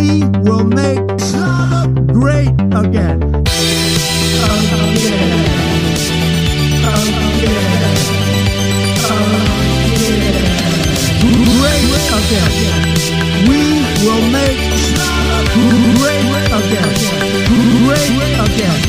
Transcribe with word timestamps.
We 0.00 0.24
will 0.48 0.64
make 0.64 1.04
Schlager 1.20 1.92
great 2.08 2.48
again. 2.72 3.20
Again. 3.20 3.44
Great 11.60 11.84
again. 12.16 12.52
We 13.44 13.60
will 14.00 14.24
make 14.32 14.60
Schlager 14.80 15.68
great 16.00 16.24
again. 16.60 16.96
Great 17.84 18.16
again. 18.40 18.80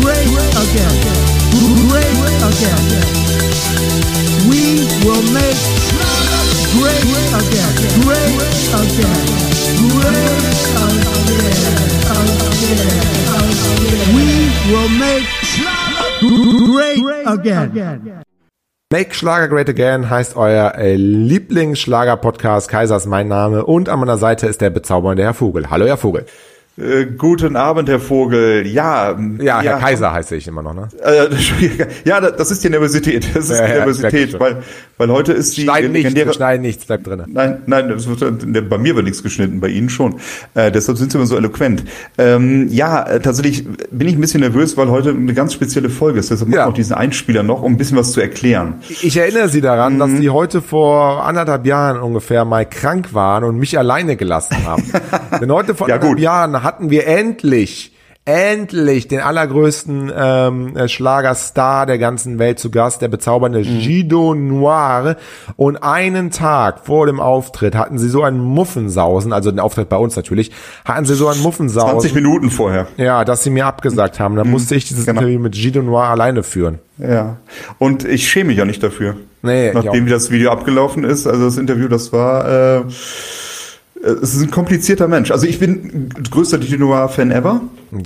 Great 0.00 0.32
again. 0.64 0.96
Great 1.92 2.16
again. 2.48 2.84
We 4.48 4.62
will 5.04 5.24
make 5.34 6.05
make 14.98 15.26
Schlager 15.42 16.18
great 16.98 17.26
again. 17.26 18.22
Make 18.92 19.14
Schlager 19.14 19.48
Great 19.48 19.68
Again 19.68 20.10
heißt 20.10 20.36
euer 20.36 20.74
äh, 20.76 20.94
Lieblingsschlager-Podcast. 20.94 22.68
Kaiser 22.68 22.96
ist 22.96 23.06
mein 23.06 23.26
Name 23.26 23.64
und 23.64 23.88
an 23.88 23.98
meiner 23.98 24.16
Seite 24.16 24.46
ist 24.46 24.60
der 24.60 24.70
bezaubernde 24.70 25.24
Herr 25.24 25.34
Vogel. 25.34 25.70
Hallo, 25.70 25.86
Herr 25.86 25.96
Vogel. 25.96 26.26
Äh, 26.78 27.06
guten 27.06 27.56
Abend, 27.56 27.88
Herr 27.88 27.98
Vogel. 27.98 28.66
Ja, 28.66 29.18
Ja, 29.40 29.60
Herr 29.62 29.78
Kaiser 29.78 30.12
heiße 30.12 30.36
ich 30.36 30.46
immer 30.46 30.62
noch, 30.62 30.74
ne? 30.74 30.88
Äh, 31.02 31.28
ja, 32.04 32.20
das 32.20 32.50
ist 32.50 32.62
die 32.62 32.68
Nervosität. 32.68 33.34
Das 33.34 33.48
ist 33.48 33.58
Ja, 33.58 33.66
die 33.66 33.72
Nervosität, 33.72 34.38
weil, 34.38 34.62
weil 34.98 35.10
heute 35.10 35.32
ist 35.32 35.56
die 35.56 35.62
Schneiden 35.62 35.92
legendäre- 35.92 36.26
wir 36.26 36.32
schneiden 36.32 36.62
nichts, 36.62 36.84
bleibt 36.86 37.06
drin. 37.06 37.22
Nein, 37.26 37.62
nein, 37.66 37.88
wird, 37.88 38.68
bei 38.68 38.78
mir 38.78 38.94
wird 38.96 39.04
nichts 39.04 39.22
geschnitten, 39.22 39.60
bei 39.60 39.68
Ihnen 39.68 39.88
schon. 39.90 40.16
Äh, 40.54 40.70
deshalb 40.72 40.98
sind 40.98 41.12
Sie 41.12 41.18
immer 41.18 41.26
so 41.26 41.36
eloquent. 41.36 41.84
Ähm, 42.18 42.68
ja, 42.70 43.02
äh, 43.02 43.20
tatsächlich 43.20 43.64
bin 43.90 44.08
ich 44.08 44.14
ein 44.14 44.20
bisschen 44.20 44.40
nervös, 44.40 44.76
weil 44.76 44.88
heute 44.88 45.10
eine 45.10 45.34
ganz 45.34 45.52
spezielle 45.52 45.90
Folge 45.90 46.18
ist. 46.20 46.30
Deshalb 46.30 46.48
machen 46.48 46.58
Ja. 46.58 46.64
wir 46.66 46.68
auch 46.70 46.74
diesen 46.74 46.94
Einspieler 46.94 47.42
noch, 47.42 47.62
um 47.62 47.72
ein 47.72 47.76
bisschen 47.76 47.96
was 47.96 48.12
zu 48.12 48.20
erklären. 48.20 48.74
Ich 49.02 49.16
erinnere 49.16 49.48
Sie 49.48 49.60
daran, 49.60 49.94
Mhm. 49.94 49.98
dass 49.98 50.10
Sie 50.12 50.30
heute 50.30 50.62
vor 50.62 51.24
anderthalb 51.24 51.66
Jahren 51.66 52.00
ungefähr 52.00 52.44
mal 52.44 52.64
krank 52.68 53.12
waren 53.14 53.44
und 53.44 53.56
mich 53.58 53.78
alleine 53.78 54.16
gelassen 54.16 54.56
haben. 54.64 54.84
Denn 55.40 55.50
heute 55.52 55.74
vor 55.74 55.88
Ja, 55.88 55.94
anderthalb 55.96 56.16
gut. 56.16 56.22
Jahren 56.22 56.62
hatten 56.62 56.90
wir 56.90 57.06
endlich 57.06 57.92
endlich 58.26 59.06
den 59.08 59.20
allergrößten 59.20 60.12
ähm, 60.14 60.76
äh, 60.76 60.88
Schlagerstar 60.88 61.86
der 61.86 61.96
ganzen 61.98 62.38
Welt 62.38 62.58
zu 62.58 62.70
Gast, 62.70 63.00
der 63.00 63.08
bezaubernde 63.08 63.60
Mhm. 63.60 63.78
Gido 63.78 64.34
Noir. 64.34 65.16
Und 65.56 65.76
einen 65.76 66.30
Tag 66.32 66.84
vor 66.84 67.06
dem 67.06 67.20
Auftritt 67.20 67.76
hatten 67.76 67.98
sie 67.98 68.08
so 68.08 68.22
einen 68.24 68.40
Muffensausen, 68.40 69.32
also 69.32 69.50
den 69.50 69.60
Auftritt 69.60 69.88
bei 69.88 69.96
uns 69.96 70.16
natürlich, 70.16 70.50
hatten 70.84 71.04
sie 71.04 71.14
so 71.14 71.26
einen 71.28 71.40
20 71.40 71.44
Muffensausen. 71.44 72.14
Minuten 72.14 72.50
vorher. 72.50 72.88
Ja, 72.96 73.24
dass 73.24 73.44
sie 73.44 73.50
mir 73.50 73.64
abgesagt 73.66 74.18
haben. 74.20 74.36
Dann 74.36 74.50
musste 74.50 74.74
ich 74.74 74.86
dieses 74.86 75.06
genau. 75.06 75.20
Interview 75.20 75.38
mit 75.40 75.52
Gido 75.54 75.80
Noir 75.82 76.04
alleine 76.04 76.42
führen. 76.42 76.80
Ja. 76.98 77.36
Und 77.78 78.04
ich 78.04 78.28
schäme 78.28 78.48
mich 78.48 78.58
ja 78.58 78.64
nicht 78.64 78.82
dafür. 78.82 79.16
Nee, 79.42 79.70
Nachdem 79.72 80.08
das 80.08 80.32
Video 80.32 80.50
abgelaufen 80.50 81.04
ist, 81.04 81.26
also 81.28 81.44
das 81.44 81.56
Interview, 81.56 81.86
das 81.86 82.12
war, 82.12 82.48
äh, 82.48 82.82
es 84.06 84.34
ist 84.34 84.42
ein 84.42 84.50
komplizierter 84.50 85.08
Mensch. 85.08 85.30
Also 85.30 85.46
ich 85.46 85.58
bin 85.58 86.08
größter 86.30 86.58
Didi 86.58 86.78
Noir-Fan 86.78 87.30
ever, 87.30 87.60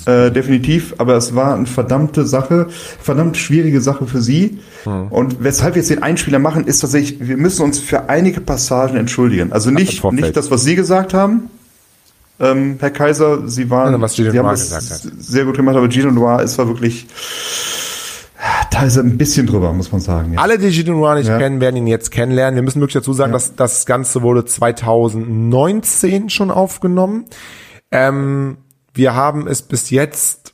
äh, 0.07 0.31
definitiv, 0.31 0.95
aber 0.99 1.17
es 1.17 1.35
war 1.35 1.55
eine 1.55 1.67
verdammte 1.67 2.27
Sache, 2.27 2.69
verdammt 3.01 3.37
schwierige 3.37 3.81
Sache 3.81 4.07
für 4.07 4.21
sie. 4.21 4.59
Hm. 4.85 5.09
Und 5.09 5.43
weshalb 5.43 5.75
wir 5.75 5.83
jetzt 5.83 5.91
den 5.91 6.03
Einspieler 6.03 6.39
machen, 6.39 6.67
ist 6.67 6.81
tatsächlich, 6.81 7.29
wir 7.29 7.37
müssen 7.37 7.63
uns 7.63 7.79
für 7.79 8.09
einige 8.09 8.41
Passagen 8.41 8.97
entschuldigen. 8.97 9.53
Also 9.53 9.71
nicht, 9.71 10.01
Vorfeld. 10.01 10.23
nicht 10.23 10.37
das, 10.37 10.51
was 10.51 10.65
Sie 10.65 10.75
gesagt 10.75 11.15
haben, 11.15 11.51
ähm, 12.41 12.77
Herr 12.81 12.91
Kaiser, 12.91 13.47
Sie 13.49 13.69
waren, 13.69 13.87
Sondern 13.87 14.01
was 14.01 14.17
Gino 14.17 14.31
Sie 14.31 14.39
haben 14.39 14.49
das 14.49 14.73
hat. 14.73 15.13
sehr 15.19 15.45
gut 15.45 15.57
gemacht, 15.57 15.77
aber 15.77 15.91
Gino 15.91 16.11
Noir 16.11 16.43
ist 16.43 16.57
war 16.57 16.67
wirklich 16.69 17.07
teilweise 18.81 19.01
ein 19.01 19.19
bisschen 19.19 19.47
drüber, 19.47 19.73
muss 19.73 19.93
man 19.93 20.01
sagen. 20.01 20.33
Ja. 20.35 20.41
Alle, 20.41 20.59
die 20.59 20.71
Gido 20.71 20.93
Noir 20.93 21.15
nicht 21.17 21.29
Ja. 21.29 21.39
kennen, 21.39 21.61
werden 21.61 21.77
ihn 21.77 21.87
jetzt 21.87 22.11
kennenlernen. 22.11 22.57
Wir 22.57 22.63
müssen 22.63 22.81
wirklich 22.81 22.95
dazu 22.95 23.13
sagen, 23.13 23.33
dass 23.33 23.55
das 23.57 23.87
Ganze 23.87 24.23
wurde 24.23 24.45
2019 24.45 26.31
schon 26.31 26.51
aufgenommen. 26.51 27.25
Ähm, 27.91 28.59
wir 28.95 29.15
haben 29.15 29.47
es 29.47 29.63
bis 29.63 29.91
jetzt 29.91 30.53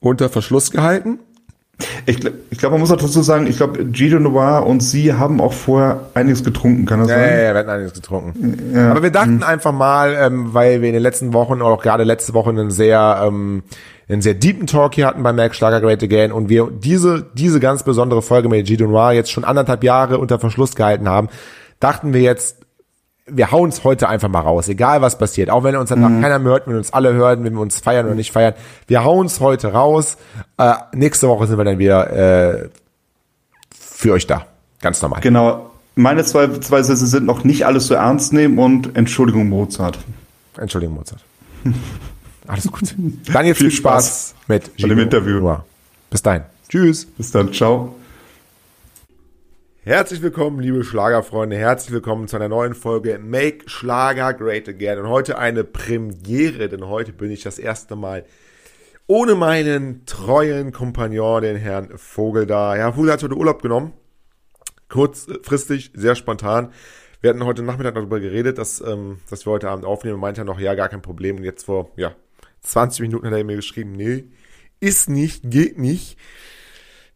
unter 0.00 0.28
Verschluss 0.28 0.70
gehalten. 0.70 1.18
Ich, 2.06 2.18
ich 2.50 2.58
glaube, 2.58 2.72
man 2.72 2.80
muss 2.80 2.90
auch 2.90 2.96
dazu 2.96 3.22
sagen, 3.22 3.46
ich 3.46 3.56
glaube, 3.56 3.86
Gino 3.92 4.18
Noir 4.18 4.66
und 4.66 4.80
Sie 4.82 5.12
haben 5.14 5.40
auch 5.40 5.52
vorher 5.52 6.08
einiges 6.14 6.42
getrunken, 6.42 6.86
kann 6.86 6.98
das 7.00 7.08
Ja, 7.08 7.18
ja, 7.18 7.22
sein? 7.28 7.38
ja, 7.44 7.52
wir 7.52 7.58
hatten 7.60 7.70
einiges 7.70 7.92
getrunken. 7.92 8.76
Aber 8.76 9.02
wir 9.04 9.10
dachten 9.12 9.44
einfach 9.44 9.70
mal, 9.72 10.16
ähm, 10.20 10.54
weil 10.54 10.80
wir 10.82 10.88
in 10.88 10.94
den 10.94 11.02
letzten 11.02 11.32
Wochen 11.32 11.54
oder 11.62 11.66
auch 11.66 11.82
gerade 11.82 12.02
letzte 12.02 12.34
Woche 12.34 12.50
einen 12.50 12.72
sehr, 12.72 13.22
ähm, 13.24 13.62
einen 14.08 14.22
sehr 14.22 14.34
deepen 14.34 14.66
Talk 14.66 14.94
hier 14.94 15.06
hatten 15.06 15.22
bei 15.22 15.32
Mac 15.32 15.54
Schlager 15.54 15.80
Great 15.80 16.02
Again 16.02 16.32
und 16.32 16.48
wir 16.48 16.70
diese, 16.70 17.26
diese 17.34 17.60
ganz 17.60 17.82
besondere 17.82 18.22
Folge 18.22 18.48
mit 18.48 18.66
Gido 18.66 18.86
Noir 18.86 19.12
jetzt 19.12 19.30
schon 19.30 19.44
anderthalb 19.44 19.84
Jahre 19.84 20.18
unter 20.18 20.38
Verschluss 20.38 20.74
gehalten 20.74 21.08
haben, 21.08 21.28
dachten 21.78 22.14
wir 22.14 22.22
jetzt, 22.22 22.56
wir 23.26 23.52
hauen 23.52 23.68
es 23.68 23.84
heute 23.84 24.08
einfach 24.08 24.28
mal 24.28 24.40
raus, 24.40 24.68
egal 24.68 25.02
was 25.02 25.18
passiert. 25.18 25.50
Auch 25.50 25.62
wenn 25.62 25.76
uns 25.76 25.90
danach 25.90 26.08
keiner 26.22 26.38
mehr 26.38 26.52
hört, 26.52 26.66
wenn 26.66 26.76
uns 26.76 26.92
alle 26.92 27.12
hören, 27.12 27.44
wenn 27.44 27.52
wir 27.52 27.60
uns 27.60 27.78
feiern 27.78 28.06
oder 28.06 28.14
nicht 28.14 28.32
feiern. 28.32 28.54
Wir 28.86 29.04
hauen 29.04 29.26
es 29.26 29.40
heute 29.40 29.72
raus. 29.72 30.16
Äh, 30.56 30.74
nächste 30.94 31.28
Woche 31.28 31.46
sind 31.46 31.58
wir 31.58 31.64
dann 31.64 31.78
wieder 31.78 32.10
äh, 32.10 32.68
für 33.78 34.14
euch 34.14 34.26
da. 34.26 34.46
Ganz 34.80 35.02
normal. 35.02 35.20
Genau. 35.20 35.70
Meine 35.96 36.24
zwei, 36.24 36.48
zwei 36.60 36.82
Sätze 36.82 37.06
sind 37.06 37.26
noch 37.26 37.44
nicht 37.44 37.66
alles 37.66 37.88
so 37.88 37.94
ernst 37.94 38.32
nehmen 38.32 38.58
und 38.58 38.96
Entschuldigung, 38.96 39.48
Mozart. 39.48 39.98
Entschuldigung, 40.56 40.94
Mozart. 40.94 41.20
Alles 42.48 42.66
gut. 42.72 42.94
Dann 43.32 43.46
jetzt 43.46 43.58
Viel 43.58 43.70
viel 43.70 43.78
Spaß, 43.78 44.34
mit 44.48 44.64
bei 44.64 44.68
dem 44.68 44.88
Gino 44.88 45.02
Interview. 45.02 45.38
Noir. 45.38 45.64
Bis 46.10 46.22
dahin. 46.22 46.44
Tschüss. 46.68 47.04
Bis 47.04 47.30
dann, 47.30 47.52
ciao. 47.52 47.94
Herzlich 49.84 50.22
willkommen, 50.22 50.58
liebe 50.60 50.82
Schlagerfreunde. 50.82 51.56
Herzlich 51.56 51.92
willkommen 51.92 52.26
zu 52.26 52.36
einer 52.36 52.48
neuen 52.48 52.74
Folge 52.74 53.18
Make 53.18 53.68
Schlager 53.68 54.32
Great 54.32 54.66
Again. 54.68 54.98
Und 54.98 55.08
heute 55.08 55.36
eine 55.38 55.62
Premiere, 55.62 56.70
denn 56.70 56.86
heute 56.86 57.12
bin 57.12 57.30
ich 57.30 57.42
das 57.42 57.58
erste 57.58 57.96
Mal 57.96 58.24
ohne 59.06 59.34
meinen 59.34 60.06
treuen 60.06 60.72
Kompagnon, 60.72 61.42
den 61.42 61.56
Herrn 61.56 61.96
Vogel 61.96 62.46
da. 62.46 62.74
Herr 62.74 62.94
Vogel 62.94 63.12
hat 63.12 63.22
heute 63.22 63.36
Urlaub 63.36 63.60
genommen. 63.60 63.92
Kurzfristig, 64.88 65.92
sehr 65.94 66.14
spontan. 66.14 66.72
Wir 67.20 67.30
hatten 67.30 67.44
heute 67.44 67.62
Nachmittag 67.62 67.94
darüber 67.94 68.20
geredet, 68.20 68.56
dass, 68.56 68.80
ähm, 68.80 69.18
dass 69.28 69.46
wir 69.46 69.52
heute 69.52 69.68
Abend 69.68 69.84
aufnehmen. 69.84 70.14
Und 70.14 70.20
meinte 70.20 70.42
er 70.42 70.44
noch, 70.44 70.60
ja, 70.60 70.74
gar 70.74 70.88
kein 70.88 71.02
Problem. 71.02 71.36
Und 71.36 71.44
jetzt 71.44 71.64
vor, 71.64 71.90
ja, 71.96 72.14
20 72.62 73.00
Minuten 73.00 73.26
hat 73.26 73.32
er 73.32 73.44
mir 73.44 73.56
geschrieben, 73.56 73.92
nee, 73.92 74.24
ist 74.80 75.08
nicht, 75.08 75.50
geht 75.50 75.78
nicht. 75.78 76.18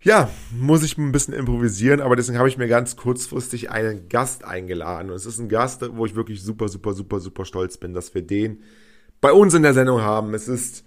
Ja, 0.01 0.31
muss 0.51 0.83
ich 0.83 0.99
ein 0.99 1.13
bisschen 1.13 1.33
improvisieren, 1.33 2.01
aber 2.01 2.17
deswegen 2.17 2.39
habe 2.39 2.49
ich 2.49 2.59
mir 2.59 2.67
ganz 2.67 2.97
kurzfristig 2.97 3.71
einen 3.71 4.09
Gast 4.09 4.45
eingeladen. 4.45 5.11
Und 5.11 5.17
es 5.17 5.27
ist 5.27 5.39
ein 5.39 5.49
Gast, 5.49 5.85
wo 5.97 6.05
ich 6.07 6.17
wirklich 6.17 6.43
super, 6.43 6.69
super, 6.69 6.93
super, 6.93 7.21
super 7.21 7.45
stolz 7.45 7.77
bin, 7.77 7.95
dass 7.95 8.13
wir 8.13 8.23
den 8.23 8.63
bei 9.21 9.33
uns 9.33 9.55
in 9.55 9.63
der 9.63 9.75
Sendung 9.75 10.01
haben. 10.01 10.35
Es 10.35 10.49
ist 10.49 10.85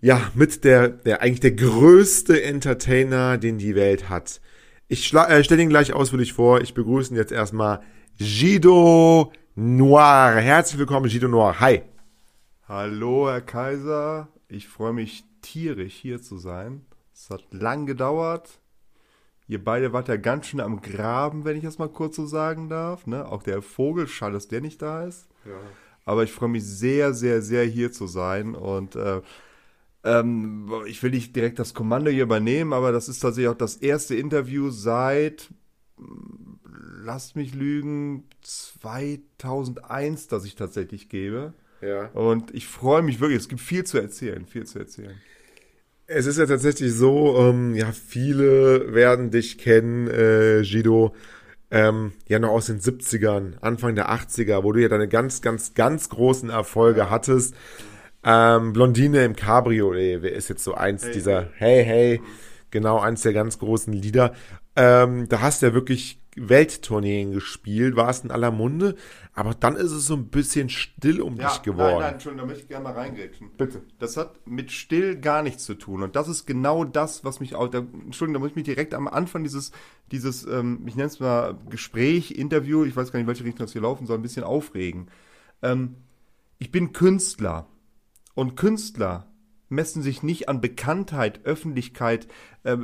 ja 0.00 0.30
mit 0.34 0.64
der, 0.64 0.88
der 0.88 1.20
eigentlich 1.20 1.40
der 1.40 1.52
größte 1.52 2.42
Entertainer, 2.42 3.36
den 3.36 3.58
die 3.58 3.74
Welt 3.74 4.08
hat. 4.08 4.40
Ich 4.88 5.12
äh, 5.12 5.44
stelle 5.44 5.62
ihn 5.62 5.68
gleich 5.68 5.92
ausführlich 5.92 6.32
vor. 6.32 6.62
Ich 6.62 6.72
begrüße 6.72 7.12
ihn 7.12 7.16
jetzt 7.16 7.32
erstmal 7.32 7.80
Gido 8.18 9.30
Noir. 9.54 10.36
Herzlich 10.36 10.78
willkommen, 10.78 11.10
Gido 11.10 11.28
Noir. 11.28 11.60
Hi. 11.60 11.82
Hallo, 12.68 13.28
Herr 13.28 13.42
Kaiser. 13.42 14.26
Ich 14.48 14.66
freue 14.66 14.92
mich 14.92 15.22
tierisch, 15.40 15.94
hier 15.94 16.20
zu 16.20 16.36
sein. 16.36 16.84
Es 17.14 17.30
hat 17.30 17.44
lang 17.52 17.86
gedauert. 17.86 18.60
Ihr 19.46 19.62
beide 19.62 19.92
wart 19.92 20.08
ja 20.08 20.16
ganz 20.16 20.46
schön 20.46 20.58
am 20.58 20.82
Graben, 20.82 21.44
wenn 21.44 21.56
ich 21.56 21.62
das 21.62 21.78
mal 21.78 21.88
kurz 21.88 22.16
so 22.16 22.26
sagen 22.26 22.68
darf. 22.68 23.06
Ne? 23.06 23.24
Auch 23.28 23.44
der 23.44 23.62
Vogel, 23.62 24.08
schade, 24.08 24.32
dass 24.32 24.48
der 24.48 24.62
nicht 24.62 24.82
da 24.82 25.04
ist. 25.04 25.28
Aber 26.04 26.24
ich 26.24 26.32
freue 26.32 26.48
mich 26.48 26.64
sehr, 26.64 27.14
sehr, 27.14 27.40
sehr 27.40 27.64
hier 27.64 27.92
zu 27.92 28.08
sein. 28.08 28.56
Und 28.56 28.96
äh, 28.96 29.22
ähm, 30.02 30.68
ich 30.88 31.00
will 31.04 31.12
nicht 31.12 31.36
direkt 31.36 31.60
das 31.60 31.72
Kommando 31.72 32.10
hier 32.10 32.24
übernehmen, 32.24 32.72
aber 32.72 32.90
das 32.90 33.08
ist 33.08 33.20
tatsächlich 33.20 33.50
auch 33.50 33.56
das 33.56 33.76
erste 33.76 34.16
Interview 34.16 34.70
seit, 34.70 35.50
lasst 37.04 37.36
mich 37.36 37.54
lügen, 37.54 38.24
2001, 38.42 40.26
das 40.26 40.44
ich 40.44 40.56
tatsächlich 40.56 41.08
gebe. 41.08 41.54
Ja. 41.80 42.06
Und 42.14 42.54
ich 42.54 42.66
freue 42.66 43.02
mich 43.02 43.20
wirklich, 43.20 43.38
es 43.38 43.48
gibt 43.48 43.60
viel 43.60 43.84
zu 43.84 43.98
erzählen, 43.98 44.46
viel 44.46 44.64
zu 44.64 44.78
erzählen. 44.78 45.14
Es 46.06 46.26
ist 46.26 46.38
ja 46.38 46.46
tatsächlich 46.46 46.92
so, 46.92 47.36
ähm, 47.38 47.74
ja, 47.74 47.90
viele 47.92 48.94
werden 48.94 49.30
dich 49.30 49.58
kennen, 49.58 50.06
äh, 50.08 50.62
Guido, 50.62 51.14
ähm, 51.70 52.12
ja 52.28 52.38
noch 52.38 52.50
aus 52.50 52.66
den 52.66 52.80
70ern, 52.80 53.58
Anfang 53.60 53.96
der 53.96 54.10
80er, 54.10 54.62
wo 54.62 54.72
du 54.72 54.80
ja 54.80 54.88
deine 54.88 55.08
ganz, 55.08 55.42
ganz, 55.42 55.74
ganz 55.74 56.08
großen 56.08 56.48
Erfolge 56.48 57.10
hattest. 57.10 57.54
Ähm, 58.24 58.72
Blondine 58.72 59.24
im 59.24 59.36
Cabriolet 59.36 60.22
wer 60.22 60.32
ist 60.32 60.48
jetzt 60.48 60.64
so 60.64 60.74
eins 60.74 61.10
dieser, 61.10 61.48
hey, 61.54 61.84
hey, 61.84 62.20
genau, 62.70 62.98
eins 62.98 63.22
der 63.22 63.32
ganz 63.32 63.58
großen 63.58 63.92
Lieder. 63.92 64.32
Ähm, 64.76 65.28
da 65.28 65.40
hast 65.40 65.62
du 65.62 65.66
ja 65.66 65.74
wirklich 65.74 66.20
Welttourneen 66.36 67.32
gespielt, 67.32 67.96
war 67.96 68.10
es 68.10 68.20
in 68.20 68.30
aller 68.30 68.50
Munde, 68.50 68.94
aber 69.32 69.54
dann 69.54 69.74
ist 69.74 69.90
es 69.90 70.06
so 70.06 70.14
ein 70.14 70.28
bisschen 70.28 70.68
still 70.68 71.20
um 71.20 71.36
dich 71.36 71.62
geworden. 71.62 71.94
Nein, 71.94 72.00
nein, 72.00 72.12
Entschuldigung, 72.14 72.46
da 72.46 72.46
möchte 72.46 72.62
ich 72.62 72.68
gerne 72.68 72.84
mal 72.84 72.92
reingrätschen. 72.92 73.50
Bitte. 73.56 73.82
Das 73.98 74.16
hat 74.16 74.46
mit 74.46 74.70
still 74.70 75.16
gar 75.16 75.42
nichts 75.42 75.64
zu 75.64 75.74
tun. 75.74 76.02
Und 76.02 76.14
das 76.14 76.28
ist 76.28 76.46
genau 76.46 76.84
das, 76.84 77.24
was 77.24 77.40
mich 77.40 77.54
auch. 77.54 77.68
Da, 77.68 77.78
Entschuldigung, 77.78 78.34
da 78.34 78.40
muss 78.40 78.50
ich 78.50 78.56
mich 78.56 78.64
direkt 78.64 78.94
am 78.94 79.08
Anfang 79.08 79.44
dieses, 79.44 79.72
dieses 80.12 80.46
ähm, 80.46 80.82
ich 80.86 80.94
nenne 80.94 81.08
es 81.08 81.20
mal 81.20 81.58
Gespräch, 81.70 82.32
Interview, 82.32 82.84
ich 82.84 82.94
weiß 82.94 83.12
gar 83.12 83.18
nicht, 83.18 83.24
in 83.24 83.28
welche 83.28 83.44
Richtung 83.44 83.64
das 83.64 83.72
hier 83.72 83.82
laufen 83.82 84.06
soll, 84.06 84.18
ein 84.18 84.22
bisschen 84.22 84.44
aufregen. 84.44 85.08
Ähm, 85.62 85.96
ich 86.58 86.70
bin 86.70 86.92
Künstler. 86.92 87.66
Und 88.34 88.56
Künstler 88.56 89.26
messen 89.68 90.02
sich 90.02 90.22
nicht 90.22 90.48
an 90.48 90.60
Bekanntheit, 90.60 91.40
Öffentlichkeit. 91.44 92.28
Äh, 92.62 92.76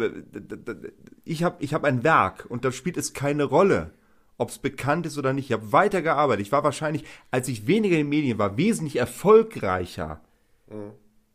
ich 1.25 1.45
habe 1.45 1.57
ich 1.63 1.75
hab 1.75 1.85
ein 1.85 2.03
Werk 2.05 2.47
und 2.49 2.65
da 2.65 2.73
spielt 2.73 2.97
es 2.97 3.13
keine 3.13 3.45
Rolle, 3.45 3.93
ob 4.39 4.51
es 4.51 4.59
bekannt 4.59 5.07
ist 5.07 5.19
oder 5.19 5.33
nicht. 5.33 5.47
Ich 5.47 5.53
habe 5.53 5.73
weitergearbeitet. 5.73 6.45
Ich 6.47 6.53
war 6.53 6.65
wahrscheinlich, 6.65 7.05
als 7.31 7.49
ich 7.49 7.67
weniger 7.67 7.97
in 7.97 8.07
den 8.07 8.09
Medien 8.09 8.39
war, 8.39 8.57
wesentlich 8.57 8.97
erfolgreicher 8.97 10.21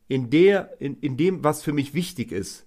in, 0.07 0.29
der, 0.29 0.81
in, 0.81 0.99
in 0.99 1.15
dem, 1.17 1.44
was 1.44 1.61
für 1.63 1.73
mich 1.73 1.94
wichtig 1.94 2.31
ist, 2.31 2.65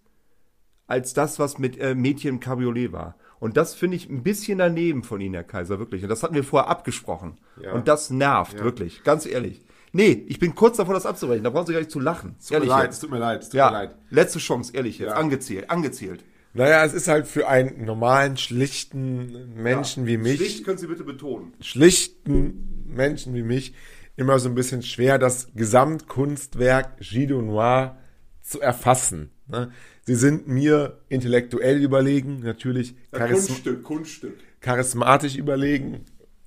als 0.86 1.14
das, 1.14 1.38
was 1.38 1.58
mit 1.58 1.78
äh, 1.78 1.94
Mädchen 1.94 2.30
im 2.30 2.40
Cabriolet 2.40 2.92
war. 2.92 3.16
Und 3.38 3.56
das 3.56 3.74
finde 3.74 3.96
ich 3.96 4.08
ein 4.08 4.22
bisschen 4.22 4.58
daneben 4.58 5.02
von 5.02 5.20
Ihnen, 5.20 5.34
Herr 5.34 5.44
Kaiser, 5.44 5.78
wirklich. 5.78 6.02
Und 6.02 6.10
das 6.10 6.22
hatten 6.22 6.34
wir 6.34 6.44
vorher 6.44 6.68
abgesprochen. 6.68 7.38
Ja. 7.60 7.72
Und 7.72 7.88
das 7.88 8.10
nervt, 8.10 8.58
Ja. 8.58 8.64
wirklich, 8.64 9.02
ganz 9.02 9.26
ehrlich. 9.26 9.62
Nee, 9.92 10.24
ich 10.28 10.38
bin 10.38 10.54
kurz 10.54 10.76
davor, 10.76 10.94
das 10.94 11.06
abzubrechen. 11.06 11.42
Da 11.44 11.50
brauchen 11.50 11.66
Sie 11.66 11.72
gar 11.72 11.80
nicht 11.80 11.90
zu 11.90 12.00
lachen. 12.00 12.36
Tut 12.46 12.60
mir 12.60 12.66
leid, 12.66 12.90
es 12.90 13.00
tut 13.00 13.10
mir 13.10 13.18
leid, 13.18 13.42
es 13.42 13.48
tut 13.48 13.54
mir 13.54 13.58
Ja, 13.58 13.70
leid. 13.70 13.94
letzte 14.10 14.38
Chance, 14.38 14.72
ehrlich 14.74 14.98
jetzt. 14.98 15.10
Ja. 15.10 15.16
Angezielt, 15.16 15.68
angezielt. 15.70 16.24
Naja, 16.52 16.84
es 16.84 16.94
ist 16.94 17.06
halt 17.08 17.26
für 17.28 17.48
einen 17.48 17.84
normalen, 17.84 18.36
schlichten 18.36 19.54
Menschen 19.54 20.06
wie 20.06 20.16
mich, 20.16 20.36
Schlicht 20.38 20.64
können 20.64 20.78
Sie 20.78 20.88
bitte 20.88 21.04
betonen. 21.04 21.52
schlichten 21.60 22.84
Menschen 22.86 23.34
wie 23.34 23.42
mich, 23.44 23.72
immer 24.16 24.38
so 24.40 24.48
ein 24.48 24.54
bisschen 24.56 24.82
schwer, 24.82 25.18
das 25.18 25.48
Gesamtkunstwerk 25.54 26.98
Gido 27.00 27.40
Noir 27.42 27.96
zu 28.42 28.60
erfassen. 28.60 29.30
Ne? 29.46 29.70
Sie 30.02 30.14
sind 30.14 30.48
mir 30.48 30.98
intellektuell 31.08 31.80
überlegen, 31.82 32.40
natürlich 32.40 32.94
charism 33.12 33.46
Kunststück, 33.48 33.82
Kunststück. 33.84 34.34
charismatisch 34.60 35.36
überlegen, 35.36 36.04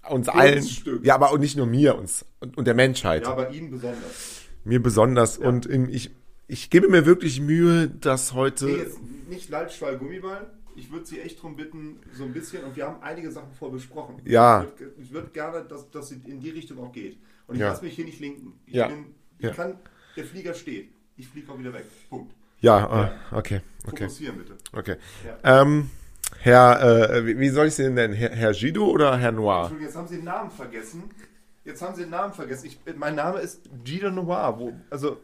uns 0.09 0.29
allen. 0.29 0.59
Kunststück. 0.59 1.05
Ja, 1.05 1.15
aber 1.15 1.31
auch 1.31 1.37
nicht 1.37 1.57
nur 1.57 1.65
mir, 1.65 1.97
uns 1.97 2.25
und, 2.39 2.57
und 2.57 2.65
der 2.65 2.73
Menschheit. 2.73 3.23
Ja, 3.23 3.33
bei 3.33 3.49
Ihnen 3.49 3.71
besonders. 3.71 4.41
Mir 4.65 4.81
besonders. 4.81 5.37
Und 5.37 5.69
ähm, 5.69 5.89
ich, 5.89 6.11
ich 6.47 6.69
gebe 6.69 6.87
mir 6.89 7.05
wirklich 7.05 7.39
Mühe, 7.41 7.87
dass 7.89 8.33
heute. 8.33 8.65
Nee, 8.65 8.77
jetzt 8.77 8.99
nicht 9.29 9.49
Leitschwall, 9.49 9.97
Gummiball. 9.97 10.47
Ich 10.75 10.91
würde 10.91 11.05
Sie 11.05 11.19
echt 11.19 11.37
darum 11.37 11.55
bitten, 11.55 11.99
so 12.17 12.23
ein 12.23 12.33
bisschen, 12.33 12.63
und 12.63 12.75
wir 12.75 12.87
haben 12.87 13.01
einige 13.03 13.31
Sachen 13.31 13.51
vorher 13.57 13.75
besprochen. 13.77 14.19
Ja. 14.25 14.65
Ich 14.97 15.11
würde 15.11 15.25
würd 15.25 15.33
gerne, 15.33 15.65
dass, 15.65 16.09
sie 16.09 16.19
in 16.25 16.39
die 16.39 16.49
Richtung 16.49 16.79
auch 16.79 16.91
geht. 16.91 17.17
Und 17.45 17.55
ich 17.55 17.61
Ja. 17.61 17.69
lasse 17.69 17.83
mich 17.83 17.93
hier 17.93 18.05
nicht 18.05 18.19
linken. 18.19 18.59
Ich 18.65 18.73
Ja. 18.73 18.87
bin, 18.87 19.05
ich 19.37 19.45
Ja. 19.45 19.51
kann, 19.53 19.77
der 20.15 20.25
Flieger 20.25 20.53
steht. 20.55 20.89
Ich 21.15 21.27
fliege 21.27 21.51
auch 21.51 21.59
wieder 21.59 21.73
weg. 21.73 21.85
Punkt. 22.09 22.33
Ja, 22.59 22.89
ah, 22.89 23.11
okay, 23.37 23.61
okay, 23.85 24.03
Fokussieren 24.05 24.37
bitte. 24.37 24.55
okay. 24.71 24.95
Ähm, 25.43 25.89
Herr, 26.39 27.11
äh, 27.11 27.25
wie- 27.25 27.39
wie 27.39 27.49
soll 27.49 27.67
ich 27.67 27.75
Sie 27.75 27.83
denn 27.83 27.93
nennen? 27.93 28.13
Herr, 28.13 28.31
Herr 28.31 28.51
Gido 28.53 28.85
oder 28.87 29.17
Herr 29.17 29.31
Noir? 29.31 29.61
Entschuldigung, 29.61 29.85
jetzt 29.87 29.95
haben 29.97 30.07
Sie 30.07 30.15
den 30.17 30.25
Namen 30.25 30.51
vergessen. 30.51 31.03
Jetzt 31.65 31.81
haben 31.81 31.95
Sie 31.95 32.01
den 32.01 32.09
Namen 32.11 32.33
vergessen. 32.33 32.65
Ich, 32.67 32.79
mein 32.97 33.15
Name 33.15 33.39
ist 33.39 33.61
Gino 33.85 34.09
Noir. 34.11 34.55
Wo, 34.57 34.73
also, 34.89 35.17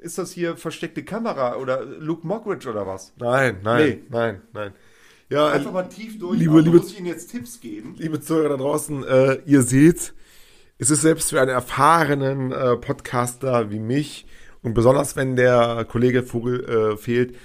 ist 0.00 0.18
das 0.18 0.32
hier 0.32 0.56
versteckte 0.56 1.04
Kamera 1.04 1.56
oder 1.56 1.84
Luke 1.84 2.26
Mockridge 2.26 2.68
oder 2.68 2.86
was? 2.86 3.12
Nein, 3.18 3.58
nein, 3.62 3.84
Nee. 3.88 4.02
nein, 4.10 4.42
nein. 4.52 4.72
Ja, 5.28 5.48
Einfach 5.48 5.72
mal 5.72 5.84
tief 5.88 6.18
durch. 6.18 6.38
liebe- 6.38 6.60
liebe- 6.60 6.76
muss 6.78 6.90
ich 6.92 6.98
Ihnen 6.98 7.06
jetzt 7.08 7.30
Tipps 7.32 7.60
geben? 7.60 7.94
liebe 7.98 8.20
Zuhörer 8.20 8.50
da 8.50 8.56
draußen, 8.56 9.02
äh, 9.04 9.38
ihr 9.46 9.62
seht, 9.62 10.14
es 10.78 10.90
ist 10.90 11.02
selbst 11.02 11.30
für 11.30 11.40
einen 11.40 11.50
erfahrenen 11.50 12.52
äh, 12.52 12.76
Podcaster 12.76 13.70
wie 13.70 13.80
mich 13.80 14.26
und 14.62 14.74
besonders 14.74 15.16
wenn 15.16 15.34
der 15.34 15.84
Kollege 15.88 16.22
Vogel 16.22 16.64
äh, 16.92 16.96
fehlt, 16.96 17.36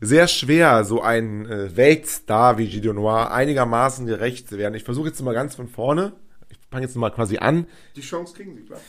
sehr 0.00 0.28
schwer, 0.28 0.84
so 0.84 1.02
ein 1.02 1.46
äh, 1.46 1.76
Weltstar 1.76 2.58
wie 2.58 2.68
Gideon 2.68 2.96
Noir 2.96 3.32
einigermaßen 3.32 4.06
gerecht 4.06 4.48
zu 4.48 4.58
werden. 4.58 4.74
Ich 4.74 4.84
versuche 4.84 5.08
jetzt 5.08 5.20
mal 5.22 5.34
ganz 5.34 5.54
von 5.54 5.68
vorne. 5.68 6.12
Ich 6.48 6.58
fange 6.70 6.84
jetzt 6.84 6.96
mal 6.96 7.10
quasi 7.10 7.38
an. 7.38 7.66
Die 7.96 8.00
Chance 8.00 8.34
kriegen 8.34 8.54
Sie, 8.54 8.62
klar. 8.62 8.80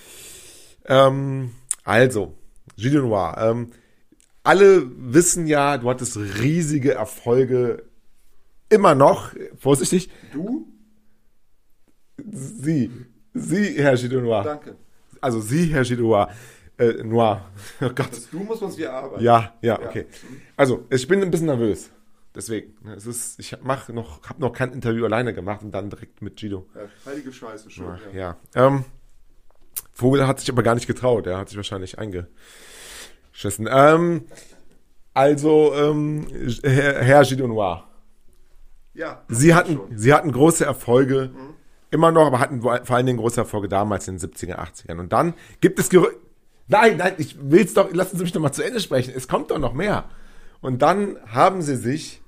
Ähm, 0.86 1.52
also, 1.84 2.36
Gideon 2.78 3.10
Noir. 3.10 3.36
Ähm, 3.38 3.72
alle 4.44 4.90
wissen 5.14 5.48
ja, 5.48 5.78
du 5.78 5.90
hattest 5.90 6.18
riesige 6.18 6.94
Erfolge. 6.94 7.84
Immer 8.70 8.96
noch, 8.96 9.34
vorsichtig, 9.58 10.10
Du? 10.32 10.68
Sie, 12.18 12.90
Sie, 13.34 13.74
Herr 13.78 13.98
Gideon 13.98 14.24
Noir. 14.24 14.44
Danke. 14.44 14.78
Also 15.20 15.42
Sie, 15.42 15.66
Herr 15.66 15.84
Gideon 15.84 16.08
Noir. 16.08 16.30
Äh, 16.82 17.04
Noir. 17.04 17.46
Oh 17.80 17.90
Gott. 17.90 18.12
Das 18.12 18.30
Du 18.30 18.40
muss 18.40 18.60
man 18.60 18.72
sich 18.72 18.84
erarbeiten. 18.84 19.24
Ja, 19.24 19.54
ja, 19.62 19.80
okay. 19.80 20.08
Also, 20.58 20.86
ich 20.90 21.08
bin 21.08 21.22
ein 21.22 21.30
bisschen 21.30 21.48
nervös. 21.48 21.92
Deswegen. 22.34 22.74
ne, 22.84 22.94
Es 22.96 23.06
ist, 23.06 23.40
ich 23.40 23.56
mach 23.62 23.90
noch, 23.90 24.24
habe 24.24 24.42
noch 24.42 24.54
kein 24.54 24.72
Interview 24.74 25.06
alleine 25.06 25.34
gemacht 25.34 25.64
und 25.64 25.72
dann 25.72 25.90
direkt 25.90 26.22
mit 26.22 26.40
Guido. 26.40 26.66
Ja, 26.74 26.82
heilige 27.06 27.32
Scheiße 27.32 27.70
schon. 27.70 27.86
Ja. 27.86 28.00
Ja. 28.14 28.38
ja. 28.56 28.68
Ähm, 28.68 28.86
Vogel 29.92 30.26
hat 30.26 30.40
sich 30.40 30.50
aber 30.50 30.64
gar 30.64 30.76
nicht 30.76 30.88
getraut. 30.88 31.28
Er 31.28 31.38
hat 31.38 31.50
sich 31.50 31.58
wahrscheinlich 31.58 32.00
eingeschissen. 32.00 33.68
Ähm, 33.70 34.26
also, 35.14 35.74
ähm, 35.76 36.28
Herr, 36.64 37.04
Herr 37.04 37.24
Gideon 37.24 37.50
Noir. 37.50 37.84
ja 38.94 39.24
Sie 39.28 39.54
hatten, 39.54 39.76
schon. 39.76 39.98
sie 39.98 40.14
hatten 40.14 40.32
große 40.32 40.64
Erfolge, 40.66 41.32
immer 41.92 42.12
noch, 42.12 42.26
aber 42.26 42.40
hatten 42.40 42.62
vor 42.62 42.96
allen 42.96 43.06
Dingen 43.06 43.20
große 43.20 43.42
Erfolge 43.42 43.68
damals 43.68 44.08
in 44.08 44.18
den 44.18 44.32
70er, 44.32 44.56
80ern. 44.56 45.00
Und 45.00 45.12
dann 45.12 45.34
gibt 45.60 45.78
es 45.80 45.90
Gerü 45.90 46.08
Nein, 46.72 46.98
nein, 46.98 47.16
ich 47.18 47.36
will's 47.42 47.74
doch, 47.74 47.92
lassen 47.94 48.16
Sie 48.18 48.24
mich 48.24 48.32
doch 48.32 48.40
mal 48.40 48.54
zu 48.54 48.64
Ende 48.64 48.80
sprechen. 48.80 49.14
Es 49.16 49.28
kommt 49.28 49.52
doch 49.52 49.60
noch 49.60 49.74
mehr. 49.74 50.10
Und 50.62 50.82
dann 50.82 51.18
haben 51.28 51.62
sie 51.62 51.76
sich, 51.76 52.22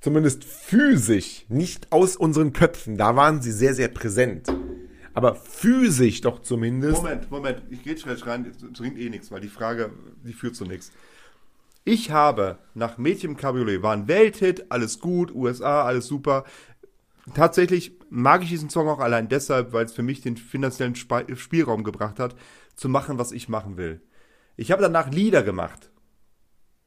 zumindest 0.00 0.44
physisch, 0.44 1.44
nicht 1.48 1.90
aus 1.90 2.14
unseren 2.16 2.52
Köpfen, 2.52 2.96
da 2.96 3.16
waren 3.16 3.42
sie 3.42 3.50
sehr, 3.52 3.74
sehr 3.74 3.88
präsent. 3.88 4.46
Aber 5.12 5.34
physisch 5.34 6.20
doch 6.20 6.40
zumindest. 6.40 7.02
Moment, 7.02 7.30
Moment, 7.32 7.62
ich 7.68 7.82
gehe 7.82 7.98
schnell 7.98 8.16
rein, 8.18 8.46
es 8.48 8.78
bringt 8.78 8.96
eh 8.96 9.10
nichts, 9.10 9.32
weil 9.32 9.40
die 9.40 9.48
Frage, 9.48 9.90
die 10.24 10.34
führt 10.34 10.54
zu 10.54 10.64
nichts. 10.66 10.92
Ich 11.84 12.10
habe 12.12 12.58
nach 12.74 12.96
Mädchen 12.96 13.36
Cabriolet, 13.36 13.82
war 13.82 13.92
ein 13.94 14.06
Welthit, 14.06 14.66
alles 14.70 15.00
gut, 15.00 15.34
USA, 15.34 15.82
alles 15.84 16.06
super. 16.06 16.44
Tatsächlich 17.34 17.92
mag 18.08 18.42
ich 18.42 18.50
diesen 18.50 18.70
Song 18.70 18.88
auch 18.88 19.00
allein 19.00 19.28
deshalb, 19.28 19.72
weil 19.72 19.84
es 19.86 19.92
für 19.92 20.02
mich 20.02 20.20
den 20.20 20.36
finanziellen 20.36 20.94
Spa- 20.94 21.24
Spielraum 21.34 21.82
gebracht 21.82 22.18
hat, 22.20 22.36
zu 22.80 22.88
machen, 22.88 23.18
was 23.18 23.30
ich 23.30 23.48
machen 23.48 23.76
will. 23.76 24.00
Ich 24.56 24.72
habe 24.72 24.82
danach 24.82 25.10
Lieder 25.10 25.42
gemacht, 25.42 25.90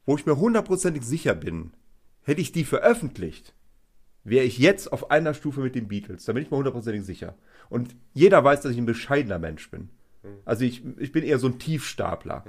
wo 0.04 0.16
ich 0.16 0.26
mir 0.26 0.36
hundertprozentig 0.36 1.04
sicher 1.04 1.34
bin, 1.34 1.72
hätte 2.22 2.40
ich 2.40 2.50
die 2.50 2.64
veröffentlicht, 2.64 3.54
wäre 4.24 4.44
ich 4.44 4.58
jetzt 4.58 4.92
auf 4.92 5.12
einer 5.12 5.34
Stufe 5.34 5.60
mit 5.60 5.76
den 5.76 5.86
Beatles. 5.86 6.24
Da 6.24 6.32
bin 6.32 6.42
ich 6.42 6.50
mir 6.50 6.56
hundertprozentig 6.56 7.04
sicher. 7.04 7.36
Und 7.68 7.94
jeder 8.12 8.42
weiß, 8.42 8.62
dass 8.62 8.72
ich 8.72 8.78
ein 8.78 8.86
bescheidener 8.86 9.38
Mensch 9.38 9.70
bin. 9.70 9.90
Also 10.44 10.64
ich, 10.64 10.82
ich 10.98 11.12
bin 11.12 11.22
eher 11.22 11.38
so 11.38 11.46
ein 11.46 11.58
Tiefstapler. 11.58 12.44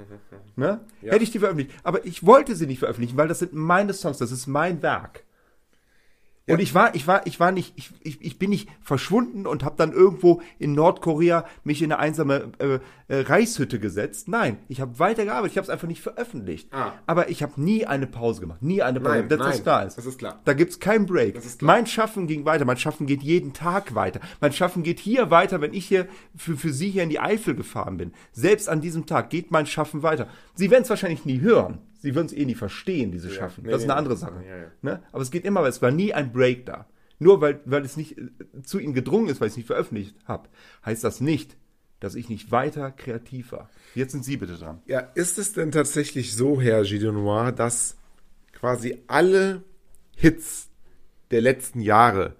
Ne? 0.56 0.80
Hätte 1.02 1.22
ich 1.22 1.30
die 1.30 1.38
veröffentlicht. 1.38 1.78
Aber 1.84 2.04
ich 2.04 2.26
wollte 2.26 2.56
sie 2.56 2.66
nicht 2.66 2.78
veröffentlichen, 2.78 3.16
weil 3.16 3.28
das 3.28 3.38
sind 3.38 3.52
meine 3.52 3.92
Songs, 3.92 4.18
das 4.18 4.32
ist 4.32 4.46
mein 4.46 4.82
Werk. 4.82 5.24
Und 6.48 6.60
ich 6.60 6.74
war, 6.74 6.94
ich 6.94 7.06
war, 7.08 7.26
ich 7.26 7.40
war 7.40 7.50
nicht, 7.50 7.72
ich, 7.76 7.90
ich, 8.02 8.22
ich 8.22 8.38
bin 8.38 8.50
nicht 8.50 8.68
verschwunden 8.80 9.46
und 9.46 9.64
habe 9.64 9.74
dann 9.76 9.92
irgendwo 9.92 10.42
in 10.58 10.74
Nordkorea 10.74 11.44
mich 11.64 11.82
in 11.82 11.92
eine 11.92 12.00
einsame 12.00 12.52
äh, 12.58 12.78
äh, 13.08 13.20
Reishütte 13.22 13.80
gesetzt. 13.80 14.28
Nein, 14.28 14.58
ich 14.68 14.80
habe 14.80 14.98
weitergearbeitet, 15.00 15.52
ich 15.52 15.58
habe 15.58 15.64
es 15.64 15.70
einfach 15.70 15.88
nicht 15.88 16.02
veröffentlicht. 16.02 16.72
Ah. 16.72 16.92
Aber 17.06 17.30
ich 17.30 17.42
habe 17.42 17.60
nie 17.60 17.84
eine 17.84 18.06
Pause 18.06 18.40
gemacht, 18.40 18.62
nie 18.62 18.80
eine 18.80 19.00
Pause. 19.00 19.18
Nein, 19.18 19.28
das 19.28 19.38
nein, 19.40 19.52
ist 19.52 19.62
klar 19.64 19.86
ist. 19.86 19.98
das 19.98 20.06
ist 20.06 20.18
klar. 20.18 20.40
Da 20.44 20.52
gibt's 20.52 20.78
keinen 20.78 21.06
Break. 21.06 21.40
Mein 21.62 21.86
Schaffen 21.86 22.28
ging 22.28 22.44
weiter, 22.44 22.64
mein 22.64 22.76
Schaffen 22.76 23.06
geht 23.06 23.22
jeden 23.22 23.52
Tag 23.52 23.96
weiter. 23.96 24.20
Mein 24.40 24.52
Schaffen 24.52 24.84
geht 24.84 25.00
hier 25.00 25.32
weiter, 25.32 25.60
wenn 25.60 25.74
ich 25.74 25.86
hier 25.86 26.06
für, 26.36 26.56
für 26.56 26.72
Sie 26.72 26.90
hier 26.90 27.02
in 27.02 27.10
die 27.10 27.20
Eifel 27.20 27.56
gefahren 27.56 27.96
bin. 27.96 28.12
Selbst 28.32 28.68
an 28.68 28.80
diesem 28.80 29.06
Tag 29.06 29.30
geht 29.30 29.50
mein 29.50 29.66
Schaffen 29.66 30.04
weiter. 30.04 30.28
Sie 30.54 30.70
werden 30.70 30.82
es 30.82 30.90
wahrscheinlich 30.90 31.24
nie 31.24 31.40
hören. 31.40 31.78
Sie 32.06 32.14
würden 32.14 32.28
es 32.28 32.32
eh 32.32 32.44
nie 32.44 32.54
verstehen, 32.54 33.10
diese 33.10 33.30
Schaffen. 33.30 33.64
nee, 33.64 33.72
das 33.72 33.80
ist 33.80 33.88
nee, 33.88 33.92
eine 33.92 34.00
nee. 34.00 34.04
andere 34.04 34.16
Sache. 34.16 34.44
Ja, 34.46 34.56
ja. 34.58 34.70
Ne? 34.80 35.02
Aber 35.10 35.22
es 35.22 35.32
geht 35.32 35.44
immer, 35.44 35.62
weiter. 35.62 35.70
es 35.70 35.82
war 35.82 35.90
nie 35.90 36.14
ein 36.14 36.32
Break 36.32 36.64
da. 36.64 36.86
Nur 37.18 37.40
weil, 37.40 37.60
weil 37.64 37.84
es 37.84 37.96
nicht 37.96 38.16
äh, 38.16 38.28
zu 38.62 38.78
Ihnen 38.78 38.94
gedrungen 38.94 39.28
ist, 39.28 39.40
weil 39.40 39.48
ich 39.48 39.54
es 39.54 39.56
nicht 39.56 39.66
veröffentlicht 39.66 40.14
habe, 40.24 40.48
heißt 40.84 41.02
das 41.02 41.20
nicht, 41.20 41.56
dass 41.98 42.14
ich 42.14 42.28
nicht 42.28 42.52
weiter 42.52 42.92
kreativ 42.92 43.50
war. 43.50 43.70
Jetzt 43.96 44.12
sind 44.12 44.24
Sie 44.24 44.36
bitte 44.36 44.56
dran. 44.56 44.82
Ja, 44.86 45.00
ist 45.00 45.36
es 45.36 45.52
denn 45.52 45.72
tatsächlich 45.72 46.36
so, 46.36 46.60
Herr 46.60 46.84
Gideon 46.84 47.16
Noir, 47.16 47.50
dass 47.50 47.96
quasi 48.52 49.02
alle 49.08 49.64
Hits 50.14 50.68
der 51.32 51.40
letzten 51.40 51.80
Jahre, 51.80 52.36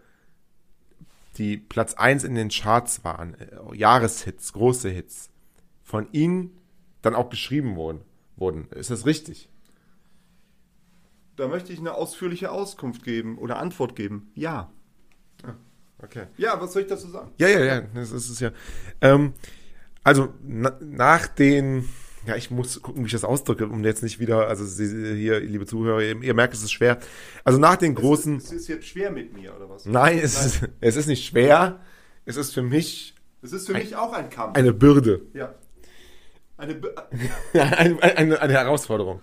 die 1.39 1.57
Platz 1.57 1.95
1 1.95 2.23
in 2.23 2.37
den 2.37 2.51
Charts 2.51 3.03
waren, 3.03 3.35
äh, 3.35 3.75
Jahreshits, 3.75 4.53
große 4.53 4.91
Hits, 4.91 5.29
von 5.83 6.07
Ihnen 6.13 6.53
dann 7.03 7.17
auch 7.17 7.31
geschrieben 7.31 7.75
wurden? 7.75 8.03
wurden. 8.37 8.69
Ist 8.71 8.91
das 8.91 9.07
richtig? 9.07 9.49
Da 11.37 11.49
möchte 11.49 11.73
ich 11.73 11.79
eine 11.79 11.95
ausführliche 11.95 12.51
Auskunft 12.51 13.03
geben 13.05 13.39
oder 13.39 13.59
Antwort 13.59 13.95
geben. 13.97 14.31
Ja. 14.35 14.71
Okay. 16.03 16.27
Ja, 16.37 16.61
was 16.61 16.73
soll 16.73 16.83
ich 16.83 16.89
dazu 16.89 17.09
sagen? 17.09 17.31
Ja, 17.39 17.49
ja, 17.49 17.65
ja, 17.65 17.81
das 17.95 18.11
ist 18.13 18.29
es 18.29 18.41
ja. 18.41 18.51
Ähm, 19.01 19.33
also 20.05 20.29
na, 20.43 20.77
nach 20.81 21.27
den, 21.27 21.89
ja, 22.27 22.37
ich 22.37 22.51
muss 22.51 22.81
gucken, 22.83 23.03
wie 23.03 23.07
ich 23.07 23.13
das 23.13 23.25
ausdrücke, 23.25 23.67
um 23.67 23.83
jetzt 23.83 24.03
nicht 24.03 24.21
wieder, 24.21 24.47
also 24.49 24.65
Sie, 24.65 25.17
hier, 25.17 25.41
liebe 25.41 25.65
Zuhörer, 25.67 26.03
ihr, 26.03 26.23
ihr 26.23 26.35
merkt, 26.35 26.53
es 26.55 26.63
ist 26.63 26.73
schwer. 26.73 26.99
Also 27.45 27.59
nach 27.59 27.77
den 27.77 27.95
großen, 27.95 28.37
Es 28.37 28.53
ist 28.53 28.69
jetzt 28.69 28.87
schwer 28.87 29.11
mit 29.11 29.33
mir, 29.33 29.57
oder 29.57 29.69
was? 29.71 29.87
nein, 29.87 30.19
es, 30.19 30.45
Ist, 30.45 30.69
es 30.81 30.97
ist 30.97 31.07
nicht 31.07 31.25
schwer, 31.27 31.81
es 32.27 32.37
ist 32.37 32.53
für 32.53 32.63
mich 32.63 33.15
Es 33.43 33.53
ist 33.53 33.67
für 33.67 33.73
mich 33.75 33.97
auch 33.97 34.13
ein 34.13 34.29
Kampf. 34.31 34.57
eine 34.57 34.73
Bürde, 34.75 35.23
ja. 35.33 35.55
Eine 36.59 36.79
eine, 37.55 38.03
eine, 38.03 38.41
eine 38.41 38.53
Herausforderung. 38.53 39.21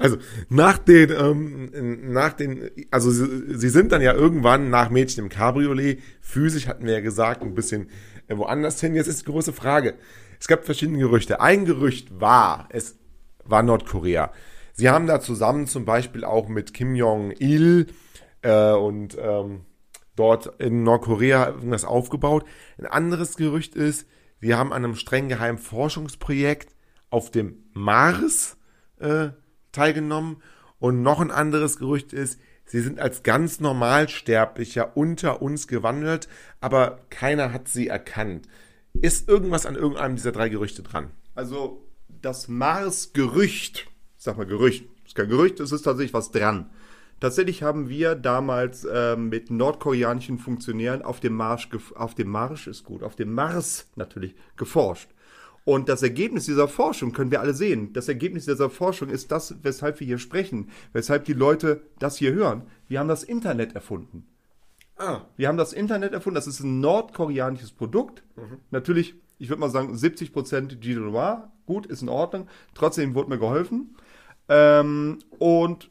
Also 0.00 0.16
nach 0.48 0.78
den, 0.78 1.10
ähm, 1.10 2.12
nach 2.12 2.32
den, 2.32 2.70
also 2.90 3.10
sie, 3.10 3.58
sie 3.58 3.68
sind 3.68 3.92
dann 3.92 4.00
ja 4.00 4.14
irgendwann 4.14 4.70
nach 4.70 4.88
Mädchen 4.88 5.24
im 5.24 5.28
Cabriolet, 5.28 6.00
physisch 6.22 6.66
hatten 6.66 6.86
wir 6.86 6.94
ja 6.94 7.00
gesagt, 7.00 7.42
ein 7.42 7.54
bisschen 7.54 7.90
äh, 8.26 8.36
woanders 8.38 8.80
hin. 8.80 8.94
Jetzt 8.94 9.08
ist 9.08 9.20
die 9.20 9.30
große 9.30 9.52
Frage. 9.52 9.94
Es 10.40 10.48
gab 10.48 10.64
verschiedene 10.64 10.98
Gerüchte. 10.98 11.42
Ein 11.42 11.66
Gerücht 11.66 12.18
war, 12.18 12.66
es 12.70 12.98
war 13.44 13.62
Nordkorea. 13.62 14.32
Sie 14.72 14.88
haben 14.88 15.06
da 15.06 15.20
zusammen 15.20 15.66
zum 15.66 15.84
Beispiel 15.84 16.24
auch 16.24 16.48
mit 16.48 16.72
Kim 16.72 16.94
Jong-il 16.94 17.88
äh, 18.40 18.72
und 18.72 19.18
ähm, 19.20 19.66
dort 20.16 20.58
in 20.62 20.82
Nordkorea 20.82 21.48
irgendwas 21.48 21.84
aufgebaut. 21.84 22.46
Ein 22.78 22.86
anderes 22.86 23.36
Gerücht 23.36 23.74
ist, 23.74 24.08
wir 24.38 24.56
haben 24.56 24.72
an 24.72 24.82
einem 24.82 24.94
streng 24.94 25.28
geheimen 25.28 25.58
Forschungsprojekt 25.58 26.74
auf 27.10 27.30
dem 27.30 27.64
Mars 27.74 28.56
äh, 28.98 29.28
teilgenommen. 29.72 30.42
Und 30.78 31.02
noch 31.02 31.20
ein 31.20 31.30
anderes 31.30 31.78
Gerücht 31.78 32.12
ist, 32.12 32.40
sie 32.64 32.80
sind 32.80 33.00
als 33.00 33.22
ganz 33.22 33.60
Normalsterblicher 33.60 34.96
unter 34.96 35.42
uns 35.42 35.68
gewandelt, 35.68 36.28
aber 36.60 37.00
keiner 37.10 37.52
hat 37.52 37.68
sie 37.68 37.88
erkannt. 37.88 38.48
Ist 38.94 39.28
irgendwas 39.28 39.66
an 39.66 39.76
irgendeinem 39.76 40.16
dieser 40.16 40.32
drei 40.32 40.48
Gerüchte 40.48 40.82
dran? 40.82 41.10
Also 41.34 41.86
das 42.08 42.48
Mars-Gerücht, 42.48 43.86
ich 44.16 44.24
sag 44.24 44.36
mal 44.36 44.46
Gerücht, 44.46 44.86
ist 45.04 45.14
kein 45.14 45.28
Gerücht, 45.28 45.60
es 45.60 45.72
ist 45.72 45.82
tatsächlich 45.82 46.14
was 46.14 46.30
dran. 46.30 46.70
Tatsächlich 47.20 47.62
haben 47.62 47.90
wir 47.90 48.14
damals 48.14 48.84
äh, 48.84 49.14
mit 49.14 49.50
nordkoreanischen 49.50 50.38
Funktionären 50.38 51.02
auf 51.02 51.20
dem 51.20 51.34
Mars, 51.34 51.64
gef- 51.70 51.94
auf 51.94 52.14
dem 52.14 52.28
Mars 52.28 52.66
ist 52.66 52.84
gut, 52.84 53.02
auf 53.02 53.14
dem 53.14 53.34
Mars 53.34 53.90
natürlich 53.94 54.34
geforscht. 54.56 55.10
Und 55.64 55.88
das 55.88 56.02
Ergebnis 56.02 56.46
dieser 56.46 56.68
Forschung 56.68 57.12
können 57.12 57.30
wir 57.30 57.40
alle 57.40 57.54
sehen. 57.54 57.92
Das 57.92 58.08
Ergebnis 58.08 58.46
dieser 58.46 58.70
Forschung 58.70 59.08
ist 59.08 59.30
das, 59.30 59.56
weshalb 59.62 60.00
wir 60.00 60.06
hier 60.06 60.18
sprechen, 60.18 60.70
weshalb 60.92 61.24
die 61.26 61.32
Leute 61.32 61.82
das 61.98 62.16
hier 62.16 62.32
hören. 62.32 62.62
Wir 62.88 62.98
haben 62.98 63.08
das 63.08 63.22
Internet 63.22 63.74
erfunden. 63.74 64.26
Ah, 64.96 65.22
Wir 65.36 65.48
haben 65.48 65.56
das 65.56 65.72
Internet 65.72 66.12
erfunden, 66.12 66.34
das 66.34 66.46
ist 66.46 66.60
ein 66.60 66.80
nordkoreanisches 66.80 67.72
Produkt. 67.72 68.22
Natürlich, 68.70 69.14
ich 69.38 69.48
würde 69.48 69.60
mal 69.60 69.70
sagen, 69.70 69.94
70% 69.94 70.76
G 70.76 70.94
Noir, 70.94 71.50
gut, 71.64 71.86
ist 71.86 72.02
in 72.02 72.10
Ordnung. 72.10 72.48
Trotzdem 72.74 73.14
wurde 73.14 73.30
mir 73.30 73.38
geholfen. 73.38 73.96
Ähm, 74.48 75.18
und 75.38 75.90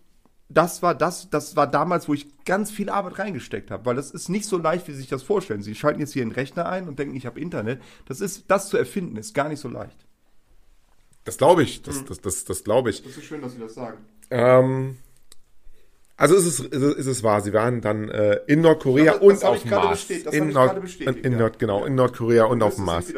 das 0.50 0.82
war 0.82 0.96
das, 0.96 1.30
das 1.30 1.56
war 1.56 1.68
damals, 1.68 2.08
wo 2.08 2.14
ich 2.16 2.28
ganz 2.44 2.72
viel 2.72 2.90
Arbeit 2.90 3.20
reingesteckt 3.20 3.70
habe, 3.72 3.86
weil 3.86 3.96
das 3.96 4.10
ist 4.12 4.30
nicht 4.30 4.46
so 4.46 4.58
leicht, 4.58 4.88
wie 4.88 4.92
Sie 4.94 4.98
sich 5.00 5.08
das 5.10 5.22
vorstellen. 5.24 5.62
Sie 5.62 5.76
schalten 5.76 6.00
jetzt 6.00 6.14
hier 6.14 6.24
einen 6.24 6.32
Rechner 6.32 6.68
ein 6.68 6.88
und 6.88 6.98
denken, 6.98 7.16
ich 7.16 7.26
habe 7.28 7.40
Internet. 7.40 7.82
Das 8.08 8.20
ist, 8.20 8.46
das 8.50 8.68
zu 8.70 8.78
erfinden, 8.78 9.16
ist 9.18 9.34
gar 9.36 9.48
nicht 9.50 9.60
so 9.60 9.68
leicht. 9.70 9.98
das 11.24 11.38
glaube 11.38 11.62
ich. 11.64 11.84
Das, 11.84 12.04
das, 12.06 12.20
das, 12.20 12.46
das 12.46 12.64
glaube 12.64 12.90
ich. 12.90 13.04
Das 13.04 13.16
ist 13.16 13.24
schön, 13.26 13.42
dass 13.42 13.54
Sie 13.54 13.60
das 13.60 13.76
sagen. 13.76 13.98
Ähm, 14.32 14.98
also 16.18 16.36
ist 16.36 16.46
es, 16.48 16.60
ist 16.60 16.82
es, 16.82 16.96
ist 16.96 17.06
es 17.06 17.24
wahr, 17.24 17.42
sie 17.42 17.54
waren 17.54 17.80
dann 17.82 18.10
äh, 18.10 18.40
in 18.48 18.62
Nordkorea 18.62 19.14
Das- 19.14 19.22
das 19.22 19.28
und 19.28 19.44
auf 19.46 19.62
dem 19.62 19.70
Mars. 19.70 19.90
bestätigt, 20.00 20.26
das 20.28 20.34
in 20.34 20.50
Nord, 20.50 20.68
gerade 20.70 20.82
bestätigt, 20.82 21.26
in 21.26 21.32
ja. 21.34 21.38
Nord, 21.40 21.60
genau, 21.60 21.86
in 21.86 21.96
Nordkorea 21.96 22.46
und 22.46 22.62
auf 22.64 22.76
dem 22.76 22.86
Mars. 22.86 23.14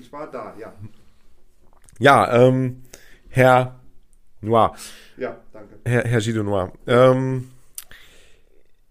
Ich 0.00 0.12
war 0.12 0.30
da, 0.30 0.54
ja. 0.60 0.72
Ja, 1.98 2.46
ähm, 2.46 2.82
Herr 3.30 3.80
Noir. 4.42 4.76
Herr, 5.86 6.04
Herr 6.04 6.20
Gilles 6.20 6.42
Noir. 6.42 6.72
Ähm, 6.88 7.50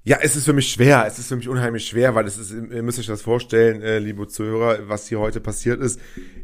ja, 0.05 0.19
es 0.21 0.37
ist 0.37 0.45
für 0.45 0.53
mich 0.53 0.71
schwer. 0.71 1.05
Es 1.05 1.19
ist 1.19 1.27
für 1.27 1.35
mich 1.35 1.49
unheimlich 1.49 1.87
schwer, 1.87 2.15
weil 2.15 2.25
es 2.25 2.37
ist, 2.37 2.51
ihr 2.51 2.83
müsst 2.83 2.99
euch 2.99 3.07
das 3.07 3.21
vorstellen, 3.21 3.81
äh, 3.81 3.99
liebe 3.99 4.27
Zuhörer, 4.27 4.87
was 4.87 5.07
hier 5.07 5.19
heute 5.19 5.41
passiert 5.41 5.81
ist. 5.81 5.99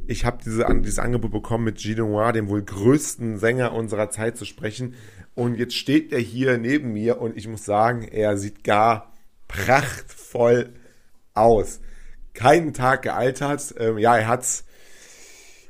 Ich 0.07 0.25
habe 0.25 0.39
diese, 0.43 0.65
dieses 0.81 0.99
Angebot 0.99 1.31
bekommen, 1.31 1.63
mit 1.63 1.77
Gilles 1.77 1.99
Noir, 1.99 2.33
dem 2.33 2.49
wohl 2.49 2.63
größten 2.63 3.37
Sänger 3.37 3.71
unserer 3.71 4.09
Zeit, 4.09 4.35
zu 4.35 4.43
sprechen. 4.43 4.95
Und 5.35 5.55
jetzt 5.55 5.75
steht 5.75 6.11
er 6.11 6.19
hier 6.19 6.57
neben 6.57 6.91
mir 6.91 7.21
und 7.21 7.37
ich 7.37 7.47
muss 7.47 7.63
sagen, 7.63 8.03
er 8.03 8.37
sieht 8.37 8.65
gar 8.65 9.13
prachtvoll 9.47 10.73
aus. 11.33 11.79
Keinen 12.33 12.73
Tag 12.73 13.03
gealtert. 13.03 13.73
Ähm, 13.77 13.97
ja, 13.99 14.17
er 14.17 14.27
hat 14.27 14.45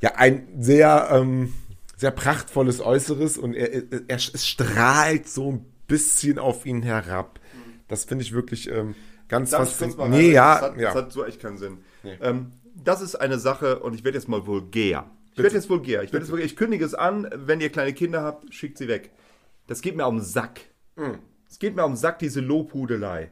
ja 0.02 0.16
ein 0.16 0.48
sehr 0.60 1.10
ähm, 1.12 1.54
sehr 2.02 2.10
prachtvolles 2.10 2.82
Äußeres 2.82 3.38
und 3.38 3.54
er, 3.54 3.72
er, 3.74 4.02
er 4.08 4.18
strahlt 4.18 5.30
so 5.30 5.52
ein 5.52 5.66
bisschen 5.86 6.40
auf 6.40 6.66
ihn 6.66 6.82
herab. 6.82 7.40
Das 7.88 8.06
finde 8.06 8.24
ich 8.24 8.34
wirklich 8.34 8.72
ähm, 8.72 8.96
ganz 9.28 9.52
Darf 9.52 9.70
faszinierend. 9.70 10.10
Nee, 10.10 10.32
ja, 10.32 10.56
das, 10.56 10.62
hat, 10.64 10.78
ja. 10.78 10.94
das 10.94 10.96
hat 10.96 11.12
so 11.12 11.24
echt 11.24 11.40
keinen 11.40 11.60
Sinn. 11.60 11.78
Ähm, 12.04 12.54
das 12.74 13.04
ist 13.04 13.14
eine 13.14 13.38
Sache, 13.38 13.82
und 13.82 13.94
ich 13.94 14.04
werde 14.04 14.18
jetzt 14.18 14.28
mal 14.28 14.48
vulgär. 14.48 15.12
Ich 15.34 15.44
werde 15.44 15.54
jetzt 15.54 15.70
vulgär. 15.70 16.02
Ich, 16.02 16.12
werde 16.12 16.26
jetzt 16.26 16.32
vulgär. 16.32 16.48
ich 16.48 16.56
kündige 16.56 16.84
es 16.84 16.96
an, 16.96 17.30
wenn 17.36 17.62
ihr 17.62 17.70
kleine 17.70 17.94
Kinder 17.94 18.24
habt, 18.24 18.52
schickt 18.52 18.80
sie 18.80 18.88
weg. 18.88 19.12
Das 19.68 19.84
geht 19.84 19.96
mir 19.96 20.08
um 20.08 20.18
den 20.18 20.26
Sack. 20.26 20.62
Mm. 20.96 21.20
Es 21.48 21.60
geht 21.60 21.76
mir 21.76 21.86
um 21.86 21.92
den 21.92 21.98
Sack, 21.98 22.18
diese 22.18 22.42
Lobhudelei. 22.42 23.30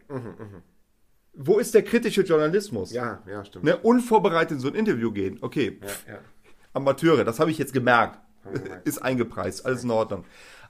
Wo 1.34 1.58
ist 1.58 1.74
der 1.74 1.82
kritische 1.82 2.22
Journalismus? 2.22 2.92
ja, 2.92 3.24
ja, 3.28 3.44
stimmt. 3.44 3.66
Ne, 3.66 3.78
unvorbereitet 3.78 4.52
in 4.52 4.60
so 4.60 4.68
ein 4.68 4.76
Interview 4.76 5.12
gehen. 5.12 5.40
Okay, 5.42 5.80
pff, 5.84 6.08
ja. 6.08 6.20
Amateure, 6.74 7.24
das 7.24 7.40
habe 7.40 7.50
ich 7.50 7.58
jetzt 7.58 7.74
gemerkt. 7.74 8.20
Ist 8.84 9.00
eingepreist, 9.04 9.66
alles 9.66 9.84
in 9.84 9.92
Ordnung. 9.92 10.24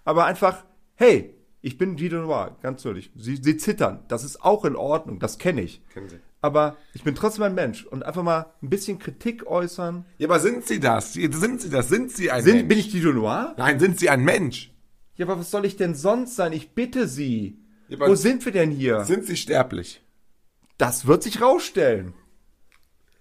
Aber 0.06 0.26
einfach, 0.26 0.64
hey, 0.96 1.34
ich 1.62 1.78
bin 1.78 1.98
Guido 1.98 2.22
Noir, 2.22 2.58
ganz 2.62 2.84
ehrlich. 2.86 3.12
Sie, 3.16 3.36
sie 3.38 3.58
zittern, 3.58 4.04
das 4.08 4.24
ist 4.24 4.42
auch 4.44 4.66
in 4.66 4.76
Ordnung, 4.76 5.20
das 5.20 5.38
kenne 5.38 5.62
ich. 5.62 5.82
Kennen 5.90 6.10
Sie. 6.10 6.20
Aber 6.42 6.78
ich 6.94 7.04
bin 7.04 7.16
trotzdem 7.16 7.44
ein 7.44 7.54
Mensch 7.56 7.86
und 7.86 8.04
einfach 8.06 8.24
mal 8.24 8.54
ein 8.64 8.70
bisschen 8.70 8.98
Kritik 8.98 9.46
äußern. 9.46 10.06
Ja, 10.20 10.28
aber 10.30 10.40
sind 10.40 10.66
Sie 10.66 10.80
das? 10.80 11.14
Sind 11.14 11.62
Sie 11.62 11.70
das? 11.70 11.90
Sind 11.90 12.12
Sie 12.12 12.32
ein 12.32 12.44
Sind, 12.44 12.56
Mensch? 12.56 12.68
bin 12.70 12.78
ich 12.80 12.92
Guido 12.92 13.12
Noir? 13.12 13.56
Nein, 13.58 13.78
sind 13.80 14.00
Sie 14.00 14.10
ein 14.10 14.24
Mensch? 14.24 14.74
Ja, 15.16 15.26
aber 15.26 15.38
was 15.40 15.52
soll 15.52 15.66
ich 15.66 15.76
denn 15.76 15.96
sonst 15.96 16.38
sein? 16.38 16.54
Ich 16.54 16.72
bitte 16.74 17.10
Sie. 17.10 17.60
Ja, 17.90 18.00
Wo 18.00 18.16
sind 18.16 18.46
wir 18.46 18.54
denn 18.54 18.72
hier? 18.72 19.04
Sind 19.04 19.26
Sie 19.26 19.36
sterblich? 19.36 20.02
Das 20.78 21.08
wird 21.08 21.24
sich 21.24 21.42
rausstellen. 21.42 22.14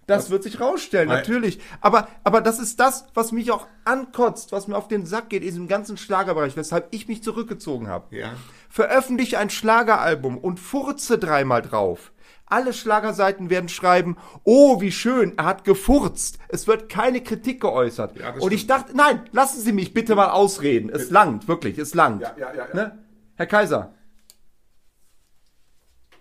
Das 0.08 0.30
wird 0.30 0.42
sich 0.42 0.58
rausstellen, 0.58 1.08
natürlich. 1.08 1.60
Aber, 1.82 2.08
aber 2.24 2.40
das 2.40 2.58
ist 2.58 2.80
das, 2.80 3.04
was 3.12 3.30
mich 3.30 3.52
auch 3.52 3.66
ankotzt, 3.84 4.52
was 4.52 4.66
mir 4.66 4.76
auf 4.76 4.88
den 4.88 5.04
Sack 5.04 5.28
geht, 5.28 5.42
in 5.42 5.48
diesem 5.50 5.68
ganzen 5.68 5.98
Schlagerbereich, 5.98 6.56
weshalb 6.56 6.88
ich 6.92 7.08
mich 7.08 7.22
zurückgezogen 7.22 7.88
habe. 7.88 8.16
Ja. 8.16 8.32
Veröffentliche 8.70 9.38
ein 9.38 9.50
Schlageralbum 9.50 10.38
und 10.38 10.58
furze 10.58 11.18
dreimal 11.18 11.60
drauf. 11.60 12.12
Alle 12.46 12.72
Schlagerseiten 12.72 13.50
werden 13.50 13.68
schreiben, 13.68 14.16
oh, 14.44 14.80
wie 14.80 14.92
schön, 14.92 15.36
er 15.36 15.44
hat 15.44 15.64
gefurzt. 15.64 16.38
Es 16.48 16.66
wird 16.66 16.88
keine 16.88 17.22
Kritik 17.22 17.60
geäußert. 17.60 18.16
Ja, 18.18 18.32
und 18.40 18.52
ich 18.52 18.66
dachte, 18.66 18.96
nein, 18.96 19.28
lassen 19.32 19.60
Sie 19.60 19.72
mich 19.72 19.92
bitte 19.92 20.14
mal 20.14 20.30
ausreden. 20.30 20.88
Es 20.88 21.10
langt, 21.10 21.46
wirklich, 21.48 21.76
es 21.76 21.94
langt. 21.94 22.22
Ja, 22.22 22.34
ja, 22.38 22.54
ja, 22.54 22.68
ja. 22.68 22.74
Ne? 22.74 22.98
Herr 23.36 23.46
Kaiser. 23.46 23.92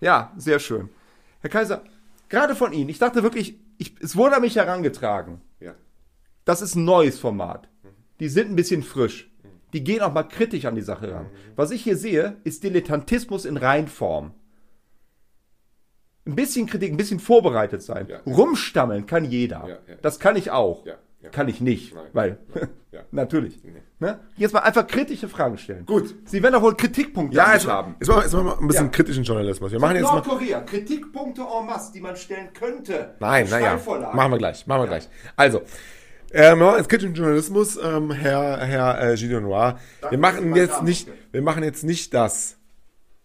Ja, 0.02 0.34
sehr 0.36 0.60
schön. 0.60 0.90
Herr 1.40 1.50
Kaiser, 1.50 1.84
gerade 2.28 2.54
von 2.54 2.74
Ihnen, 2.74 2.90
ich 2.90 3.00
dachte 3.00 3.24
wirklich, 3.24 3.58
ich, 3.78 3.96
es 4.02 4.16
wurde 4.16 4.36
an 4.36 4.42
mich 4.42 4.56
herangetragen. 4.56 5.42
Ja. 5.60 5.76
Das 6.46 6.62
ist 6.62 6.76
ein 6.76 6.86
neues 6.86 7.20
Format. 7.20 7.70
Die 8.20 8.30
sind 8.30 8.50
ein 8.50 8.56
bisschen 8.56 8.84
frisch. 8.84 9.30
Die 9.74 9.84
gehen 9.84 10.02
auch 10.02 10.14
mal 10.14 10.24
kritisch 10.24 10.66
an 10.66 10.76
die 10.76 10.82
Sache 10.82 11.12
ran. 11.14 11.28
Was 11.56 11.72
ich 11.72 11.84
hier 11.84 11.98
sehe, 11.98 12.38
ist 12.44 12.64
Dilettantismus 12.64 13.46
in 13.46 13.58
Reinform. 13.58 14.34
Ein 16.26 16.36
bisschen 16.36 16.68
Kritik, 16.68 16.92
ein 16.92 16.98
bisschen 16.98 17.20
vorbereitet 17.20 17.82
sein. 17.82 18.08
Ja. 18.08 18.20
Rumstammeln 18.26 19.06
kann 19.06 19.26
jeder. 19.26 19.68
Ja, 19.68 19.78
ja. 19.88 19.96
Das 20.02 20.20
kann 20.20 20.36
ich 20.36 20.52
auch. 20.52 20.86
Ja. 20.86 20.96
Kann 21.32 21.48
ich 21.48 21.62
nicht, 21.62 21.94
Nein. 21.94 22.08
weil 22.14 22.38
Ja. 22.92 23.02
natürlich. 23.12 23.60
Ne? 24.00 24.20
Jetzt 24.36 24.54
mal 24.54 24.60
einfach 24.60 24.86
kritische 24.86 25.28
Fragen 25.28 25.58
stellen. 25.58 25.84
Gut. 25.86 26.14
Sie 26.26 26.44
werden 26.44 26.54
doch 26.54 26.62
wohl 26.62 26.76
Kritikpunkte 26.76 27.36
Ja, 27.36 27.54
jetzt, 27.54 27.68
haben. 27.68 27.96
jetzt, 28.00 28.08
machen 28.10 28.20
wir, 28.20 28.24
jetzt 28.26 28.34
machen 28.34 28.46
wir 28.46 28.60
ein 28.60 28.68
bisschen 28.68 28.86
Ja. 28.86 28.92
kritischen 28.92 29.24
Journalismus. 29.24 29.72
Wir 29.72 29.80
machen 29.80 29.96
jetzt 29.96 30.04
mal. 30.06 30.14
Nordkorea, 30.14 30.62
Kritikpunkte 30.62 31.42
en 31.42 31.66
masse, 31.66 31.94
die 31.94 32.02
man 32.02 32.16
stellen 32.16 32.50
könnte. 32.54 33.16
Nein, 33.20 33.48
naja, 33.50 33.80
machen 34.14 34.32
wir 34.32 34.38
gleich, 34.38 34.68
machen 34.68 34.82
wir 34.84 34.88
gleich. 34.88 35.10
Also, 35.36 35.62
ähm, 36.32 36.60
ja, 36.60 36.78
es 36.78 36.88
kritischen 36.88 37.16
Journalismus, 37.16 37.80
ähm, 37.84 38.12
Herr, 38.12 38.58
Herr 38.60 39.02
äh, 39.14 39.16
Gilles 39.16 39.42
Noir. 39.42 39.80
Wir 40.10 40.20
machen 40.20 40.50
mal 40.52 40.60
jetzt 40.60 40.84
nicht, 40.84 41.10
wir 41.32 41.42
machen 41.42 41.64
jetzt 41.64 41.84
nicht 41.84 42.14
das. 42.14 42.58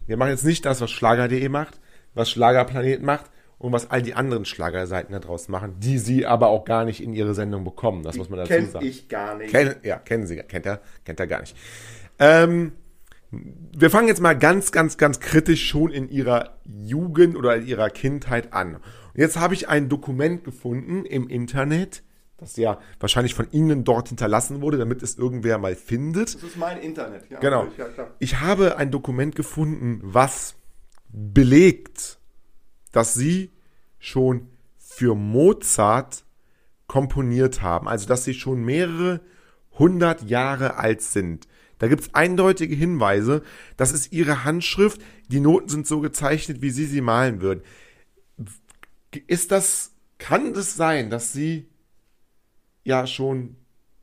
Wir 0.06 0.16
machen 0.16 0.30
jetzt 0.30 0.44
nicht 0.44 0.64
das, 0.64 0.80
was 0.80 0.90
Schlager.de 0.90 1.48
macht, 1.50 1.80
was 2.14 2.30
Schlagerplanet 2.30 3.02
macht 3.02 3.26
und 3.62 3.72
was 3.72 3.90
all 3.90 4.02
die 4.02 4.14
anderen 4.14 4.44
Schlagerseiten 4.44 5.12
da 5.12 5.20
draußen 5.20 5.50
machen, 5.50 5.76
die 5.78 5.98
sie 5.98 6.26
aber 6.26 6.48
auch 6.48 6.64
gar 6.64 6.84
nicht 6.84 7.02
in 7.02 7.12
ihre 7.12 7.32
Sendung 7.32 7.62
bekommen. 7.62 8.02
Das 8.02 8.16
muss 8.16 8.28
man 8.28 8.40
dazu 8.40 8.52
Kenn 8.52 8.68
sagen. 8.68 8.84
ich 8.84 9.08
gar 9.08 9.36
nicht. 9.36 9.52
Kenn, 9.52 9.76
ja, 9.84 9.98
kennen 9.98 10.26
Sie, 10.26 10.36
kennt 10.36 10.66
er, 10.66 10.80
kennt 11.04 11.20
er 11.20 11.26
gar 11.28 11.40
nicht. 11.40 11.56
Ähm, 12.18 12.72
wir 13.30 13.88
fangen 13.90 14.08
jetzt 14.08 14.20
mal 14.20 14.36
ganz, 14.36 14.72
ganz, 14.72 14.98
ganz 14.98 15.20
kritisch 15.20 15.64
schon 15.66 15.92
in 15.92 16.08
ihrer 16.10 16.58
Jugend 16.64 17.36
oder 17.36 17.56
in 17.56 17.66
ihrer 17.66 17.88
Kindheit 17.88 18.52
an. 18.52 18.74
Und 18.74 18.82
jetzt 19.14 19.38
habe 19.38 19.54
ich 19.54 19.68
ein 19.68 19.88
Dokument 19.88 20.42
gefunden 20.42 21.04
im 21.04 21.28
Internet, 21.28 22.02
das 22.38 22.56
ja 22.56 22.80
wahrscheinlich 22.98 23.34
von 23.34 23.46
Ihnen 23.52 23.84
dort 23.84 24.08
hinterlassen 24.08 24.60
wurde, 24.60 24.76
damit 24.76 25.04
es 25.04 25.16
irgendwer 25.16 25.58
mal 25.58 25.76
findet. 25.76 26.34
Das 26.34 26.42
ist 26.42 26.56
mein 26.56 26.78
Internet. 26.78 27.30
Ja, 27.30 27.38
Genau. 27.38 27.68
Ja, 27.78 27.84
klar. 27.84 28.10
Ich 28.18 28.40
habe 28.40 28.76
ein 28.76 28.90
Dokument 28.90 29.36
gefunden, 29.36 30.00
was 30.02 30.56
belegt, 31.08 32.18
dass 32.92 33.14
sie 33.14 33.50
schon 33.98 34.48
für 34.78 35.14
Mozart 35.14 36.24
komponiert 36.86 37.62
haben. 37.62 37.88
Also, 37.88 38.06
dass 38.06 38.24
sie 38.24 38.34
schon 38.34 38.62
mehrere 38.62 39.20
hundert 39.78 40.22
Jahre 40.28 40.76
alt 40.76 41.02
sind. 41.02 41.48
Da 41.78 41.88
gibt 41.88 42.02
es 42.02 42.14
eindeutige 42.14 42.74
Hinweise. 42.74 43.42
Das 43.76 43.92
ist 43.92 44.12
ihre 44.12 44.44
Handschrift. 44.44 45.00
Die 45.28 45.40
Noten 45.40 45.68
sind 45.68 45.86
so 45.86 46.00
gezeichnet, 46.00 46.62
wie 46.62 46.70
sie 46.70 46.86
sie 46.86 47.00
malen 47.00 47.40
würden. 47.40 47.62
Ist 49.26 49.50
das, 49.50 49.92
kann 50.18 50.52
es 50.52 50.76
sein, 50.76 51.10
dass 51.10 51.32
sie 51.32 51.68
ja 52.84 53.06
schon 53.06 53.56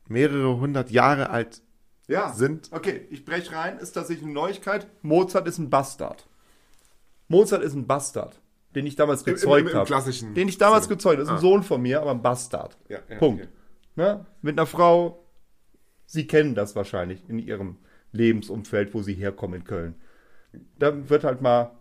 mehrere 0.08 0.58
hundert 0.58 0.90
Jahre 0.90 1.30
alt 1.30 1.62
ja. 2.06 2.32
sind? 2.32 2.70
Okay, 2.72 3.06
ich 3.10 3.24
breche 3.24 3.52
rein. 3.52 3.78
Ist 3.78 3.92
tatsächlich 3.92 4.24
eine 4.24 4.34
Neuigkeit. 4.34 4.86
Mozart 5.02 5.46
ist 5.48 5.58
ein 5.58 5.70
Bastard. 5.70 6.28
Mozart 7.28 7.62
ist 7.62 7.74
ein 7.74 7.86
Bastard, 7.86 8.40
den 8.74 8.86
ich 8.86 8.96
damals 8.96 9.24
gezeugt 9.24 9.74
habe. 9.74 9.86
klassischen 9.86 10.34
Den 10.34 10.48
ich 10.48 10.58
damals 10.58 10.84
Sinne. 10.84 10.96
gezeugt 10.96 11.14
habe. 11.18 11.22
Das 11.24 11.28
ist 11.28 11.32
ein 11.32 11.38
Ah. 11.38 11.40
Sohn 11.40 11.62
von 11.62 11.82
mir, 11.82 12.00
aber 12.00 12.10
ein 12.12 12.22
Bastard. 12.22 12.76
Ja, 12.88 12.98
ja, 13.08 13.18
Punkt. 13.18 13.42
okay. 13.44 13.50
Ne? 13.96 14.26
Mit 14.42 14.58
einer 14.58 14.66
Frau, 14.66 15.26
Sie 16.06 16.26
kennen 16.26 16.54
das 16.54 16.74
wahrscheinlich 16.76 17.28
in 17.28 17.38
Ihrem 17.38 17.76
Lebensumfeld, 18.12 18.94
wo 18.94 19.02
Sie 19.02 19.14
herkommen 19.14 19.60
in 19.60 19.64
Köln. 19.64 19.94
Da 20.78 21.08
wird 21.08 21.24
halt 21.24 21.40
mal, 21.42 21.72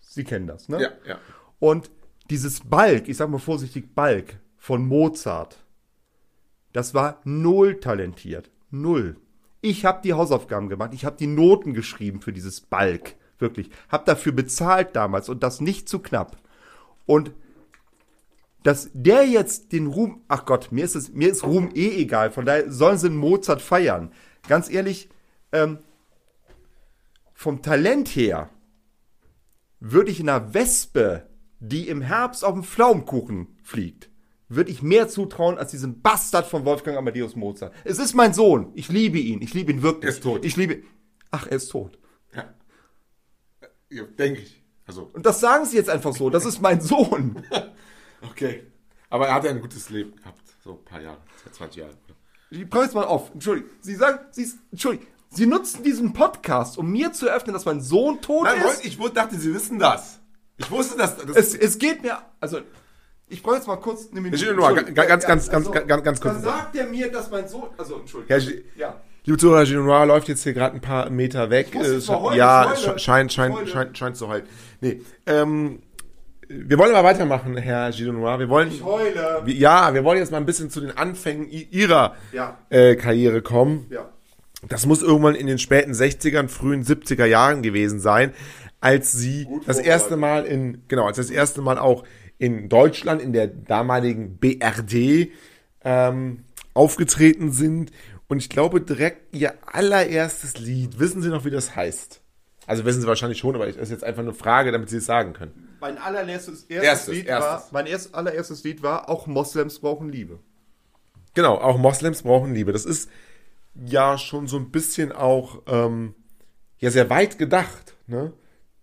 Sie 0.00 0.24
kennen 0.24 0.46
das. 0.46 0.68
Ne? 0.68 0.80
Ja, 0.82 0.90
ja. 1.06 1.18
Und 1.58 1.90
dieses 2.30 2.60
Balk, 2.60 3.08
ich 3.08 3.16
sag 3.16 3.28
mal 3.30 3.38
vorsichtig 3.38 3.94
Balk 3.94 4.38
von 4.56 4.86
Mozart, 4.86 5.64
das 6.72 6.92
war 6.94 7.20
null 7.24 7.80
talentiert. 7.80 8.50
Null. 8.70 9.16
Ich 9.62 9.84
habe 9.84 10.00
die 10.02 10.12
Hausaufgaben 10.12 10.68
gemacht, 10.68 10.92
ich 10.92 11.04
habe 11.04 11.16
die 11.16 11.26
Noten 11.26 11.72
geschrieben 11.74 12.20
für 12.20 12.32
dieses 12.32 12.60
Balk. 12.60 13.14
Wirklich. 13.38 13.70
Hab 13.88 14.06
dafür 14.06 14.32
bezahlt 14.32 14.96
damals 14.96 15.28
und 15.28 15.42
das 15.42 15.60
nicht 15.60 15.88
zu 15.88 15.98
knapp. 15.98 16.38
Und 17.04 17.32
dass 18.62 18.90
der 18.92 19.24
jetzt 19.26 19.72
den 19.72 19.86
Ruhm, 19.86 20.22
ach 20.26 20.44
Gott, 20.44 20.72
mir 20.72 20.84
ist 20.84 20.96
es, 20.96 21.12
mir 21.12 21.30
ist 21.30 21.44
Ruhm 21.44 21.70
eh 21.74 22.00
egal, 22.00 22.32
von 22.32 22.44
daher 22.44 22.70
sollen 22.70 22.98
sie 22.98 23.06
einen 23.06 23.16
Mozart 23.16 23.62
feiern. 23.62 24.10
Ganz 24.48 24.68
ehrlich, 24.68 25.08
ähm, 25.52 25.78
vom 27.32 27.62
Talent 27.62 28.08
her 28.08 28.50
würde 29.78 30.10
ich 30.10 30.20
einer 30.20 30.52
Wespe, 30.52 31.28
die 31.60 31.88
im 31.88 32.00
Herbst 32.00 32.44
auf 32.44 32.54
dem 32.54 32.64
Pflaumenkuchen 32.64 33.56
fliegt, 33.62 34.10
würde 34.48 34.70
ich 34.70 34.82
mehr 34.82 35.08
zutrauen 35.08 35.58
als 35.58 35.70
diesem 35.70 36.00
Bastard 36.00 36.46
von 36.46 36.64
Wolfgang 36.64 36.96
Amadeus 36.96 37.36
Mozart. 37.36 37.74
Es 37.84 37.98
ist 37.98 38.14
mein 38.14 38.34
Sohn. 38.34 38.72
Ich 38.74 38.88
liebe 38.88 39.18
ihn. 39.18 39.42
Ich 39.42 39.54
liebe 39.54 39.72
ihn 39.72 39.82
wirklich. 39.82 40.10
Er 40.10 40.16
ist 40.16 40.22
tot. 40.22 40.44
Ich 40.44 40.56
liebe. 40.56 40.82
Ach, 41.30 41.46
er 41.46 41.56
ist 41.56 41.68
tot. 41.68 41.98
Ja. 43.90 44.04
denke 44.04 44.40
ich. 44.40 44.62
Also, 44.86 45.10
Und 45.12 45.26
das 45.26 45.40
sagen 45.40 45.64
sie 45.64 45.76
jetzt 45.76 45.90
einfach 45.90 46.14
so. 46.14 46.30
Das 46.30 46.44
ist 46.44 46.60
mein 46.60 46.80
Sohn. 46.80 47.42
okay. 48.30 48.64
Aber 49.10 49.26
er 49.28 49.34
hat 49.34 49.44
ja 49.44 49.50
ein 49.50 49.60
gutes 49.60 49.90
Leben 49.90 50.14
gehabt. 50.16 50.42
So 50.62 50.72
ein 50.72 50.84
paar 50.84 51.00
Jahre. 51.00 51.18
20 51.52 51.82
Jahre. 51.82 51.94
Ich 52.50 52.68
brauche 52.68 52.84
jetzt 52.84 52.94
mal 52.94 53.04
auf. 53.04 53.32
Entschuldigung. 53.32 53.70
Sie 53.80 53.94
sagen, 53.94 54.20
Sie, 54.30 54.48
Entschuldigung. 54.70 55.06
Sie 55.30 55.46
nutzen 55.46 55.82
diesen 55.82 56.12
Podcast, 56.12 56.78
um 56.78 56.90
mir 56.90 57.12
zu 57.12 57.26
eröffnen, 57.28 57.52
dass 57.52 57.64
mein 57.64 57.80
Sohn 57.80 58.20
tot 58.20 58.44
Nein, 58.44 58.62
ist. 58.62 58.84
ich 58.84 58.96
dachte, 59.12 59.36
Sie 59.36 59.52
wissen 59.52 59.78
das. 59.78 60.20
Ich 60.56 60.70
wusste 60.70 60.96
das. 60.96 61.16
das 61.16 61.36
Es, 61.36 61.54
es 61.54 61.78
geht 61.78 62.02
mir, 62.02 62.18
also, 62.40 62.60
ich 63.28 63.42
brauche 63.42 63.56
jetzt 63.56 63.66
mal 63.66 63.76
kurz 63.76 64.10
eine 64.10 64.20
Minute. 64.20 64.48
Entschuldigung. 64.48 64.94
ganz, 64.94 65.26
ganz, 65.26 65.46
Ja, 65.46 65.52
ganz, 65.52 65.70
ganz, 65.70 65.86
ganz, 65.86 66.04
ganz 66.04 66.20
kurz. 66.20 66.34
Dann 66.34 66.42
sagt 66.42 66.76
er 66.76 66.86
mir, 66.86 67.10
dass 67.10 67.30
mein 67.30 67.48
Sohn, 67.48 67.68
also, 67.76 67.98
Entschuldigung. 67.98 68.40
Herr 68.40 68.76
ja. 68.76 69.00
Liebe 69.26 69.38
Zuhörer, 69.38 69.64
Ginoir 69.64 70.06
läuft 70.06 70.28
jetzt 70.28 70.44
hier 70.44 70.52
gerade 70.52 70.76
ein 70.76 70.80
paar 70.80 71.10
Meter 71.10 71.50
weg. 71.50 71.74
Äh, 71.74 72.00
heulen, 72.00 72.38
ja, 72.38 72.72
scheint, 72.96 73.32
scheint, 73.32 73.54
heule. 73.56 73.66
scheint, 73.66 73.98
scheint 73.98 74.16
zu 74.16 74.28
heulen. 74.28 74.44
Nee, 74.80 75.00
ähm, 75.26 75.80
wir 76.48 76.78
wollen 76.78 76.94
aber 76.94 77.08
weitermachen, 77.08 77.56
Herr 77.56 77.90
Ginoir. 77.90 78.38
Wir 78.38 78.48
wollen, 78.48 78.68
Ich 78.70 78.84
heule. 78.84 79.42
ja, 79.46 79.92
wir 79.94 80.04
wollen 80.04 80.18
jetzt 80.18 80.30
mal 80.30 80.36
ein 80.38 80.46
bisschen 80.46 80.70
zu 80.70 80.80
den 80.80 80.96
Anfängen 80.96 81.48
Ihrer 81.50 82.14
Ja. 82.32 82.56
äh, 82.70 82.94
Karriere 82.94 83.42
kommen. 83.42 83.86
Ja. 83.90 84.08
Das 84.68 84.86
muss 84.86 85.02
irgendwann 85.02 85.34
in 85.34 85.48
den 85.48 85.58
späten 85.58 85.92
60ern, 85.92 86.46
frühen 86.48 86.84
70er 86.84 87.24
Jahren 87.26 87.62
gewesen 87.62 87.98
sein, 87.98 88.32
als 88.80 89.10
sie 89.10 89.42
das 89.44 89.50
vorbereitet. 89.78 89.86
erste 89.86 90.16
Mal 90.16 90.44
in, 90.44 90.82
genau, 90.86 91.06
als 91.06 91.16
das 91.16 91.30
erste 91.30 91.62
Mal 91.62 91.78
auch 91.78 92.04
in 92.38 92.68
Deutschland, 92.68 93.20
in 93.20 93.32
der 93.32 93.48
damaligen 93.48 94.38
BRD, 94.38 95.32
ähm, 95.84 96.44
aufgetreten 96.74 97.50
sind. 97.50 97.90
Und 98.28 98.38
ich 98.38 98.48
glaube 98.48 98.80
direkt 98.80 99.34
ihr 99.34 99.54
allererstes 99.66 100.58
Lied, 100.58 100.98
wissen 100.98 101.22
Sie 101.22 101.28
noch, 101.28 101.44
wie 101.44 101.50
das 101.50 101.76
heißt? 101.76 102.20
Also 102.66 102.84
wissen 102.84 103.00
Sie 103.00 103.06
wahrscheinlich 103.06 103.38
schon, 103.38 103.54
aber 103.54 103.68
es 103.68 103.76
ist 103.76 103.90
jetzt 103.90 104.02
einfach 104.02 104.22
eine 104.22 104.34
Frage, 104.34 104.72
damit 104.72 104.90
Sie 104.90 104.96
es 104.96 105.06
sagen 105.06 105.32
können. 105.32 105.76
Mein 105.80 105.98
allererstes 105.98 106.64
erstes 106.64 107.14
Lied 107.14 107.26
erstes. 107.26 107.50
war, 107.50 107.68
mein 107.70 107.86
erst, 107.86 108.14
allererstes 108.14 108.64
Lied 108.64 108.82
war, 108.82 109.08
auch 109.08 109.26
Moslems 109.26 109.78
brauchen 109.78 110.08
Liebe. 110.08 110.40
Genau, 111.34 111.56
auch 111.56 111.78
Moslems 111.78 112.22
brauchen 112.22 112.54
Liebe. 112.54 112.72
Das 112.72 112.84
ist 112.84 113.08
ja 113.74 114.18
schon 114.18 114.48
so 114.48 114.56
ein 114.56 114.70
bisschen 114.70 115.12
auch 115.12 115.62
ähm, 115.66 116.14
ja 116.78 116.90
sehr 116.90 117.08
weit 117.10 117.38
gedacht, 117.38 117.94
ne? 118.06 118.32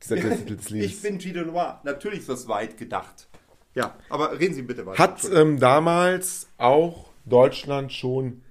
Dieser 0.02 0.16
Titel 0.38 0.56
des 0.56 0.70
Liedes. 0.70 0.92
Ich 0.92 1.02
bin 1.02 1.18
Gide 1.18 1.46
Noir. 1.46 1.82
Natürlich 1.84 2.20
ist 2.20 2.30
das 2.30 2.48
weit 2.48 2.78
gedacht. 2.78 3.28
Ja, 3.76 3.96
aber 4.10 4.40
reden 4.40 4.54
Sie 4.54 4.62
bitte 4.62 4.86
weiter. 4.86 5.02
Hat 5.02 5.28
ähm, 5.34 5.60
damals 5.60 6.48
auch 6.58 7.10
Deutschland 7.26 7.92
schon 7.92 8.43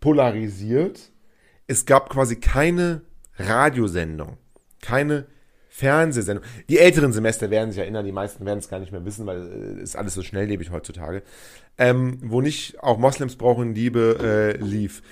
polarisiert. 0.00 1.12
Es 1.66 1.86
gab 1.86 2.10
quasi 2.10 2.36
keine 2.36 3.02
Radiosendung, 3.38 4.36
keine 4.80 5.26
Fernsehsendung. 5.68 6.44
Die 6.70 6.78
älteren 6.78 7.12
Semester 7.12 7.50
werden 7.50 7.70
sich 7.70 7.80
erinnern, 7.80 8.06
die 8.06 8.12
meisten 8.12 8.46
werden 8.46 8.60
es 8.60 8.68
gar 8.68 8.78
nicht 8.80 8.92
mehr 8.92 9.04
wissen, 9.04 9.26
weil 9.26 9.42
es 9.42 9.90
ist 9.90 9.96
alles 9.96 10.14
so 10.14 10.22
schnelllebig 10.22 10.70
heutzutage. 10.70 11.22
Ähm, 11.76 12.18
wo 12.22 12.40
nicht 12.40 12.82
auch 12.82 12.96
Moslems 12.96 13.36
brauchen 13.36 13.74
Liebe 13.74 14.56
äh, 14.58 14.64
lief. 14.64 15.02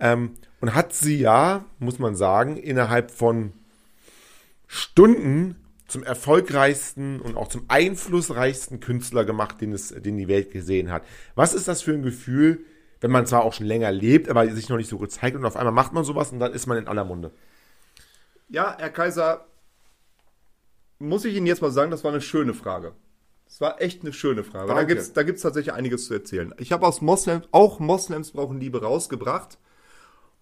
Ähm, 0.00 0.32
und 0.60 0.74
hat 0.74 0.94
sie 0.94 1.18
ja, 1.18 1.66
muss 1.78 1.98
man 1.98 2.16
sagen, 2.16 2.56
innerhalb 2.56 3.10
von 3.10 3.52
Stunden 4.66 5.56
zum 5.86 6.02
erfolgreichsten 6.02 7.20
und 7.20 7.36
auch 7.36 7.48
zum 7.48 7.64
einflussreichsten 7.68 8.80
Künstler 8.80 9.24
gemacht, 9.24 9.60
den, 9.60 9.72
es, 9.72 9.88
den 9.88 10.16
die 10.16 10.28
Welt 10.28 10.50
gesehen 10.50 10.90
hat. 10.90 11.04
Was 11.34 11.54
ist 11.54 11.68
das 11.68 11.82
für 11.82 11.92
ein 11.92 12.02
Gefühl, 12.02 12.64
wenn 13.06 13.12
man 13.12 13.24
zwar 13.24 13.44
auch 13.44 13.52
schon 13.52 13.66
länger 13.66 13.92
lebt, 13.92 14.28
aber 14.28 14.50
sich 14.50 14.68
noch 14.68 14.78
nicht 14.78 14.90
so 14.90 14.98
gezeigt 14.98 15.36
und 15.36 15.44
auf 15.44 15.54
einmal 15.54 15.72
macht 15.72 15.92
man 15.92 16.02
sowas 16.02 16.32
und 16.32 16.40
dann 16.40 16.52
ist 16.52 16.66
man 16.66 16.76
in 16.76 16.88
aller 16.88 17.04
Munde? 17.04 17.30
Ja, 18.48 18.74
Herr 18.80 18.90
Kaiser, 18.90 19.46
muss 20.98 21.24
ich 21.24 21.36
Ihnen 21.36 21.46
jetzt 21.46 21.62
mal 21.62 21.70
sagen, 21.70 21.92
das 21.92 22.02
war 22.02 22.10
eine 22.10 22.20
schöne 22.20 22.52
Frage. 22.52 22.94
Das 23.44 23.60
war 23.60 23.80
echt 23.80 24.02
eine 24.02 24.12
schöne 24.12 24.42
Frage. 24.42 24.66
Da 24.66 24.74
Danke. 24.74 24.94
gibt's, 24.94 25.12
da 25.12 25.22
gibt's 25.22 25.42
tatsächlich 25.42 25.72
einiges 25.72 26.06
zu 26.06 26.14
erzählen. 26.14 26.52
Ich 26.58 26.72
habe 26.72 26.84
aus 26.84 27.00
Moslems, 27.00 27.46
auch 27.52 27.78
Moslems 27.78 28.32
brauchen 28.32 28.58
Liebe 28.58 28.82
rausgebracht. 28.82 29.56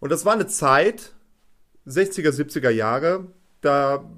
Und 0.01 0.11
das 0.11 0.25
war 0.25 0.33
eine 0.33 0.47
Zeit, 0.47 1.13
60er, 1.87 2.31
70er 2.31 2.71
Jahre, 2.71 3.27
da 3.61 4.11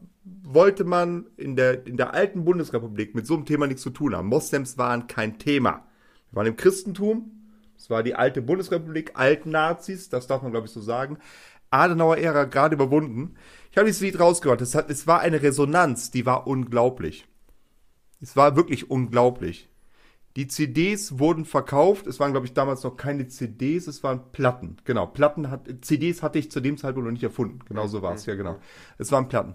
wollte 0.44 0.84
man 0.84 1.26
in 1.36 1.56
der, 1.56 1.84
in 1.84 1.96
der 1.96 2.14
alten 2.14 2.44
Bundesrepublik 2.44 3.16
mit 3.16 3.26
so 3.26 3.34
einem 3.34 3.44
Thema 3.44 3.66
nichts 3.66 3.82
zu 3.82 3.90
tun 3.90 4.14
haben. 4.14 4.28
Moslems 4.28 4.78
waren 4.78 5.08
kein 5.08 5.40
Thema. 5.40 5.84
Wir 6.30 6.36
waren 6.36 6.46
im 6.46 6.56
Christentum, 6.56 7.35
es 7.76 7.90
war 7.90 8.02
die 8.02 8.14
alte 8.14 8.42
Bundesrepublik, 8.42 9.12
alten 9.14 9.50
Nazis, 9.50 10.08
das 10.08 10.26
darf 10.26 10.42
man 10.42 10.52
glaube 10.52 10.66
ich 10.66 10.72
so 10.72 10.80
sagen. 10.80 11.18
Adenauer 11.70 12.18
Ära 12.18 12.44
gerade 12.44 12.74
überwunden. 12.74 13.34
Ich 13.70 13.76
habe 13.76 13.86
dieses 13.86 14.00
Lied 14.00 14.18
rausgebracht. 14.18 14.60
Es, 14.60 14.74
hat, 14.74 14.88
es 14.90 15.06
war 15.06 15.20
eine 15.20 15.42
Resonanz, 15.42 16.10
die 16.10 16.24
war 16.24 16.46
unglaublich. 16.46 17.26
Es 18.20 18.36
war 18.36 18.56
wirklich 18.56 18.90
unglaublich. 18.90 19.68
Die 20.36 20.48
CDs 20.48 21.18
wurden 21.18 21.44
verkauft. 21.46 22.06
Es 22.06 22.20
waren, 22.20 22.32
glaube 22.32 22.46
ich, 22.46 22.52
damals 22.52 22.82
noch 22.84 22.96
keine 22.96 23.26
CDs, 23.26 23.86
es 23.86 24.02
waren 24.02 24.32
Platten. 24.32 24.76
Genau, 24.84 25.06
Platten 25.06 25.50
hat, 25.50 25.68
CDs 25.80 26.22
hatte 26.22 26.38
ich 26.38 26.50
zu 26.50 26.60
dem 26.60 26.76
Zeitpunkt 26.76 27.06
noch 27.06 27.12
nicht 27.12 27.22
erfunden. 27.22 27.60
Genau 27.66 27.86
so 27.86 28.02
war 28.02 28.14
es, 28.14 28.26
ja, 28.26 28.34
genau. 28.34 28.58
Es 28.98 29.10
waren 29.12 29.28
Platten. 29.28 29.54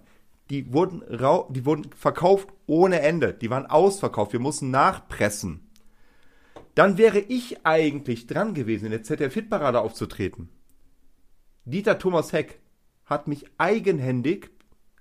Die 0.49 0.73
wurden, 0.73 1.01
die 1.49 1.65
wurden 1.65 1.91
verkauft 1.95 2.49
ohne 2.65 3.01
Ende. 3.01 3.33
Die 3.33 3.49
waren 3.49 3.67
ausverkauft. 3.67 4.33
Wir 4.33 4.39
mussten 4.39 4.69
nachpressen. 4.71 5.70
Dann 6.75 6.97
wäre 6.97 7.19
ich 7.19 7.65
eigentlich 7.65 8.27
dran 8.27 8.53
gewesen, 8.53 8.85
in 8.85 8.91
der 8.91 9.03
ZDF-Hitparade 9.03 9.79
aufzutreten. 9.79 10.49
Dieter 11.65 11.99
Thomas 11.99 12.33
Heck 12.33 12.59
hat 13.05 13.27
mich 13.27 13.45
eigenhändig 13.57 14.49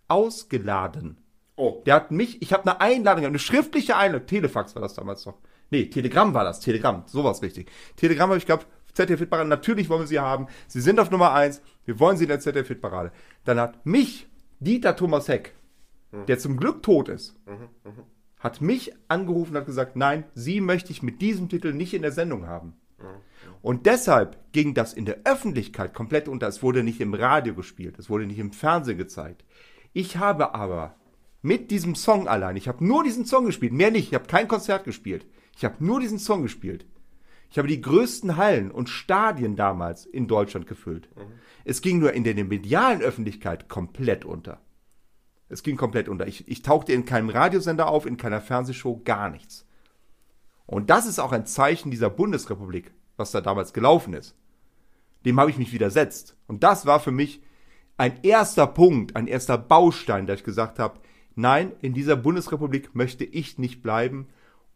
ausgeladen. 0.08 1.18
Oh. 1.56 1.82
Der 1.86 1.94
hat 1.94 2.10
mich, 2.10 2.42
ich 2.42 2.52
habe 2.52 2.70
eine 2.70 2.80
Einladung, 2.80 3.24
eine 3.24 3.38
schriftliche 3.38 3.96
Einladung, 3.96 4.26
Telefax 4.26 4.74
war 4.74 4.82
das 4.82 4.94
damals 4.94 5.26
noch. 5.26 5.38
Nee, 5.70 5.86
Telegramm 5.86 6.34
war 6.34 6.44
das, 6.44 6.60
Telegramm, 6.60 7.04
sowas 7.06 7.42
richtig. 7.42 7.70
Telegramm 7.96 8.30
habe 8.30 8.38
ich 8.38 8.46
gehabt 8.46 8.66
ZDF-Hitparade. 8.92 9.48
Natürlich 9.48 9.88
wollen 9.88 10.00
wir 10.00 10.06
sie 10.06 10.18
haben. 10.18 10.48
Sie 10.66 10.80
sind 10.80 10.98
auf 10.98 11.10
Nummer 11.10 11.32
1. 11.32 11.62
Wir 11.84 12.00
wollen 12.00 12.16
sie 12.16 12.24
in 12.24 12.28
der 12.28 12.40
ZDF-Hitparade. 12.40 13.12
Dann 13.44 13.60
hat 13.60 13.86
mich 13.86 14.28
Dieter 14.58 14.96
Thomas 14.96 15.28
Heck, 15.28 15.54
der 16.28 16.38
zum 16.38 16.56
Glück 16.56 16.82
tot 16.82 17.08
ist, 17.08 17.36
hat 18.40 18.60
mich 18.60 18.92
angerufen 19.08 19.52
und 19.52 19.58
hat 19.58 19.66
gesagt, 19.66 19.96
nein, 19.96 20.24
sie 20.34 20.60
möchte 20.60 20.90
ich 20.90 21.02
mit 21.02 21.20
diesem 21.20 21.48
Titel 21.48 21.72
nicht 21.72 21.94
in 21.94 22.02
der 22.02 22.12
Sendung 22.12 22.46
haben. 22.46 22.74
Und 23.62 23.86
deshalb 23.86 24.38
ging 24.52 24.74
das 24.74 24.94
in 24.94 25.04
der 25.04 25.20
Öffentlichkeit 25.24 25.94
komplett 25.94 26.28
unter. 26.28 26.48
Es 26.48 26.62
wurde 26.62 26.82
nicht 26.82 27.00
im 27.00 27.14
Radio 27.14 27.54
gespielt, 27.54 27.98
es 27.98 28.08
wurde 28.08 28.26
nicht 28.26 28.38
im 28.38 28.52
Fernsehen 28.52 28.98
gezeigt. 28.98 29.44
Ich 29.92 30.16
habe 30.16 30.54
aber 30.54 30.96
mit 31.42 31.70
diesem 31.70 31.94
Song 31.94 32.28
allein, 32.28 32.56
ich 32.56 32.68
habe 32.68 32.84
nur 32.84 33.04
diesen 33.04 33.26
Song 33.26 33.44
gespielt, 33.44 33.72
mehr 33.72 33.90
nicht, 33.90 34.08
ich 34.08 34.14
habe 34.14 34.26
kein 34.26 34.48
Konzert 34.48 34.84
gespielt. 34.84 35.26
Ich 35.56 35.64
habe 35.64 35.84
nur 35.84 36.00
diesen 36.00 36.18
Song 36.18 36.42
gespielt. 36.42 36.86
Ich 37.50 37.58
habe 37.58 37.68
die 37.68 37.80
größten 37.80 38.36
Hallen 38.36 38.70
und 38.70 38.88
Stadien 38.88 39.56
damals 39.56 40.06
in 40.06 40.28
Deutschland 40.28 40.66
gefüllt. 40.66 41.08
Es 41.64 41.82
ging 41.82 41.98
nur 41.98 42.12
in 42.12 42.24
der 42.24 42.34
medialen 42.44 43.02
Öffentlichkeit 43.02 43.68
komplett 43.68 44.24
unter. 44.24 44.60
Es 45.50 45.62
ging 45.62 45.76
komplett 45.76 46.08
unter. 46.08 46.26
Ich, 46.26 46.48
ich 46.48 46.62
tauchte 46.62 46.92
in 46.92 47.04
keinem 47.04 47.28
Radiosender 47.28 47.88
auf, 47.88 48.06
in 48.06 48.16
keiner 48.16 48.40
Fernsehshow, 48.40 49.02
gar 49.04 49.28
nichts. 49.28 49.66
Und 50.64 50.88
das 50.88 51.06
ist 51.06 51.18
auch 51.18 51.32
ein 51.32 51.46
Zeichen 51.46 51.90
dieser 51.90 52.08
Bundesrepublik, 52.08 52.92
was 53.16 53.32
da 53.32 53.40
damals 53.40 53.72
gelaufen 53.72 54.14
ist. 54.14 54.36
Dem 55.26 55.38
habe 55.40 55.50
ich 55.50 55.58
mich 55.58 55.72
widersetzt. 55.72 56.36
Und 56.46 56.62
das 56.62 56.86
war 56.86 57.00
für 57.00 57.10
mich 57.10 57.42
ein 57.96 58.22
erster 58.22 58.68
Punkt, 58.68 59.16
ein 59.16 59.26
erster 59.26 59.58
Baustein, 59.58 60.26
da 60.26 60.34
ich 60.34 60.44
gesagt 60.44 60.78
habe, 60.78 61.00
nein, 61.34 61.72
in 61.82 61.92
dieser 61.92 62.16
Bundesrepublik 62.16 62.94
möchte 62.94 63.24
ich 63.24 63.58
nicht 63.58 63.82
bleiben 63.82 64.28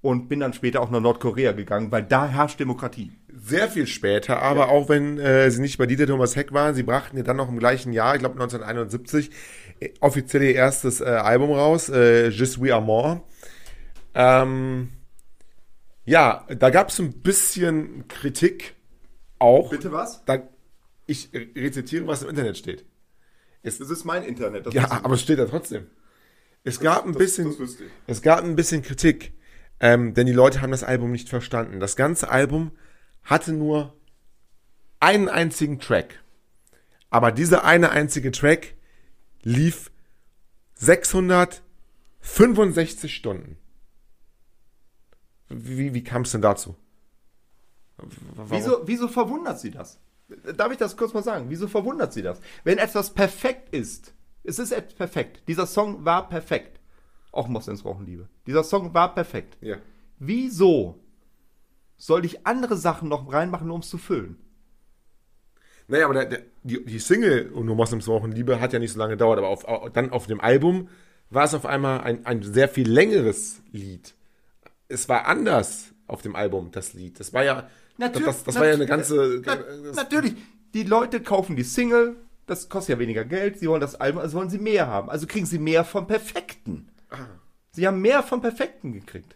und 0.05 0.29
bin 0.29 0.41
dann 0.41 0.53
später 0.53 0.83
auch 0.83 0.91
nach 0.91 1.01
Nordkorea 1.01 1.53
gegangen, 1.53 1.91
weil 1.91 2.03
da 2.03 2.27
herrscht 2.27 2.61
Demokratie. 2.61 3.13
Sehr 3.33 3.69
viel 3.69 3.87
später, 3.87 4.43
aber 4.43 4.69
auch 4.69 4.91
wenn 4.91 5.19
äh, 5.19 5.51
sie 5.51 5.63
nicht 5.63 5.79
bei 5.79 5.87
Dieter 5.87 6.07
Thomas 6.07 6.37
Heck 6.37 6.53
waren, 6.53 6.75
sie 6.75 6.83
brachten 6.83 7.17
ja 7.17 7.23
dann 7.23 7.39
noch 7.39 7.49
im 7.49 7.59
gleichen 7.59 7.95
Jahr, 7.95 8.15
ich 8.15 8.21
glaube 8.21 8.35
1971, 8.35 9.31
äh, 9.31 9.33
offiziell 10.01 10.43
ihr 10.43 10.55
erstes 10.55 11.01
äh, 11.01 11.05
Album 11.05 11.51
raus, 11.53 11.89
äh, 11.89 12.29
Je 12.29 12.45
suis 12.47 12.71
amour. 12.73 13.23
Ähm, 14.15 14.91
ja, 16.05 16.47
da 16.49 16.71
gab 16.71 16.89
es 16.91 16.99
ein 16.99 17.23
bisschen 17.23 18.07
Kritik 18.09 18.75
auch. 19.39 19.71
Bitte 19.71 19.91
was? 19.93 20.25
Da, 20.25 20.39
ich 21.07 21.31
rezitiere, 21.35 22.07
was 22.07 22.23
im 22.23 22.29
Internet 22.31 22.57
steht. 22.59 22.85
Das 23.63 23.81
ist 23.81 24.05
mein 24.05 24.23
Internet. 24.25 24.67
Das 24.67 24.75
Ja, 24.75 24.91
aber 25.03 25.15
es 25.15 25.23
steht 25.23 25.39
da 25.39 25.47
trotzdem. 25.47 25.87
Es 26.65 26.81
gab 26.81 27.05
ein 27.05 27.13
das- 27.13 27.19
bisschen, 27.19 27.57
das 27.59 27.77
es 28.07 28.23
gab 28.23 28.45
ein 28.45 28.57
bisschen 28.57 28.83
Kritik, 28.83 29.33
ähm, 29.81 30.15
denn 30.15 30.27
die 30.27 30.33
Leute 30.33 30.61
haben 30.63 30.71
das 30.71 30.85
Album 30.85 31.13
nicht 31.13 31.29
verstanden. 31.29 31.81
Das 31.81 31.97
ganze 31.97 32.29
Album 32.31 32.73
hatte 33.23 33.53
nur 33.53 33.95
einen 35.01 35.29
einzigen 35.29 35.79
Track, 35.81 36.21
aber 37.11 37.33
dieser 37.33 37.65
eine 37.65 37.91
einzige 37.91 38.31
Track 38.33 38.75
lief 39.45 39.93
665 40.75 43.15
Stunden. 43.15 43.57
Wie, 45.49 45.95
wie 45.95 46.03
kam 46.03 46.23
es 46.23 46.33
denn 46.33 46.43
dazu? 46.43 46.75
Warum? 47.97 48.51
Wieso, 48.51 48.81
wieso 48.87 49.07
verwundert 49.09 49.61
sie 49.61 49.71
das? 49.71 50.01
Darf 50.57 50.73
ich 50.73 50.79
das 50.79 50.97
kurz 50.97 51.13
mal 51.13 51.23
sagen? 51.23 51.51
Wieso 51.51 51.69
verwundert 51.69 52.13
sie 52.13 52.23
das? 52.23 52.41
Wenn 52.65 52.79
etwas 52.79 53.11
perfekt 53.11 53.73
ist, 53.75 54.15
es 54.43 54.59
ist 54.59 54.73
etwas 54.73 54.95
perfekt. 54.95 55.43
Dieser 55.47 55.67
Song 55.67 56.05
war 56.05 56.29
perfekt. 56.29 56.81
Auch 57.31 57.47
Moslems 57.47 57.83
brauchen 57.83 58.07
Liebe. 58.07 58.29
Dieser 58.47 58.65
Song 58.65 58.95
war 58.95 59.15
perfekt. 59.15 59.59
Ja. 59.61 59.77
Wieso 60.19 60.99
soll 61.97 62.25
ich 62.25 62.47
andere 62.47 62.77
Sachen 62.77 63.09
noch 63.09 63.33
reinmachen, 63.33 63.71
um 63.71 63.81
es 63.81 63.91
zu 63.91 63.99
füllen? 63.99 64.44
Naja, 65.89 66.07
aber 66.07 66.15
der, 66.15 66.25
der, 66.27 66.43
die, 66.63 66.85
die 66.85 66.99
Single 66.99 67.51
Und 67.53 67.67
nur 67.67 67.77
Moslems 67.77 68.07
brauchen 68.07 68.33
Liebe 68.33 68.61
hat 68.61 68.73
ja 68.73 68.79
nicht 68.79 68.93
so 68.93 68.99
lange 68.99 69.13
gedauert, 69.13 69.39
aber 69.39 69.49
auf, 69.49 69.67
au- 69.69 69.89
dann 69.89 70.11
auf 70.11 70.27
dem 70.27 70.41
Album 70.41 70.89
war 71.31 71.45
es 71.45 71.55
auf 71.55 71.67
einmal 71.67 72.01
ein, 72.01 72.25
ein 72.27 72.43
sehr 72.43 72.69
viel 72.69 72.89
längeres 72.91 73.61
Lied. 73.73 74.15
Es 74.89 75.09
war 75.09 75.27
anders 75.27 75.93
auf 76.07 76.23
dem 76.23 76.37
Album, 76.37 76.71
das 76.71 76.95
Lied. 76.95 77.19
Das 77.21 77.33
war 77.33 77.45
ja, 77.45 77.69
das, 77.99 78.45
das 78.45 78.55
war 78.57 78.67
ja 78.67 78.75
eine 78.75 78.87
ganze, 78.87 79.43
Na, 79.45 79.57
das, 79.57 79.97
natürlich. 79.97 80.35
Die 80.75 80.83
Leute 80.85 81.21
kaufen 81.21 81.55
die 81.57 81.63
Single, 81.65 82.17
das 82.47 82.69
kostet 82.69 82.95
ja 82.97 82.99
weniger 82.99 83.25
Geld, 83.25 83.59
sie 83.59 83.69
wollen 83.69 83.81
das 83.81 83.95
Album, 83.95 84.21
also 84.21 84.37
wollen 84.39 84.51
sie 84.51 84.59
mehr 84.59 84.87
haben. 84.87 85.09
Also 85.11 85.27
kriegen 85.27 85.47
sie 85.47 85.59
mehr 85.59 85.85
vom 85.85 86.07
Perfekten. 86.07 86.89
Ah. 87.11 87.27
Sie 87.71 87.87
haben 87.87 88.01
mehr 88.01 88.23
vom 88.23 88.41
Perfekten 88.41 88.93
gekriegt. 88.93 89.35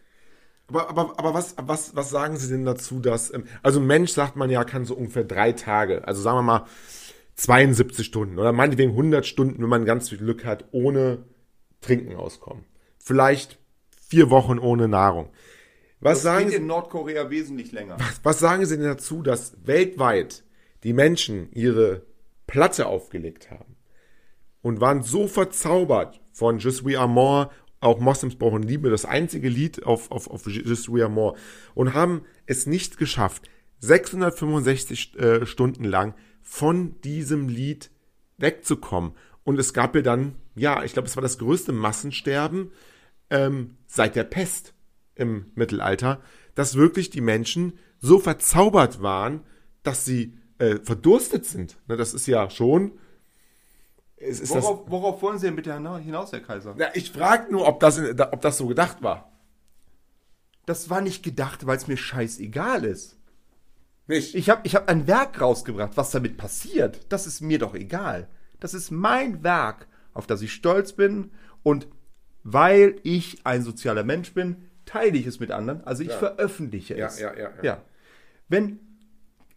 Aber, 0.69 0.91
aber, 0.91 1.19
aber 1.19 1.35
was, 1.35 1.55
was, 1.59 1.97
was 1.97 2.11
sagen 2.11 2.37
Sie 2.37 2.49
denn 2.49 2.65
dazu, 2.65 3.01
dass, 3.01 3.33
ähm, 3.33 3.45
also 3.63 3.81
ein 3.81 3.87
Mensch, 3.87 4.13
sagt 4.13 4.37
man 4.37 4.51
ja, 4.51 4.65
kann 4.65 4.85
so 4.85 4.95
ungefähr 4.95 5.25
drei 5.25 5.53
Tage, 5.53 6.07
also 6.07 6.21
sagen 6.23 6.39
wir 6.39 6.43
mal 6.43 6.67
72 7.37 8.05
Stunden 8.07 8.39
oder 8.39 8.53
meinetwegen 8.53 8.91
100 8.91 9.25
Stunden, 9.27 9.63
wenn 9.63 9.69
man 9.69 9.85
ganz 9.85 10.09
viel 10.09 10.19
Glück 10.19 10.45
hat, 10.45 10.67
ohne 10.73 11.25
Trinken 11.81 12.17
auskommen. 12.17 12.65
Vielleicht 12.99 13.59
vier 14.09 14.31
Wochen 14.31 14.59
ohne 14.59 14.89
Nahrung. 14.89 15.31
Was 16.01 16.19
Das 16.19 16.23
sagen 16.23 16.51
Sie? 16.51 16.57
in 16.57 16.67
Nordkorea 16.67 17.31
wesentlich 17.31 17.73
länger. 17.73 17.97
Was 18.23 18.39
sagen 18.39 18.65
Sie 18.67 18.77
denn 18.77 18.87
dazu, 18.87 19.23
dass 19.23 19.57
weltweit 19.65 20.45
die 20.85 20.93
Menschen 20.93 21.51
ihre 21.53 22.03
Platte 22.47 22.87
aufgelegt 22.87 23.51
haben 23.51 23.77
und 24.63 24.81
waren 24.81 25.03
so 25.03 25.29
verzaubert 25.29 26.21
von 26.33 26.59
Je 26.59 26.71
suis 26.71 26.97
amour, 26.97 27.51
auch 27.81 28.01
Moslems 28.01 28.37
brauchen 28.37 28.63
Liebe, 28.63 28.91
das 28.91 29.05
einzige 29.05 29.49
Lied 29.49 29.85
auf, 29.85 30.11
auf, 30.11 30.29
auf 30.29 30.47
Je 30.47 30.75
suis 30.75 31.03
amour 31.03 31.37
und 31.75 31.95
haben 31.95 32.23
es 32.47 32.67
nicht 32.67 32.99
geschafft, 32.99 33.49
665 33.81 35.19
äh, 35.19 35.47
Stunden 35.47 35.85
lang 35.85 36.15
von 36.43 37.01
diesem 37.03 37.49
Lied 37.49 37.91
wegzukommen. 38.39 39.13
Und 39.45 39.59
es 39.59 39.73
gab 39.73 39.95
ja 39.95 40.03
dann, 40.03 40.35
ja, 40.55 40.83
ich 40.83 40.93
glaube, 40.93 41.09
es 41.09 41.17
war 41.17 41.23
das 41.23 41.39
größte 41.39 41.73
Massensterben 41.73 42.73
ähm, 43.31 43.77
seit 43.87 44.17
der 44.17 44.25
Pest 44.25 44.75
im 45.15 45.47
Mittelalter, 45.55 46.21
dass 46.55 46.75
wirklich 46.75 47.11
die 47.11 47.21
Menschen 47.21 47.79
so 48.01 48.19
verzaubert 48.19 49.03
waren, 49.03 49.41
dass 49.83 50.05
sie 50.05 50.37
äh, 50.59 50.77
verdurstet 50.83 51.45
sind. 51.45 51.79
Ne, 51.87 51.97
das 51.97 52.15
ist 52.15 52.27
ja 52.27 52.51
schon. 52.51 52.93
Ist 54.21 54.43
das, 54.43 54.51
Worauf, 54.51 54.91
worauf 54.91 55.23
wollen 55.23 55.39
Sie 55.39 55.47
denn 55.47 55.57
bitte 55.57 55.73
hinaus, 55.75 56.33
Herr 56.33 56.41
Kaiser? 56.41 56.75
ja, 56.79 56.89
ich 56.95 57.13
frage 57.13 57.53
nur, 57.53 57.67
ob 57.69 57.79
das, 57.81 57.99
ob 58.01 58.41
das 58.41 58.59
so 58.59 58.67
gedacht 58.67 59.03
war. 59.03 59.31
Das 60.67 60.91
war 60.91 61.01
nicht 61.01 61.23
gedacht, 61.23 61.67
weil 61.67 61.77
es 61.77 61.87
mir 61.87 61.97
scheißegal 61.97 62.85
ist. 62.85 63.17
Nicht. 64.07 64.35
Ich 64.35 64.51
habe 64.51 64.63
ich 64.65 64.75
hab 64.75 64.89
ein 64.89 65.07
Werk 65.07 65.41
rausgebracht. 65.41 65.97
Was 65.97 66.11
damit 66.11 66.37
passiert, 66.37 67.01
das 67.11 67.27
ist 67.27 67.41
mir 67.41 67.59
doch 67.59 67.75
egal. 67.75 68.29
Das 68.59 68.75
ist 68.75 68.91
mein 68.91 69.43
Werk, 69.45 69.87
auf 70.15 70.27
das 70.27 70.43
ich 70.43 70.53
stolz 70.53 70.93
bin. 70.95 71.31
Und 71.63 71.87
weil 72.43 72.97
ich 73.03 73.47
ein 73.47 73.63
sozialer 73.63 74.05
Mensch 74.05 74.35
bin, 74.35 74.69
teile 74.85 75.17
ich 75.17 75.27
es 75.27 75.39
mit 75.41 75.51
anderen. 75.51 75.85
Also 75.85 76.03
ich 76.03 76.13
veröffentliche 76.13 76.97
Ja, 76.97 77.07
es. 77.07 77.21
ja, 77.21 77.35
ja, 77.35 77.51
ja. 77.57 77.63
ja. 77.63 77.83
Wenn, 78.49 78.81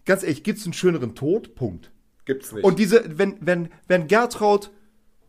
ganz 0.06 0.24
ehrlich, 0.24 0.44
gibt 0.44 0.60
es 0.60 0.66
einen 0.66 0.74
schöneren 0.74 1.16
Tod? 1.16 1.56
Punkt. 1.56 1.92
Gibt's 2.26 2.52
nicht. 2.52 2.64
Und 2.64 2.80
diese, 2.80 3.18
wenn, 3.18 3.38
wenn, 3.40 3.70
wenn 3.88 4.08
Gertraud 4.08 4.72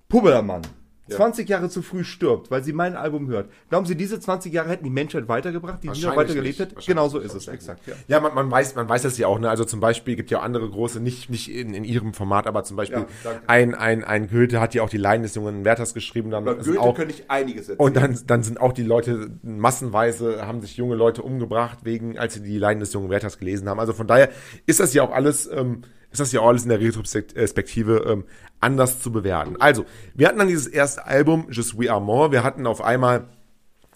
Pubbermann 0.09 0.63
20 1.09 1.49
Jahre 1.49 1.69
zu 1.69 1.83
früh 1.83 2.05
stirbt, 2.05 2.51
weil 2.51 2.63
sie 2.63 2.73
mein 2.73 2.97
Album 2.97 3.29
hört, 3.29 3.51
glauben 3.69 3.87
Sie, 3.87 3.97
diese 3.97 4.21
20 4.21 4.53
Jahre 4.53 4.69
hätten 4.71 4.85
die 4.85 4.91
Menschheit 4.91 5.29
weitergebracht, 5.29 5.83
die 5.83 5.91
sie 5.93 6.07
noch 6.07 6.17
weitergelebt 6.17 6.59
hätte? 6.59 6.77
Wahrscheinlich 6.77 6.87
Genau 6.87 7.09
so 7.09 7.19
ist 7.19 7.35
es, 7.35 7.49
exakt. 7.49 7.87
Ja. 7.87 7.95
Ja, 8.09 8.21
man, 8.21 8.35
man, 8.35 8.51
weiß, 8.51 8.75
man 8.75 8.89
weiß 8.89 9.03
das 9.03 9.19
ja 9.19 9.27
auch. 9.27 9.39
Ne? 9.39 9.51
Also 9.51 9.65
zum 9.65 9.81
Beispiel 9.81 10.17
gibt 10.17 10.31
ja 10.31 10.39
auch 10.39 10.43
andere 10.43 10.69
große, 10.69 11.01
nicht, 11.01 11.29
nicht 11.29 11.53
in, 11.53 11.75
in 11.75 11.85
ihrem 11.85 12.15
Format, 12.15 12.47
aber 12.47 12.65
zum 12.65 12.77
Beispiel 12.77 13.07
Ja, 13.25 13.41
ein, 13.47 13.75
ein, 13.75 14.05
ein 14.05 14.29
Goethe 14.29 14.61
hat 14.61 14.75
ja 14.75 14.83
auch 14.83 14.91
die 14.91 14.97
Leiden 14.97 15.23
des 15.23 15.35
jungen 15.35 15.65
Werthers 15.65 15.95
geschrieben. 15.95 16.31
Dann 16.31 16.45
Über 16.45 16.63
sind 16.63 16.75
Goethe 16.75 16.81
auch, 16.81 16.95
könnte 16.95 17.15
ich 17.15 17.31
einiges 17.31 17.69
erzählen. 17.69 17.87
und 17.87 17.97
dann, 17.97 18.19
dann 18.27 18.43
sind 18.43 18.61
auch 18.61 18.73
die 18.73 18.85
Leute 18.85 19.31
massenweise, 19.43 20.47
haben 20.47 20.61
sich 20.61 20.77
junge 20.77 20.95
Leute 20.95 21.23
umgebracht, 21.23 21.81
wegen, 21.83 22.19
als 22.19 22.35
sie 22.35 22.43
die 22.43 22.59
Leiden 22.59 22.81
des 22.81 22.93
jungen 22.93 23.11
Werthers 23.11 23.39
gelesen 23.39 23.69
haben. 23.69 23.81
Also 23.81 23.93
von 23.93 24.07
daher 24.07 24.31
ist 24.67 24.81
das 24.81 24.95
ja 24.95 25.03
auch 25.03 25.13
alles, 25.13 25.51
ähm, 25.51 25.83
ist 26.13 26.21
das 26.21 26.31
ja 26.33 26.41
auch 26.41 26.49
alles 26.49 26.63
in 26.63 26.69
der 26.69 26.81
Retrospektive 26.81 28.05
ähm, 28.07 28.25
anders 28.61 29.01
zu 29.01 29.11
bewerten. 29.11 29.57
Also, 29.59 29.85
wir 30.15 30.29
hatten 30.29 30.39
dann 30.39 30.49
dieses 30.49 30.67
erste 30.67 31.07
Album, 31.07 31.47
Je 31.51 31.63
suis 31.63 31.89
amour. 31.89 32.31
Wir 32.33 32.45
hatten 32.45 32.67
auf 32.67 32.81
einmal 32.83 33.29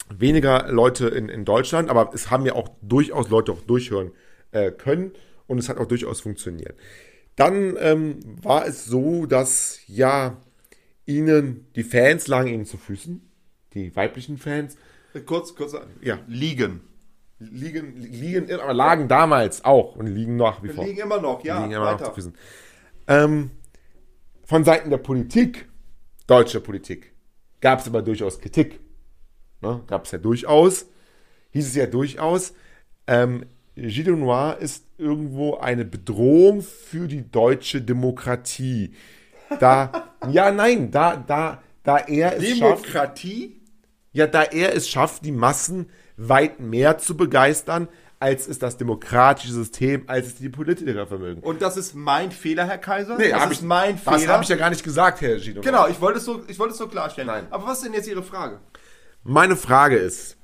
weniger 0.09 0.67
Leute 0.71 1.07
in, 1.07 1.29
in 1.29 1.45
Deutschland, 1.45 1.89
aber 1.89 2.11
es 2.13 2.31
haben 2.31 2.45
ja 2.45 2.53
auch 2.53 2.69
durchaus 2.81 3.29
Leute 3.29 3.51
auch 3.51 3.61
durchhören 3.61 4.11
äh, 4.51 4.71
können 4.71 5.11
und 5.47 5.57
es 5.59 5.69
hat 5.69 5.77
auch 5.77 5.85
durchaus 5.85 6.21
funktioniert. 6.21 6.75
Dann 7.35 7.75
ähm, 7.79 8.19
war 8.41 8.65
es 8.65 8.85
so, 8.85 9.25
dass 9.25 9.79
ja 9.87 10.37
ihnen 11.05 11.67
die 11.75 11.83
Fans 11.83 12.27
lagen 12.27 12.49
ihnen 12.49 12.65
zu 12.65 12.77
Füßen, 12.77 13.21
die 13.73 13.95
weiblichen 13.95 14.37
Fans 14.37 14.75
Kurz, 15.25 15.55
kurz, 15.55 15.75
Ja. 16.01 16.19
liegen. 16.27 16.81
Liegen, 17.39 17.95
liegen, 17.97 18.47
lagen 18.47 19.07
damals 19.07 19.63
auch 19.63 19.95
und 19.95 20.07
liegen 20.07 20.35
nach 20.35 20.63
wie 20.63 20.69
vor. 20.69 20.85
Liegen 20.85 20.99
immer 20.99 21.21
noch, 21.21 21.43
ja, 21.43 21.59
liegen 21.59 21.73
immer 21.73 21.93
noch 21.93 22.03
zu 22.03 22.11
Füßen. 22.13 22.35
Ähm, 23.07 23.51
von 24.43 24.63
Seiten 24.63 24.89
der 24.89 24.97
Politik, 24.97 25.67
deutscher 26.25 26.59
Politik, 26.59 27.13
gab 27.61 27.79
es 27.79 27.87
aber 27.87 28.01
durchaus 28.01 28.39
Kritik. 28.39 28.79
Ne? 29.61 29.81
Gab 29.87 30.05
es 30.05 30.11
ja 30.11 30.17
durchaus, 30.17 30.85
hieß 31.51 31.67
es 31.67 31.75
ja 31.75 31.85
durchaus, 31.85 32.53
ähm, 33.07 33.45
Gilles 33.75 34.17
Noir 34.17 34.57
ist 34.59 34.85
irgendwo 34.97 35.57
eine 35.57 35.85
Bedrohung 35.85 36.61
für 36.61 37.07
die 37.07 37.29
deutsche 37.29 37.81
Demokratie. 37.81 38.93
Da, 39.59 40.13
ja, 40.31 40.51
nein, 40.51 40.89
da, 40.91 41.15
da, 41.15 41.61
da 41.83 41.97
er 41.97 42.37
es 42.37 42.57
schafft, 42.57 42.85
Demokratie? 42.85 43.61
ja, 44.13 44.25
da 44.25 44.43
er 44.43 44.75
es 44.75 44.89
schafft, 44.89 45.25
die 45.25 45.31
Massen 45.31 45.89
weit 46.17 46.59
mehr 46.59 46.97
zu 46.97 47.15
begeistern, 47.15 47.87
als 48.19 48.47
es 48.47 48.57
das 48.57 48.77
demokratische 48.77 49.53
System, 49.53 50.03
als 50.07 50.27
es 50.27 50.35
die 50.35 50.49
Politiker 50.49 51.05
vermögen. 51.05 51.41
Und 51.41 51.61
das 51.61 51.77
ist 51.77 51.93
mein 51.93 52.31
Fehler, 52.31 52.65
Herr 52.65 52.79
Kaiser? 52.79 53.15
Nee, 53.17 53.29
das 53.29 53.45
ist 53.45 53.51
ich- 53.51 53.61
mein 53.61 53.99
Das 54.03 54.21
Fehler. 54.21 54.33
habe 54.33 54.43
ich 54.43 54.49
ja 54.49 54.55
gar 54.55 54.71
nicht 54.71 54.83
gesagt, 54.83 55.21
Herr 55.21 55.37
Gino. 55.39 55.61
Genau, 55.61 55.87
ich 55.87 56.01
wollte 56.01 56.17
es 56.17 56.25
so, 56.25 56.41
ich 56.47 56.57
wollte 56.57 56.71
es 56.71 56.79
so 56.79 56.87
klarstellen. 56.87 57.27
Nein. 57.27 57.45
Aber 57.51 57.67
was 57.67 57.77
ist 57.77 57.85
denn 57.85 57.93
jetzt 57.93 58.07
Ihre 58.07 58.23
Frage? 58.23 58.59
Meine 59.23 59.55
Frage 59.55 59.97
ist, 59.97 60.37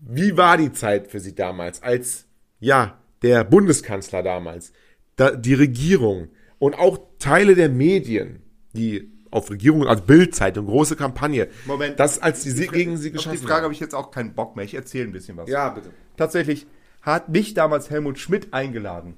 wie 0.00 0.36
war 0.36 0.56
die 0.56 0.72
Zeit 0.72 1.08
für 1.08 1.20
Sie 1.20 1.34
damals, 1.34 1.82
als, 1.82 2.26
ja, 2.58 2.98
der 3.22 3.44
Bundeskanzler 3.44 4.24
damals, 4.24 4.72
da, 5.14 5.30
die 5.30 5.54
Regierung 5.54 6.28
und 6.58 6.74
auch 6.74 6.98
Teile 7.20 7.54
der 7.54 7.68
Medien, 7.68 8.42
die 8.72 9.12
auf 9.32 9.50
Regierung, 9.50 9.86
als 9.86 10.02
Bildzeitung, 10.02 10.66
große 10.66 10.94
Kampagne, 10.96 11.48
Moment. 11.66 11.98
das 11.98 12.20
als 12.22 12.42
die, 12.42 12.50
sie 12.50 12.66
Fra- 12.66 12.72
gegen 12.72 12.96
sie 12.96 13.08
Auf 13.08 13.12
geschossen 13.14 13.32
die 13.40 13.46
Frage 13.46 13.64
habe 13.64 13.74
ich 13.74 13.80
jetzt 13.80 13.94
auch 13.94 14.10
keinen 14.10 14.34
Bock 14.34 14.54
mehr. 14.56 14.64
Ich 14.64 14.74
erzähle 14.74 15.06
ein 15.06 15.12
bisschen 15.12 15.36
was. 15.36 15.48
Ja, 15.48 15.70
bitte. 15.70 15.90
Tatsächlich 16.16 16.66
hat 17.00 17.28
mich 17.30 17.54
damals 17.54 17.90
Helmut 17.90 18.18
Schmidt 18.18 18.52
eingeladen. 18.54 19.14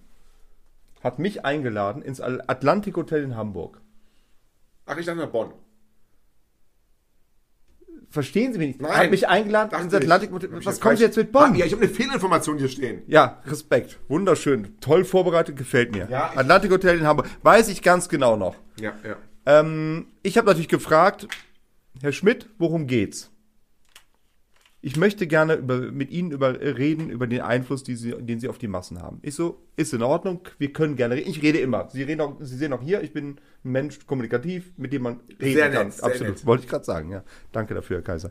Hat 1.02 1.18
mich 1.18 1.44
eingeladen 1.44 2.00
ins 2.00 2.20
Atlantik 2.20 2.96
Hotel 2.96 3.22
in 3.22 3.36
Hamburg. 3.36 3.80
Ach, 4.86 4.96
ich 4.96 5.04
dachte 5.04 5.18
nach 5.18 5.28
Bonn. 5.30 5.52
Verstehen 8.10 8.52
Sie 8.52 8.58
mich 8.58 8.68
nicht? 8.68 8.80
Nein. 8.80 8.92
Hat 8.92 9.10
mich 9.10 9.26
eingeladen 9.28 9.70
ins. 9.82 9.92
Atlantik 9.92 10.30
ich 10.32 10.64
Was 10.66 10.80
kommen 10.80 10.96
Sie 10.96 11.02
jetzt 11.02 11.16
mit 11.16 11.32
Bonn? 11.32 11.54
Ja, 11.56 11.66
ich 11.66 11.72
habe 11.72 11.82
eine 11.84 11.92
Fehlinformation 11.92 12.58
hier 12.58 12.68
stehen. 12.68 13.02
Ja, 13.08 13.42
Respekt. 13.46 13.98
Wunderschön. 14.08 14.78
Toll 14.80 15.04
vorbereitet, 15.04 15.56
gefällt 15.56 15.92
mir. 15.92 16.06
Ja, 16.08 16.30
Atlantik 16.36 16.70
Hotel 16.70 16.98
in 16.98 17.06
Hamburg. 17.06 17.28
Weiß 17.42 17.68
ich 17.68 17.82
ganz 17.82 18.08
genau 18.08 18.36
noch. 18.36 18.54
Ja, 18.80 18.92
ja. 19.04 19.16
Ähm, 19.46 20.06
ich 20.22 20.38
habe 20.38 20.46
natürlich 20.46 20.68
gefragt, 20.68 21.28
Herr 22.00 22.12
Schmidt, 22.12 22.48
worum 22.58 22.86
geht's? 22.86 23.30
Ich 24.80 24.98
möchte 24.98 25.26
gerne 25.26 25.54
über, 25.54 25.78
mit 25.78 26.10
Ihnen 26.10 26.30
über, 26.30 26.60
reden 26.60 27.08
über 27.08 27.26
den 27.26 27.40
Einfluss, 27.40 27.84
Sie, 27.86 28.14
den 28.20 28.38
Sie 28.38 28.48
auf 28.48 28.58
die 28.58 28.68
Massen 28.68 29.00
haben. 29.00 29.18
Ich 29.22 29.34
so, 29.34 29.62
ist 29.76 29.94
in 29.94 30.02
Ordnung, 30.02 30.40
wir 30.58 30.74
können 30.74 30.94
gerne 30.94 31.14
reden. 31.14 31.30
Ich 31.30 31.40
rede 31.40 31.58
immer. 31.58 31.88
Sie, 31.90 32.02
reden 32.02 32.20
auch, 32.20 32.36
Sie 32.40 32.56
sehen 32.56 32.72
auch 32.74 32.82
hier, 32.82 33.02
ich 33.02 33.14
bin 33.14 33.36
ein 33.64 33.72
Mensch, 33.72 34.06
kommunikativ, 34.06 34.72
mit 34.76 34.92
dem 34.92 35.02
man 35.02 35.20
reden 35.40 35.54
Sehr 35.54 35.70
kann. 35.70 35.86
nett, 35.86 36.02
Absolut. 36.02 36.34
nett. 36.34 36.44
Wollte 36.46 36.64
ich 36.64 36.68
gerade 36.68 36.84
sagen, 36.84 37.10
ja. 37.10 37.24
Danke 37.50 37.72
dafür, 37.72 37.96
Herr 37.96 38.02
Kaiser. 38.02 38.30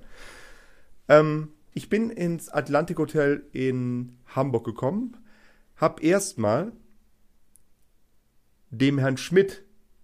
Ähm, 1.08 1.50
ich 1.74 1.90
bin 1.90 2.12
ins 2.12 2.50
Atlantik 2.50 3.00
Hotel 3.00 3.48
in 3.52 4.18
Hamburg 4.28 4.64
gekommen, 4.64 5.18
habe 5.76 6.04
erstmal 6.04 6.72
dem 8.70 9.00
Herrn 9.00 9.18
Schmidt 9.18 9.64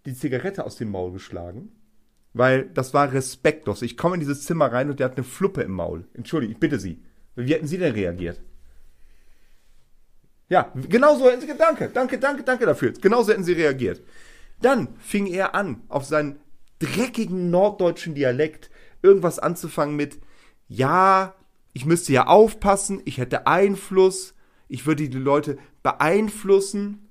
die 0.09 0.15
Zigarette 0.15 0.65
aus 0.65 0.75
dem 0.75 0.91
Maul 0.91 1.11
geschlagen, 1.11 1.71
weil 2.33 2.65
das 2.73 2.93
war 2.93 3.13
respektlos. 3.13 3.81
Ich 3.81 3.95
komme 3.95 4.15
in 4.15 4.19
dieses 4.19 4.43
Zimmer 4.43 4.71
rein 4.71 4.89
und 4.89 4.99
der 4.99 5.05
hat 5.05 5.17
eine 5.17 5.23
Fluppe 5.23 5.61
im 5.61 5.71
Maul. 5.71 6.07
Entschuldigung, 6.13 6.53
ich 6.53 6.59
bitte 6.59 6.79
Sie. 6.79 7.03
Wie 7.35 7.53
hätten 7.53 7.67
Sie 7.67 7.77
denn 7.77 7.93
reagiert? 7.93 8.41
Ja, 10.49 10.73
genau 10.89 11.15
so 11.15 11.29
hätten 11.29 11.41
Sie, 11.41 11.47
danke, 11.55 11.89
danke, 11.93 12.17
danke, 12.17 12.43
danke 12.43 12.65
dafür. 12.65 12.91
Genau 12.93 13.21
so 13.21 13.31
hätten 13.31 13.43
Sie 13.43 13.53
reagiert. 13.53 14.01
Dann 14.61 14.95
fing 14.99 15.27
er 15.27 15.53
an, 15.53 15.83
auf 15.89 16.05
seinen 16.05 16.39
dreckigen 16.79 17.51
norddeutschen 17.51 18.15
Dialekt 18.15 18.71
irgendwas 19.01 19.37
anzufangen 19.37 19.95
mit, 19.95 20.19
ja, 20.67 21.35
ich 21.73 21.85
müsste 21.85 22.13
ja 22.13 22.25
aufpassen, 22.25 23.01
ich 23.05 23.19
hätte 23.19 23.45
Einfluss, 23.47 24.33
ich 24.67 24.85
würde 24.85 25.07
die 25.07 25.17
Leute 25.17 25.57
beeinflussen. 25.83 27.07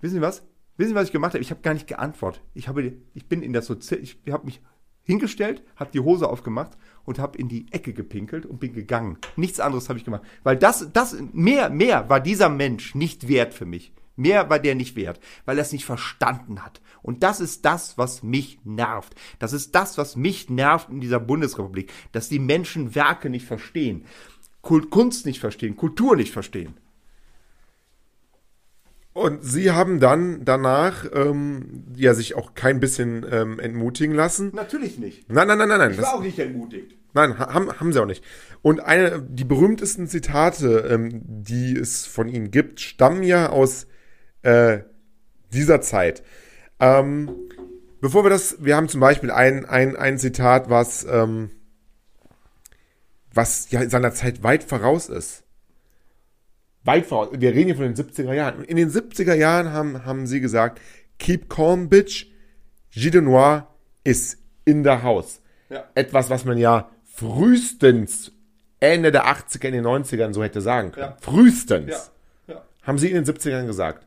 Wissen 0.00 0.14
Sie 0.14 0.20
was? 0.20 0.42
Wissen 0.80 0.92
Sie, 0.92 0.94
was 0.94 1.08
ich 1.08 1.12
gemacht 1.12 1.34
habe? 1.34 1.42
Ich 1.42 1.50
habe 1.50 1.60
gar 1.60 1.74
nicht 1.74 1.88
geantwortet. 1.88 2.40
Ich, 2.54 2.66
habe, 2.66 2.94
ich 3.12 3.26
bin 3.26 3.42
in 3.42 3.52
der 3.52 3.60
Sozi 3.60 3.96
ich 3.96 4.16
habe 4.30 4.46
mich 4.46 4.62
hingestellt, 5.02 5.62
habe 5.76 5.90
die 5.92 6.00
Hose 6.00 6.26
aufgemacht 6.26 6.78
und 7.04 7.18
habe 7.18 7.36
in 7.36 7.50
die 7.50 7.66
Ecke 7.70 7.92
gepinkelt 7.92 8.46
und 8.46 8.60
bin 8.60 8.72
gegangen. 8.72 9.18
Nichts 9.36 9.60
anderes 9.60 9.90
habe 9.90 9.98
ich 9.98 10.06
gemacht. 10.06 10.22
Weil 10.42 10.56
das, 10.56 10.88
das, 10.94 11.14
mehr, 11.34 11.68
mehr 11.68 12.08
war 12.08 12.18
dieser 12.18 12.48
Mensch 12.48 12.94
nicht 12.94 13.28
wert 13.28 13.52
für 13.52 13.66
mich. 13.66 13.92
Mehr 14.16 14.48
war 14.48 14.58
der 14.58 14.74
nicht 14.74 14.96
wert, 14.96 15.20
weil 15.44 15.58
er 15.58 15.62
es 15.62 15.72
nicht 15.72 15.84
verstanden 15.84 16.64
hat. 16.64 16.80
Und 17.02 17.22
das 17.22 17.40
ist 17.40 17.66
das, 17.66 17.98
was 17.98 18.22
mich 18.22 18.58
nervt. 18.64 19.14
Das 19.38 19.52
ist 19.52 19.74
das, 19.74 19.98
was 19.98 20.16
mich 20.16 20.48
nervt 20.48 20.88
in 20.88 21.02
dieser 21.02 21.20
Bundesrepublik, 21.20 21.92
dass 22.12 22.30
die 22.30 22.38
Menschen 22.38 22.94
Werke 22.94 23.28
nicht 23.28 23.44
verstehen, 23.44 24.06
Kunst 24.62 25.26
nicht 25.26 25.40
verstehen, 25.40 25.76
Kultur 25.76 26.16
nicht 26.16 26.32
verstehen. 26.32 26.74
Und 29.20 29.44
sie 29.44 29.70
haben 29.70 30.00
dann 30.00 30.46
danach 30.46 31.04
ähm, 31.12 31.84
ja 31.94 32.14
sich 32.14 32.36
auch 32.36 32.54
kein 32.54 32.80
bisschen 32.80 33.26
ähm, 33.30 33.58
entmutigen 33.58 34.14
lassen. 34.16 34.50
Natürlich 34.54 34.96
nicht. 34.98 35.30
Nein, 35.30 35.46
nein, 35.46 35.58
nein, 35.58 35.68
nein, 35.68 35.78
nein. 35.78 35.90
Ich 35.90 35.98
Das, 35.98 36.06
war 36.06 36.14
auch 36.14 36.22
nicht 36.22 36.38
entmutigt. 36.38 36.96
nein, 37.12 37.38
ha- 37.38 37.52
haben, 37.52 37.70
haben 37.78 37.92
sie 37.92 38.00
auch 38.00 38.06
nicht. 38.06 38.24
Und 38.62 38.80
eine, 38.80 39.20
die 39.20 39.44
berühmtesten 39.44 40.06
Zitate, 40.06 40.88
ähm, 40.90 41.20
die 41.22 41.76
es 41.76 42.06
von 42.06 42.28
ihnen 42.28 42.50
gibt, 42.50 42.80
stammen 42.80 43.22
ja 43.22 43.50
aus 43.50 43.86
äh, 44.40 44.78
dieser 45.52 45.82
Zeit. 45.82 46.22
Ähm, 46.78 47.30
bevor 48.00 48.24
wir 48.24 48.30
das, 48.30 48.64
wir 48.64 48.74
haben 48.74 48.88
zum 48.88 49.00
Beispiel 49.02 49.30
ein, 49.30 49.66
ein, 49.66 49.96
ein 49.96 50.16
Zitat, 50.18 50.70
was, 50.70 51.04
ähm, 51.04 51.50
was 53.34 53.70
ja 53.70 53.86
seiner 53.88 54.12
Zeit 54.12 54.42
weit 54.42 54.64
voraus 54.64 55.10
ist. 55.10 55.44
Weit 56.84 57.06
voraus. 57.06 57.28
Wir 57.32 57.50
reden 57.52 57.66
hier 57.66 57.76
von 57.76 57.84
den 57.84 57.94
70er 57.94 58.32
Jahren. 58.32 58.56
Und 58.58 58.64
in 58.64 58.76
den 58.76 58.90
70er 58.90 59.34
Jahren 59.34 59.72
haben, 59.72 60.04
haben 60.04 60.26
sie 60.26 60.40
gesagt, 60.40 60.80
keep 61.18 61.48
calm, 61.50 61.88
bitch. 61.88 62.26
Gilles 62.92 63.22
Noir 63.22 63.66
ist 64.02 64.38
in 64.64 64.82
der 64.82 65.02
Haus. 65.02 65.40
Ja. 65.68 65.84
Etwas, 65.94 66.30
was 66.30 66.44
man 66.44 66.58
ja 66.58 66.90
frühestens 67.04 68.32
Ende 68.80 69.12
der 69.12 69.26
80er, 69.26 69.66
in 69.66 69.74
den 69.74 69.86
90ern 69.86 70.32
so 70.32 70.42
hätte 70.42 70.60
sagen 70.60 70.92
können. 70.92 71.10
Ja. 71.12 71.16
Frühestens. 71.20 72.10
Ja. 72.46 72.62
Haben 72.82 72.98
sie 72.98 73.10
in 73.10 73.22
den 73.22 73.24
70ern 73.24 73.66
gesagt. 73.66 74.06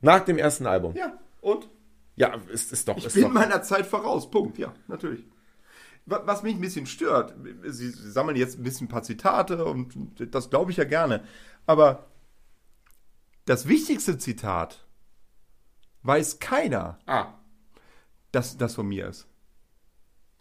Nach 0.00 0.20
dem 0.20 0.38
ersten 0.38 0.66
Album. 0.66 0.94
Ja. 0.96 1.12
Und? 1.40 1.68
Ja, 2.16 2.34
ist, 2.52 2.72
ist 2.72 2.88
doch. 2.88 2.96
Ich 2.96 3.06
ist 3.06 3.14
bin 3.14 3.24
doch 3.24 3.30
meiner 3.32 3.62
Zeit 3.62 3.86
voraus. 3.86 4.30
Punkt. 4.30 4.56
Ja, 4.58 4.72
natürlich. 4.88 5.24
Wa- 6.06 6.22
Was 6.24 6.42
mich 6.42 6.54
ein 6.54 6.60
bisschen 6.60 6.86
stört, 6.86 7.34
Sie, 7.66 7.88
Sie 7.90 8.10
sammeln 8.10 8.36
jetzt 8.36 8.58
ein 8.58 8.62
bisschen 8.62 8.86
ein 8.86 8.90
paar 8.90 9.02
Zitate 9.02 9.64
und 9.64 9.94
das 10.34 10.48
glaube 10.50 10.70
ich 10.70 10.76
ja 10.76 10.84
gerne. 10.84 11.22
Aber 11.66 12.06
das 13.44 13.68
wichtigste 13.68 14.18
Zitat 14.18 14.86
weiß 16.02 16.38
keiner, 16.38 16.98
ah, 17.06 17.34
dass 18.32 18.56
das 18.56 18.74
von 18.74 18.86
mir 18.86 19.08
ist. 19.08 19.26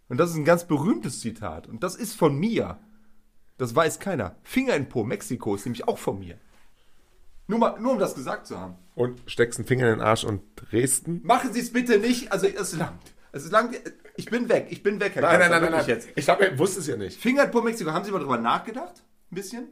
Und 0.10 0.18
das 0.18 0.32
ist 0.32 0.36
ein 0.36 0.46
ganz 0.46 0.66
berühmtes 0.66 1.22
Zitat. 1.22 1.68
Und 1.68 1.84
das 1.84 1.96
ist 1.96 2.16
von 2.16 2.38
mir. 2.38 2.80
Das 3.58 3.76
weiß 3.76 4.00
keiner. 4.00 4.36
Finger 4.44 4.76
in 4.76 4.90
Po, 4.90 5.04
Mexiko 5.04 5.56
ist 5.56 5.66
nämlich 5.66 5.88
auch 5.88 5.98
von 5.98 6.20
mir. 6.20 6.38
Nur, 7.48 7.60
mal, 7.60 7.80
nur 7.80 7.94
um 7.94 8.00
das 8.00 8.16
gesagt 8.16 8.48
zu 8.48 8.60
haben. 8.60 8.76
und 8.96 9.22
steckst 9.26 9.60
einen 9.60 9.68
Finger 9.68 9.92
in 9.92 10.00
den 10.00 10.02
Arsch 10.02 10.24
und 10.24 10.42
Dresden? 10.56 11.22
Machen 11.24 11.54
Sie 11.54 11.60
es 11.60 11.72
bitte 11.72 12.00
nicht. 12.00 12.32
Also 12.32 12.48
es 12.48 12.76
langt. 12.76 13.14
Es 13.32 13.50
langt. 13.52 13.76
Ich 14.16 14.30
bin 14.30 14.50
weg. 14.50 14.68
Ich 14.70 14.84
bin 14.84 15.00
weg, 15.00 15.16
Herr 15.16 15.24
Nein, 15.24 15.40
nein, 15.40 15.50
Kaiser, 15.50 15.62
nein, 15.62 15.72
nein, 15.72 15.80
nein. 15.80 15.88
Jetzt. 15.88 16.10
Ich 16.16 16.26
glaube, 16.26 16.50
er 16.50 16.60
wusste 16.60 16.80
es 16.80 16.88
ja 16.88 16.96
nicht. 16.96 17.20
Finger 17.20 17.46
in 17.46 17.52
Po 17.52 17.62
Mexiko. 17.62 17.92
Haben 17.92 18.06
Sie 18.06 18.12
mal 18.12 18.20
drüber 18.20 18.38
nachgedacht? 18.38 19.04
Ein 19.32 19.36
bisschen? 19.36 19.68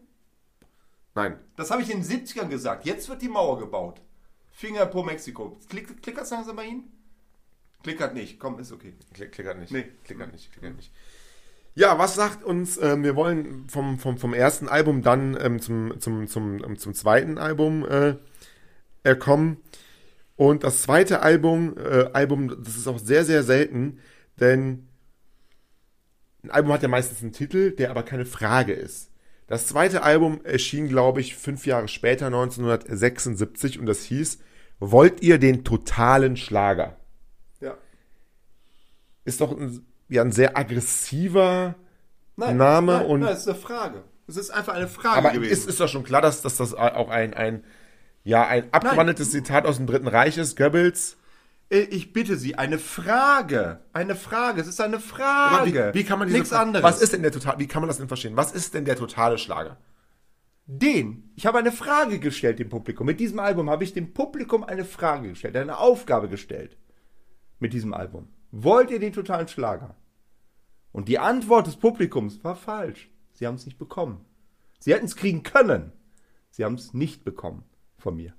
Nein. 1.16 1.38
Das 1.56 1.72
habe 1.72 1.82
ich 1.82 1.92
in 1.92 2.02
den 2.02 2.10
70ern 2.10 2.48
gesagt. 2.48 2.86
Jetzt 2.86 3.10
wird 3.10 3.22
die 3.22 3.30
Mauer 3.30 3.60
gebaut. 3.60 4.02
Finger 4.52 4.84
in 4.84 4.90
Po 4.90 5.04
Mexiko. 5.04 5.58
Klick, 5.70 6.02
klickert 6.02 6.26
es 6.26 6.32
langsam 6.32 6.56
bei 6.56 6.66
Ihnen? 6.66 6.92
Klickert 7.84 8.14
nicht. 8.14 8.40
Komm, 8.40 8.60
ist 8.60 8.72
okay. 8.72 8.94
Klick, 9.14 9.32
klickert 9.32 9.60
nicht. 9.60 9.72
Nee. 9.72 9.86
Klickert 10.04 10.32
nicht, 10.32 10.52
klickert 10.52 10.76
nicht. 10.76 10.92
Ja, 11.74 11.98
was 11.98 12.16
sagt 12.16 12.44
uns, 12.44 12.78
ähm, 12.82 13.04
wir 13.04 13.16
wollen 13.16 13.68
vom, 13.70 13.98
vom, 13.98 14.18
vom 14.18 14.34
ersten 14.34 14.68
Album 14.68 15.02
dann 15.02 15.38
ähm, 15.40 15.62
zum, 15.62 16.00
zum, 16.00 16.28
zum, 16.28 16.64
ähm, 16.64 16.78
zum 16.78 16.94
zweiten 16.94 17.38
Album 17.38 17.86
äh, 17.86 18.16
äh, 19.04 19.16
kommen. 19.16 19.58
Und 20.36 20.64
das 20.64 20.82
zweite 20.82 21.22
Album, 21.22 21.78
äh, 21.78 22.10
Album, 22.14 22.64
das 22.64 22.76
ist 22.76 22.88
auch 22.88 23.00
sehr, 23.00 23.24
sehr 23.24 23.44
selten, 23.44 24.00
denn 24.40 24.88
ein 26.44 26.52
Album 26.52 26.74
hat 26.74 26.82
ja 26.82 26.90
meistens 26.90 27.22
einen 27.22 27.32
Titel, 27.32 27.72
der 27.72 27.92
aber 27.92 28.04
keine 28.04 28.26
Frage 28.26 28.74
ist. 28.74 29.11
Das 29.52 29.68
zweite 29.68 30.04
Album 30.04 30.40
erschien, 30.46 30.88
glaube 30.88 31.20
ich, 31.20 31.36
fünf 31.36 31.66
Jahre 31.66 31.90
später, 31.90 32.28
1976, 32.28 33.80
und 33.80 33.86
das 33.86 34.02
hieß 34.04 34.40
Wollt 34.80 35.22
ihr 35.22 35.40
den 35.40 35.66
totalen 35.66 36.38
Schlager? 36.38 36.96
Ja. 37.60 37.76
ist 39.26 39.42
doch 39.42 39.52
ein, 39.52 39.86
ja, 40.08 40.22
ein 40.22 40.32
sehr 40.32 40.56
aggressiver 40.56 41.76
Nein, 42.38 42.56
Name 42.56 42.94
nein, 42.94 43.06
und. 43.08 43.20
Nein, 43.20 43.34
es 43.34 43.42
ist 43.42 43.50
eine 43.50 43.58
Frage. 43.58 44.04
Es 44.26 44.38
ist 44.38 44.52
einfach 44.52 44.74
eine 44.74 44.88
Frage 44.88 45.18
aber 45.18 45.32
gewesen. 45.32 45.52
ist, 45.52 45.68
ist 45.68 45.82
doch 45.82 45.90
schon 45.90 46.06
klar, 46.06 46.22
dass, 46.22 46.42
dass 46.42 46.56
das 46.56 46.74
auch 46.74 47.10
ein, 47.10 47.34
ein, 47.34 47.66
ja, 48.24 48.48
ein 48.48 48.72
abgewandeltes 48.72 49.32
Zitat 49.32 49.66
aus 49.66 49.76
dem 49.76 49.86
Dritten 49.86 50.08
Reich 50.08 50.38
ist, 50.38 50.56
Goebbels. 50.56 51.18
Äh, 51.72 51.82
Ich 51.84 52.14
bitte 52.14 52.38
Sie, 52.38 52.56
eine 52.56 52.78
Frage. 52.78 53.82
Eine 53.94 54.16
Frage. 54.16 54.62
Es 54.62 54.68
ist 54.68 54.82
eine 54.82 55.00
Frage. 55.00 55.92
wie, 55.94 56.00
wie 56.00 56.04
kann 56.04 56.20
man 56.20 56.28
diese 56.28 56.38
Nichts 56.40 56.54
anderes. 56.54 56.84
Was 56.84 57.02
ist 57.02 57.14
denn 57.14 57.24
der 57.24 57.32
total, 57.32 57.58
wie 57.60 57.68
kann 57.68 57.82
man 57.82 57.88
das 57.88 57.98
denn 57.98 58.08
verstehen? 58.08 58.38
Was 58.38 58.52
ist 58.52 58.74
denn 58.74 58.86
der 58.86 58.96
totale 58.96 59.38
Schlager? 59.38 59.78
den, 60.72 61.32
ich 61.36 61.46
habe 61.46 61.58
eine 61.58 61.72
Frage 61.72 62.20
gestellt 62.20 62.60
dem 62.60 62.70
Publikum. 62.70 63.06
Mit 63.06 63.20
diesem 63.20 63.40
Album 63.40 63.70
habe 63.70 63.84
ich 63.84 63.94
dem 63.94 64.14
Publikum 64.14 64.64
eine 64.64 64.86
Frage 64.86 65.30
gestellt, 65.30 65.58
eine 65.58 65.78
Aufgabe 65.78 66.30
gestellt. 66.30 66.78
Mit 67.60 67.74
diesem 67.74 67.94
Album. 67.94 68.30
Wollt 68.52 68.90
ihr 68.90 69.00
den 69.00 69.12
totalen 69.12 69.48
Schlager? 69.50 69.96
Und 70.94 71.08
die 71.10 71.20
Antwort 71.20 71.68
des 71.68 71.76
Publikums 71.78 72.44
war 72.44 72.56
falsch. 72.56 73.10
Sie 73.34 73.46
haben 73.48 73.56
es 73.56 73.66
nicht 73.66 73.78
bekommen. 73.78 74.26
Sie 74.80 74.94
hätten 74.94 75.06
es 75.06 75.16
kriegen 75.16 75.44
können. 75.44 75.92
Sie 76.52 76.64
haben 76.64 76.76
es 76.76 76.94
nicht 76.94 77.24
bekommen 77.26 77.64
von 77.98 78.16
mir. 78.16 78.34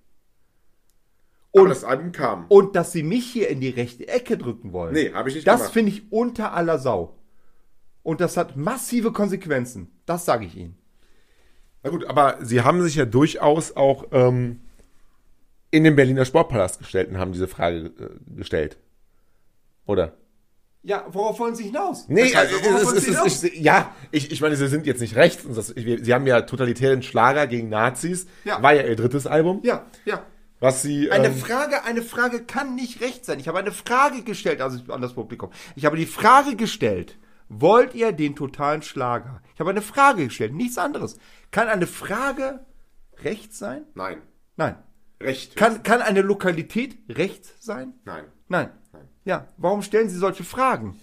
Und 1.52 1.68
das 1.68 1.84
Album 1.84 2.12
kam. 2.12 2.46
Und 2.48 2.74
dass 2.76 2.92
sie 2.92 3.02
mich 3.02 3.26
hier 3.26 3.48
in 3.48 3.60
die 3.60 3.68
rechte 3.68 4.08
Ecke 4.08 4.38
drücken 4.38 4.72
wollen. 4.72 4.94
Nee, 4.94 5.12
hab 5.12 5.26
ich 5.26 5.34
nicht 5.34 5.46
Das 5.46 5.70
finde 5.70 5.92
ich 5.92 6.10
unter 6.10 6.54
aller 6.54 6.78
Sau. 6.78 7.14
Und 8.02 8.20
das 8.20 8.36
hat 8.36 8.56
massive 8.56 9.12
Konsequenzen. 9.12 9.90
Das 10.06 10.24
sage 10.24 10.46
ich 10.46 10.56
Ihnen. 10.56 10.76
Na 11.82 11.90
gut, 11.90 12.04
aber 12.06 12.38
sie 12.40 12.62
haben 12.62 12.82
sich 12.82 12.94
ja 12.94 13.04
durchaus 13.04 13.76
auch 13.76 14.06
ähm, 14.12 14.60
in 15.70 15.84
den 15.84 15.94
Berliner 15.94 16.24
Sportpalast 16.24 16.78
gestellt 16.78 17.10
und 17.10 17.18
haben 17.18 17.32
diese 17.32 17.48
Frage 17.48 17.92
äh, 17.98 18.36
gestellt. 18.36 18.78
Oder? 19.86 20.14
Ja, 20.84 21.06
worauf 21.10 21.38
wollen 21.38 21.54
Sie 21.54 21.64
hinaus? 21.64 22.08
Nee, 22.08 22.30
Herr 22.32 22.44
Kaiser, 22.44 22.56
also, 22.56 22.76
es, 22.76 22.86
wollen 22.86 22.96
es, 22.96 23.04
Sie 23.04 23.10
es, 23.10 23.16
hinaus? 23.16 23.44
ich, 23.44 23.60
ja, 23.60 23.94
ich, 24.10 24.32
ich 24.32 24.40
meine, 24.40 24.56
sie 24.56 24.66
sind 24.68 24.86
jetzt 24.86 25.00
nicht 25.00 25.16
rechts. 25.16 25.44
Und 25.44 25.56
das, 25.56 25.70
ich, 25.70 26.04
sie 26.04 26.14
haben 26.14 26.26
ja 26.26 26.40
totalitären 26.42 27.02
Schlager 27.02 27.46
gegen 27.46 27.68
Nazis. 27.68 28.26
Ja. 28.44 28.62
War 28.62 28.74
ja 28.74 28.82
ihr 28.82 28.96
drittes 28.96 29.26
Album. 29.26 29.60
ja, 29.64 29.86
ja. 30.04 30.24
Was 30.62 30.80
sie. 30.80 31.10
Eine 31.10 31.26
ähm, 31.26 31.34
Frage, 31.36 31.82
eine 31.82 32.02
Frage 32.02 32.44
kann 32.44 32.76
nicht 32.76 33.00
recht 33.00 33.24
sein. 33.24 33.40
Ich 33.40 33.48
habe 33.48 33.58
eine 33.58 33.72
Frage 33.72 34.22
gestellt 34.22 34.60
also 34.60 34.92
an 34.92 35.02
das 35.02 35.12
Publikum. 35.14 35.50
Ich 35.74 35.84
habe 35.84 35.96
die 35.96 36.06
Frage 36.06 36.54
gestellt, 36.54 37.18
wollt 37.48 37.94
ihr 37.94 38.12
den 38.12 38.36
totalen 38.36 38.80
Schlager? 38.82 39.42
Ich 39.54 39.60
habe 39.60 39.70
eine 39.70 39.82
Frage 39.82 40.24
gestellt, 40.26 40.54
nichts 40.54 40.78
anderes. 40.78 41.18
Kann 41.50 41.66
eine 41.66 41.88
Frage 41.88 42.64
recht 43.24 43.52
sein? 43.52 43.86
Nein. 43.94 44.22
Nein. 44.56 44.76
Recht. 45.20 45.56
Kann, 45.56 45.82
kann 45.82 46.00
eine 46.00 46.22
Lokalität 46.22 46.96
recht 47.08 47.44
sein? 47.60 47.94
Nein. 48.04 48.24
Nein. 48.48 48.70
Ja, 49.24 49.48
warum 49.56 49.82
stellen 49.82 50.08
Sie 50.08 50.16
solche 50.18 50.44
Fragen? 50.44 50.98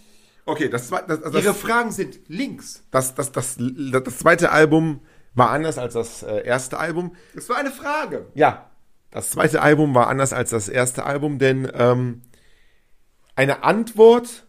Okay, 0.46 0.70
das, 0.70 0.92
zwe- 0.92 1.06
das, 1.06 1.22
das, 1.22 1.44
Ihre 1.44 1.54
Fragen 1.54 1.92
sind 1.92 2.20
links. 2.28 2.86
das, 2.92 3.14
das, 3.14 3.32
das, 3.34 3.58
das, 3.58 4.04
das 4.04 4.18
zweite 4.20 4.52
Album 4.52 5.02
war 5.34 5.50
anders 5.52 5.78
als 5.78 5.94
das 5.94 6.24
äh, 6.24 6.44
erste 6.46 6.80
Album. 6.80 7.16
Das 7.36 7.48
war 7.50 7.58
eine 7.58 7.72
Frage. 7.72 8.28
Ja, 8.36 8.69
das 9.12 9.32
zweite 9.32 9.62
Album 9.62 9.96
war 9.96 10.08
anders 10.08 10.34
als 10.34 10.50
das 10.52 10.70
erste 10.70 11.04
Album, 11.06 11.40
denn 11.40 11.70
ähm, 11.74 12.22
eine 13.36 13.64
Antwort 13.64 14.46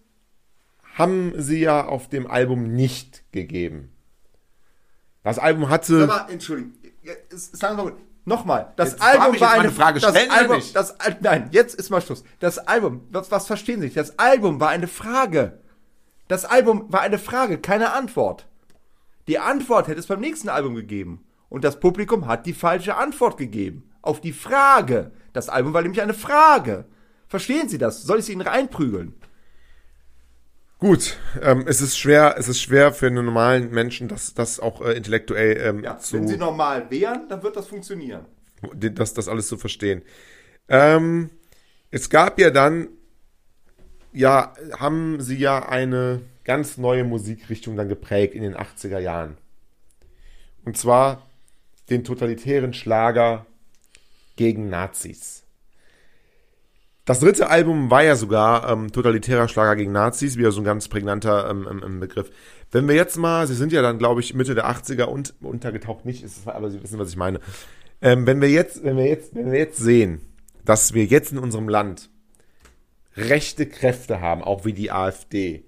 haben 0.95 1.33
sie 1.37 1.61
ja 1.61 1.87
auf 1.87 2.09
dem 2.09 2.27
Album 2.31 2.75
nicht 2.75 3.23
gegeben. 3.33 3.91
Das 5.23 5.39
Album 5.39 5.69
hatte. 5.69 6.05
Aber 6.05 6.31
Entschuldigung, 6.31 6.73
ja, 7.03 7.13
es- 7.33 7.53
sagen 7.53 7.77
wir 7.77 7.85
mal, 7.85 7.93
nochmal, 8.25 8.73
das 8.77 8.93
Jetzt 8.93 9.03
Album 9.03 9.41
war 9.41 9.51
mal 9.57 9.61
eine 9.61 9.71
Frage 9.71 10.01
das 10.01 10.15
Album, 10.15 10.63
das 10.75 10.95
nein, 11.21 11.49
jetzt 11.53 11.75
ist 11.75 11.91
mal 11.91 12.01
Schluss. 12.01 12.25
Das 12.39 12.59
Album, 12.59 13.07
was, 13.11 13.31
was 13.31 13.47
verstehen 13.47 13.81
Sie? 13.81 13.87
nicht? 13.87 13.97
Das 13.97 14.19
Album 14.19 14.61
war 14.61 14.71
eine 14.71 14.89
Frage. 14.89 15.59
Das 16.29 16.45
Album 16.45 16.87
war 16.93 17.01
eine 17.01 17.19
Frage, 17.19 17.59
keine 17.59 17.93
Antwort. 17.93 18.47
Die 19.27 19.39
Antwort 19.39 19.89
hätte 19.89 20.01
es 20.01 20.07
beim 20.07 20.21
nächsten 20.21 20.49
Album 20.49 20.75
gegeben. 20.75 21.25
Und 21.49 21.65
das 21.65 21.81
Publikum 21.81 22.27
hat 22.27 22.47
die 22.47 22.53
falsche 22.53 22.97
Antwort 22.97 23.37
gegeben. 23.37 23.90
Auf 24.03 24.21
die 24.21 24.33
Frage. 24.33 25.13
Das 25.33 25.49
Album 25.49 25.73
war 25.73 25.83
nämlich 25.83 26.03
eine 26.03 26.15
Frage. 26.15 26.85
Verstehen 27.29 27.69
Sie 27.69 27.79
das? 27.79 28.03
Soll 28.03 28.19
ich 28.19 28.25
sie 28.25 28.33
Ihnen 28.33 28.43
reinprügeln? 28.43 29.15
Gut, 30.79 31.19
ähm, 31.43 31.65
es 31.67 31.83
ist 31.83 31.99
schwer, 31.99 32.37
es 32.39 32.49
ist 32.49 32.61
schwer 32.61 32.93
für 32.93 33.07
einen 33.09 33.27
normalen 33.27 33.71
Menschen, 33.71 34.09
das, 34.09 34.33
das 34.33 34.59
auch 34.59 34.81
äh, 34.81 34.93
intellektuell 34.95 35.59
ähm, 35.59 35.85
Ja, 35.85 35.99
zu, 35.99 36.17
wenn 36.17 36.27
Sie 36.27 36.39
normal 36.39 36.91
wären, 36.91 37.29
dann 37.29 37.43
wird 37.43 37.55
das 37.57 37.67
funktionieren. 37.67 38.25
das, 38.75 39.13
das 39.13 39.29
alles 39.29 39.47
zu 39.47 39.59
verstehen. 39.59 40.03
Ähm, 40.69 41.31
es 41.91 42.09
gab 42.09 42.39
ja 42.39 42.51
dann, 42.51 42.89
ja, 44.13 44.55
haben 44.79 45.21
sie 45.21 45.37
ja 45.37 45.69
eine 45.69 46.23
ganz 46.45 46.79
neue 46.79 47.05
Musikrichtung 47.05 47.77
dann 47.77 47.89
geprägt 47.89 48.35
in 48.35 48.43
den 48.43 48.57
80er 48.57 48.99
Jahren. 48.99 49.37
Und 50.65 50.77
zwar 50.79 51.27
den 51.91 52.05
totalitären 52.05 52.73
Schlager 52.73 53.45
gegen 54.41 54.71
Nazis. 54.71 55.45
Das 57.05 57.21
dritte 57.21 57.51
Album 57.51 57.91
war 57.91 58.03
ja 58.03 58.17
sogar 58.17 58.71
ähm, 58.71 58.91
totalitärer 58.91 59.49
Schlager 59.49 59.77
gegen 59.77 59.93
Nazis, 59.93 60.39
wieder 60.39 60.51
so 60.51 60.63
ein 60.63 60.65
ganz 60.65 60.89
prägnanter 60.89 61.51
ähm, 61.51 62.01
Begriff. 62.01 62.31
Wenn 62.71 62.89
wir 62.89 62.95
jetzt 62.95 63.19
mal, 63.19 63.47
sie 63.47 63.55
sind 63.55 63.71
ja 63.71 63.83
dann, 63.83 63.99
glaube 63.99 64.23
ich, 64.23 64.33
Mitte 64.33 64.55
der 64.55 64.71
80er 64.71 65.03
und 65.03 65.35
untergetaucht 65.43 66.07
nicht, 66.07 66.25
ist 66.25 66.49
aber 66.49 66.71
Sie 66.71 66.83
wissen, 66.83 66.99
was 66.99 67.11
ich 67.11 67.17
meine. 67.17 67.41
Ähm, 68.01 68.27
wenn 68.27 68.41
wir 68.41 68.49
jetzt, 68.49 68.83
wenn 68.83 68.97
wir 68.97 69.05
jetzt, 69.05 69.35
wenn 69.35 69.53
wir 69.53 69.59
jetzt 69.59 69.77
sehen, 69.77 70.23
dass 70.65 70.95
wir 70.95 71.05
jetzt 71.05 71.33
in 71.33 71.39
unserem 71.39 71.69
Land 71.69 72.09
rechte 73.19 73.67
Kräfte 73.67 74.23
haben, 74.23 74.43
auch 74.43 74.65
wie 74.65 74.73
die 74.73 74.91
AfD, 74.91 75.65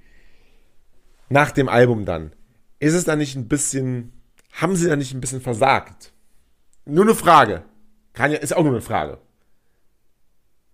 nach 1.28 1.50
dem 1.50 1.68
Album 1.68 2.06
dann, 2.06 2.32
ist 2.78 2.94
es 2.94 3.04
da 3.04 3.16
nicht 3.16 3.36
ein 3.36 3.48
bisschen, 3.48 4.14
haben 4.50 4.76
sie 4.76 4.88
da 4.88 4.96
nicht 4.96 5.12
ein 5.12 5.20
bisschen 5.20 5.42
versagt? 5.42 6.14
Nur 6.86 7.04
eine 7.04 7.14
Frage. 7.14 7.64
Kann 8.12 8.30
ja, 8.32 8.38
ist 8.38 8.54
auch 8.54 8.62
nur 8.62 8.72
eine 8.72 8.80
Frage. 8.82 9.18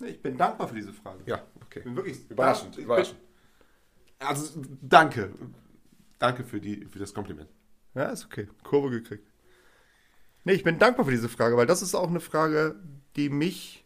Ich 0.05 0.20
bin 0.22 0.37
dankbar 0.37 0.68
für 0.68 0.74
diese 0.74 0.92
Frage. 0.92 1.18
Ja, 1.27 1.42
okay. 1.62 1.81
Ich 1.81 1.85
bin 1.85 1.96
wirklich 1.96 2.31
Überraschend, 2.31 2.77
bin- 2.77 2.85
überraschend. 2.85 3.18
Also, 4.20 4.62
danke. 4.83 5.31
Danke 6.18 6.44
für, 6.44 6.61
die, 6.61 6.85
für 6.87 6.98
das 6.98 7.14
Kompliment. 7.14 7.48
Ja, 7.94 8.05
ist 8.11 8.24
okay. 8.27 8.48
Kurve 8.64 8.90
gekriegt. 8.90 9.27
Nee, 10.44 10.53
ich 10.55 10.64
bin 10.64 10.79
dankbar 10.79 11.05
für 11.05 11.11
diese 11.12 11.29
Frage, 11.29 11.57
weil 11.57 11.66
das 11.66 11.83
ist 11.83 11.94
auch 11.94 12.09
eine 12.09 12.20
Frage, 12.20 12.77
die 13.16 13.29
mich 13.29 13.85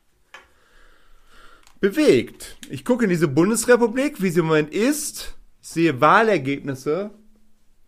bewegt. 1.81 2.57
Ich 2.71 2.85
gucke 2.85 3.05
in 3.05 3.11
diese 3.11 3.29
Bundesrepublik, 3.29 4.23
wie 4.23 4.31
sie 4.31 4.41
im 4.41 4.47
Moment 4.47 4.73
ist. 4.73 5.37
Ich 5.61 5.69
sehe 5.69 6.01
Wahlergebnisse 6.01 7.11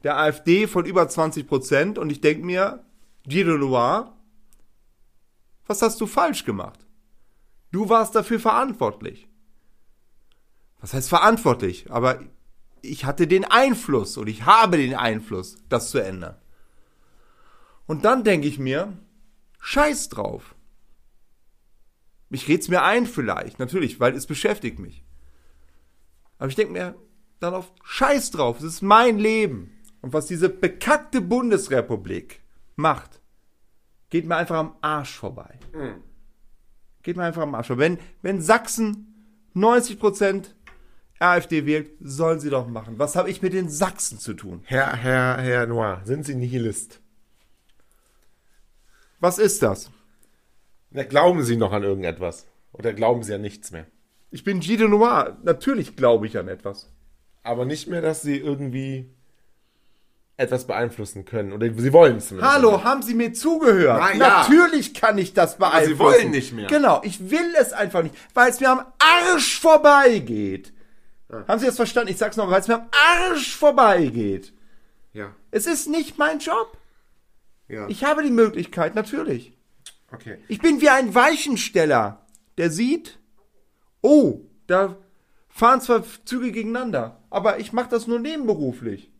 der 0.03 0.18
AfD 0.18 0.66
von 0.66 0.85
über 0.85 1.09
20 1.09 1.46
Prozent 1.46 1.98
und 1.98 2.11
ich 2.11 2.20
denke 2.20 2.44
mir, 2.44 2.85
Giro 3.27 3.57
Noir, 3.57 4.13
was 5.66 5.83
hast 5.83 6.00
du 6.00 6.07
falsch 6.07 6.44
gemacht? 6.44 6.87
Du 7.70 7.88
warst 7.88 8.14
dafür 8.14 8.38
verantwortlich. 8.38 9.29
Was 10.81 10.92
heißt 10.92 11.09
verantwortlich? 11.09 11.90
Aber 11.90 12.20
ich 12.83 13.05
hatte 13.05 13.27
den 13.27 13.44
Einfluss 13.44 14.16
und 14.16 14.29
ich 14.29 14.44
habe 14.44 14.77
den 14.77 14.94
Einfluss, 14.94 15.57
das 15.68 15.90
zu 15.90 15.98
ändern. 15.98 16.37
Und 17.87 18.05
dann 18.05 18.24
denke 18.24 18.46
ich 18.46 18.59
mir, 18.59 18.96
scheiß 19.61 20.11
drauf. 20.11 20.55
Ich 22.31 22.48
red's 22.48 22.68
mir 22.68 22.83
ein 22.83 23.07
vielleicht, 23.07 23.59
natürlich, 23.59 24.00
weil 24.00 24.14
es 24.14 24.27
beschäftigt 24.27 24.79
mich. 24.79 25.05
Aber 26.38 26.48
ich 26.48 26.57
denke 26.57 26.72
mir 26.72 26.94
dann 27.40 27.55
auf 27.55 27.72
scheiß 27.85 28.31
drauf, 28.33 28.59
es 28.59 28.64
ist 28.64 28.83
mein 28.83 29.18
Leben. 29.18 29.70
Und 30.00 30.12
was 30.12 30.27
diese 30.27 30.48
bekackte 30.48 31.20
Bundesrepublik 31.20 32.42
macht, 32.77 33.20
geht 34.14 34.29
mir 34.29 34.37
einfach 34.37 34.55
am 34.55 34.77
Arsch 34.81 35.18
vorbei. 35.18 35.59
Geht 37.03 37.16
mir 37.16 37.24
einfach 37.24 37.42
am 37.42 37.53
Arsch 37.57 37.66
vorbei. 37.66 37.83
Wenn, 37.83 37.98
wenn 38.22 38.40
Sachsen 38.40 39.12
90% 39.57 40.44
AfD 41.18 41.66
wählt, 41.66 41.90
sollen 42.00 42.38
sie 42.38 42.48
doch 42.48 42.68
machen. 42.68 43.00
Was 43.00 43.16
habe 43.16 43.29
ich 43.29 43.42
mit 43.42 43.55
den 43.55 43.68
Sachsen 43.68 44.20
zu 44.20 44.35
tun? 44.35 44.61
Herr, 44.66 44.94
Herr, 44.94 45.38
Herr 45.38 45.66
Noir, 45.66 46.00
sind 46.05 46.24
Sie 46.24 46.37
Nihilist? 46.37 47.00
Was 49.18 49.38
ist 49.38 49.64
das? 49.64 49.90
Na, 50.92 51.03
glauben 51.03 51.42
Sie 51.42 51.57
noch 51.57 51.72
an 51.72 51.83
irgendetwas? 51.83 52.46
Oder 52.70 52.92
glauben 52.92 53.24
Sie 53.24 53.35
an 53.35 53.42
nichts 53.42 53.72
mehr? 53.72 53.88
Ich 54.31 54.44
bin 54.44 54.61
Gide 54.61 54.88
Noir. 54.88 55.38
Natürlich 55.42 55.96
glaube 55.96 56.29
ich 56.29 56.38
an 56.38 56.46
etwas. 56.46 56.88
Aber 57.42 57.64
nicht 57.64 57.88
mehr, 57.88 58.00
dass 58.00 58.22
Sie 58.22 58.38
irgendwie 58.38 59.11
etwas 60.37 60.66
beeinflussen 60.66 61.25
können. 61.25 61.53
Oder 61.53 61.73
Sie 61.73 61.92
wollen 61.92 62.16
es 62.16 62.29
zumindest. 62.29 62.53
Hallo, 62.55 62.83
haben 62.83 63.03
Sie 63.03 63.14
mir 63.14 63.33
zugehört? 63.33 64.01
Na 64.01 64.12
ja. 64.12 64.18
Natürlich 64.18 64.92
kann 64.94 65.16
ich 65.18 65.33
das 65.33 65.59
beeinflussen. 65.59 65.92
Sie 65.92 65.99
wollen 65.99 66.31
nicht 66.31 66.53
mehr. 66.53 66.66
Genau, 66.66 67.01
ich 67.05 67.31
will 67.31 67.55
es 67.59 67.73
einfach 67.73 68.03
nicht, 68.03 68.14
weil 68.35 68.51
es 68.51 68.61
mir 68.61 68.70
am 68.70 68.85
Arsch 68.99 69.61
vorbeigeht. 69.61 70.73
Haben 71.49 71.59
Sie 71.59 71.66
das 71.66 71.77
verstanden? 71.77 72.11
Ich 72.11 72.18
sag's 72.18 72.37
nochmal, 72.37 72.55
weil 72.55 72.61
es 72.61 72.68
mir 72.68 72.74
am 72.76 72.89
Arsch 72.93 73.57
vorbeigeht. 73.57 74.53
Ja. 75.12 75.35
Es 75.51 75.66
ist 75.66 75.89
nicht 75.89 76.18
mein 76.18 76.39
Job. 76.39 76.76
Ja. 77.68 77.89
Ich 77.89 78.05
habe 78.05 78.22
die 78.22 78.30
Möglichkeit, 78.30 78.95
natürlich. 78.95 79.57
okay. 80.12 80.39
Ich 80.49 80.61
bin 80.61 80.80
wie 80.80 80.91
ein 80.91 81.14
Weichensteller, 81.14 82.26
der 82.59 82.70
sieht, 82.70 83.18
oh, 84.03 84.41
da 84.66 84.97
fahren 85.49 85.80
zwar 85.80 86.05
Züge 86.24 86.53
gegeneinander, 86.53 87.22
aber 87.30 87.59
ich 87.59 87.72
mache 87.72 87.89
das 87.89 88.07
nur 88.07 88.18
nebenberuflich. 88.18 89.11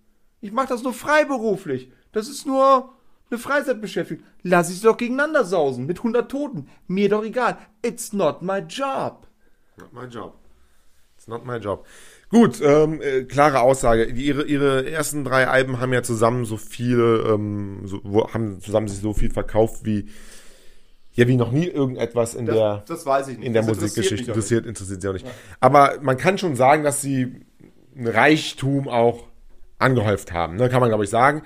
Ich 0.45 0.53
mache 0.53 0.69
das 0.69 0.83
nur 0.83 0.93
freiberuflich. 0.93 1.91
Das 2.13 2.29
ist 2.29 2.47
nur 2.47 2.91
eine 3.31 3.39
Freizeitbeschäftigung. 3.39 4.23
Lass 4.43 4.69
ich 4.71 4.77
sie 4.81 4.83
doch 4.87 4.99
gegeneinander 4.99 5.45
sausen 5.45 5.87
mit 5.87 5.99
100 5.99 6.31
Toten. 6.31 6.69
Mir 6.87 7.09
doch 7.09 7.25
egal. 7.25 7.57
It's 7.83 8.13
not 8.13 8.43
my 8.43 8.59
job. 8.59 9.27
Not 9.79 9.93
my 9.95 10.05
job. 10.05 10.35
It's 11.17 11.27
not 11.27 11.47
my 11.47 11.57
job. 11.57 11.87
Gut, 12.29 12.61
ähm, 12.63 13.01
äh, 13.01 13.23
klare 13.25 13.61
Aussage. 13.61 14.13
Die- 14.13 14.27
Ihre, 14.27 14.45
ihre 14.45 14.91
ersten 14.91 15.25
drei 15.25 15.49
Alben 15.49 15.81
haben 15.81 15.95
ja 15.95 16.03
zusammen 16.03 16.45
so 16.45 16.59
viele, 16.59 17.21
ähm, 17.33 17.81
so, 17.87 18.01
wo, 18.05 18.29
haben 18.33 18.61
zusammen 18.61 18.89
sich 18.89 18.99
so 19.01 19.15
viel 19.15 19.31
verkauft 19.31 19.87
wie, 19.87 20.11
ja, 21.15 21.27
wie 21.27 21.37
noch 21.37 21.53
nie 21.53 21.67
irgendetwas 21.69 22.35
in 22.35 22.45
der, 22.45 22.85
das 22.87 23.07
weiß 23.07 23.29
ich 23.29 23.39
nicht. 23.39 23.47
in 23.47 23.55
der 23.55 23.63
Das 23.63 23.77
Musikgeschichte. 23.81 24.27
Interessiert, 24.33 24.67
interessiert 24.67 25.01
sie 25.01 25.09
auch 25.09 25.13
nicht. 25.15 25.27
Aber 25.61 25.95
man 26.03 26.19
kann 26.19 26.37
schon 26.37 26.55
sagen, 26.55 26.85
dass 26.85 27.01
sie 27.01 27.47
ein 27.97 28.07
Reichtum 28.09 28.89
auch 28.89 29.25
angehäuft 29.85 30.33
haben, 30.33 30.57
ne? 30.57 30.69
kann 30.69 30.81
man 30.81 30.89
glaube 30.91 31.05
ich 31.05 31.11
sagen. 31.11 31.43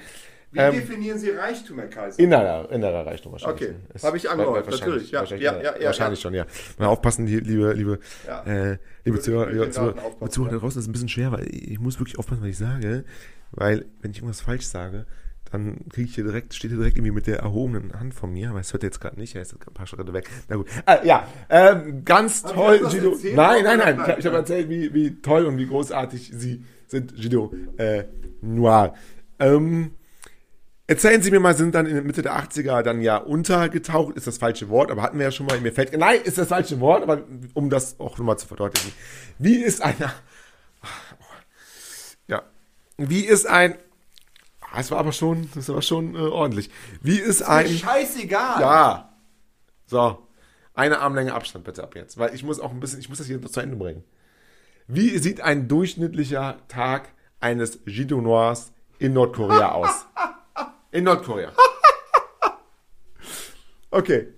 Wie 0.51 0.61
Ähm, 0.61 0.73
definieren 0.75 1.19
Sie 1.19 1.29
Reichtum, 1.29 1.79
Herr 1.79 1.89
Kaiser? 1.89 2.19
Innerer, 2.19 2.71
innerer 2.73 3.05
Reichtum 3.07 3.33
wahrscheinlich. 3.33 3.69
Okay, 3.69 3.75
habe 4.03 4.17
ich 4.17 4.31
angehört, 4.31 4.55
wahrscheinlich- 4.65 4.81
natürlich, 4.81 5.11
ja, 5.11 5.21
Wahrscheinlich, 5.21 5.45
ja, 5.45 5.63
ja, 5.63 5.79
ja, 5.79 5.85
wahrscheinlich 5.87 6.21
schon, 6.21 6.33
ja. 6.33 6.47
Mal 6.79 6.87
aufpassen, 6.87 7.27
liebe, 7.27 7.73
liebe, 7.75 7.99
Ja. 8.27 8.43
äh, 8.45 8.79
liebe 9.05 9.21
Zuhörer, 9.21 9.49
ich 9.49 9.53
liebe 9.55 9.71
Zuhörer, 9.71 10.31
Zuhörer 10.31 10.53
da 10.53 10.59
draußen, 10.59 10.79
das 10.79 10.85
ist 10.85 10.89
ein 10.89 10.93
bisschen 10.93 11.11
schwer, 11.11 11.33
weil 11.33 11.47
ich 11.55 11.79
muss 11.79 12.01
wirklich 12.01 12.19
aufpassen, 12.19 12.41
was 12.41 12.49
ich 12.49 12.57
sage, 12.57 13.05
weil 13.51 13.85
wenn 14.01 14.11
ich 14.13 14.19
irgendwas 14.19 14.41
falsch 14.41 14.65
sage, 14.67 15.05
dann 15.53 15.81
kriege 15.93 16.09
ich 16.09 16.15
hier 16.15 16.25
direkt, 16.25 16.55
steht 16.55 16.71
hier 16.71 16.79
direkt 16.79 16.97
irgendwie 16.97 17.13
mit 17.13 17.27
der 17.27 17.39
erhobenen 17.41 17.93
Hand 17.99 18.15
von 18.15 18.33
mir, 18.33 18.49
aber 18.51 18.61
es 18.61 18.73
hört 18.73 18.83
jetzt 18.83 19.01
gerade 19.01 19.19
nicht, 19.21 19.35
er 19.35 19.43
ist 19.43 19.53
ein 19.55 19.75
paar 19.75 19.87
Schritte 19.87 20.13
weg. 20.15 20.31
Na 20.49 20.57
gut. 20.57 20.67
Ah, 20.87 20.99
ja, 21.05 21.27
ähm, 21.51 22.05
ganz 22.07 22.45
Haben 22.45 22.55
toll, 22.55 22.81
erzählt? 22.85 23.35
Nein, 23.35 23.65
nein, 23.65 23.79
nein, 23.79 23.97
Nein, 23.97 23.97
ich 23.97 23.99
habe 23.99 24.17
nein. 24.17 24.25
hab 24.25 24.33
erzählt, 24.35 24.69
wie, 24.71 24.93
wie 24.95 25.21
toll 25.21 25.45
und 25.47 25.59
wie 25.59 25.67
großartig 25.67 26.33
Sie 26.35 26.65
sind, 26.89 27.15
Gido 27.15 27.53
äh, 27.77 28.05
Noir. 28.41 28.95
Ähm, 29.39 29.93
Erzählen 30.91 31.21
Sie 31.21 31.31
mir 31.31 31.39
mal, 31.39 31.55
sind 31.55 31.75
dann 31.75 31.85
in 31.85 31.93
der 31.93 32.03
Mitte 32.03 32.23
der 32.23 32.35
80er 32.43 32.81
dann 32.81 33.03
ja 33.03 33.19
untergetaucht, 33.19 34.17
ist 34.17 34.27
das 34.27 34.39
falsche 34.39 34.71
Wort, 34.71 34.91
aber 34.91 35.03
hatten 35.03 35.19
wir 35.19 35.27
ja 35.27 35.31
schon 35.31 35.45
mal, 35.45 35.61
mir 35.61 35.71
fällt, 35.71 35.95
nein, 35.95 36.23
ist 36.25 36.39
das 36.39 36.49
falsche 36.49 36.81
Wort, 36.81 37.03
aber 37.03 37.25
um 37.53 37.69
das 37.69 38.01
auch 38.01 38.17
nochmal 38.17 38.39
zu 38.39 38.47
verdeutlichen. 38.47 38.95
Wie 39.39 39.57
ist 39.57 39.83
einer, 39.83 40.15
ja, 42.27 42.43
wie 42.97 43.21
ist 43.21 43.47
ein, 43.47 43.77
ah, 44.63 44.81
es 44.81 44.91
war 44.91 44.97
aber 44.97 45.13
schon, 45.13 45.51
das 45.55 45.69
war 45.69 45.83
schon 45.83 46.15
äh, 46.15 46.21
ordentlich. 46.21 46.71
Wie 47.03 47.19
ist 47.19 47.43
ein, 47.43 47.69
Scheißegal. 47.69 48.59
ja, 48.63 49.13
so, 49.85 50.27
eine 50.73 51.01
Armlänge 51.01 51.35
Abstand 51.35 51.67
bitte 51.67 51.83
ab 51.83 51.97
jetzt, 51.97 52.17
weil 52.17 52.35
ich 52.35 52.45
muss 52.45 52.61
auch 52.61 52.71
ein 52.71 52.81
bisschen, 52.81 53.01
ich 53.01 53.11
muss 53.11 53.19
das 53.19 53.27
hier 53.27 53.37
noch 53.37 53.51
zu 53.51 53.61
Ende 53.61 53.77
bringen. 53.77 54.05
Wie 54.91 55.19
sieht 55.19 55.43
ein 55.43 55.69
durchschnittlicher 55.69 56.57
Tag 56.67 57.11
eines 57.41 57.81
Jido 57.85 58.23
Noirs 58.23 58.73
in 58.99 59.13
Nordkorea 59.13 59.73
aus? 59.73 60.07
In 60.91 61.05
Nordkorea. 61.05 61.53
Okay. 63.91 64.29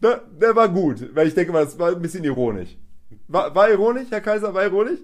Der, 0.00 0.22
der 0.40 0.56
war 0.56 0.68
gut, 0.68 1.14
weil 1.14 1.28
ich 1.28 1.34
denke 1.34 1.52
mal, 1.52 1.64
das 1.64 1.78
war 1.78 1.92
ein 1.92 2.00
bisschen 2.00 2.24
ironisch. 2.24 2.76
War, 3.28 3.54
war 3.54 3.70
ironisch, 3.70 4.08
Herr 4.10 4.20
Kaiser, 4.20 4.52
war 4.52 4.64
ironisch? 4.64 5.00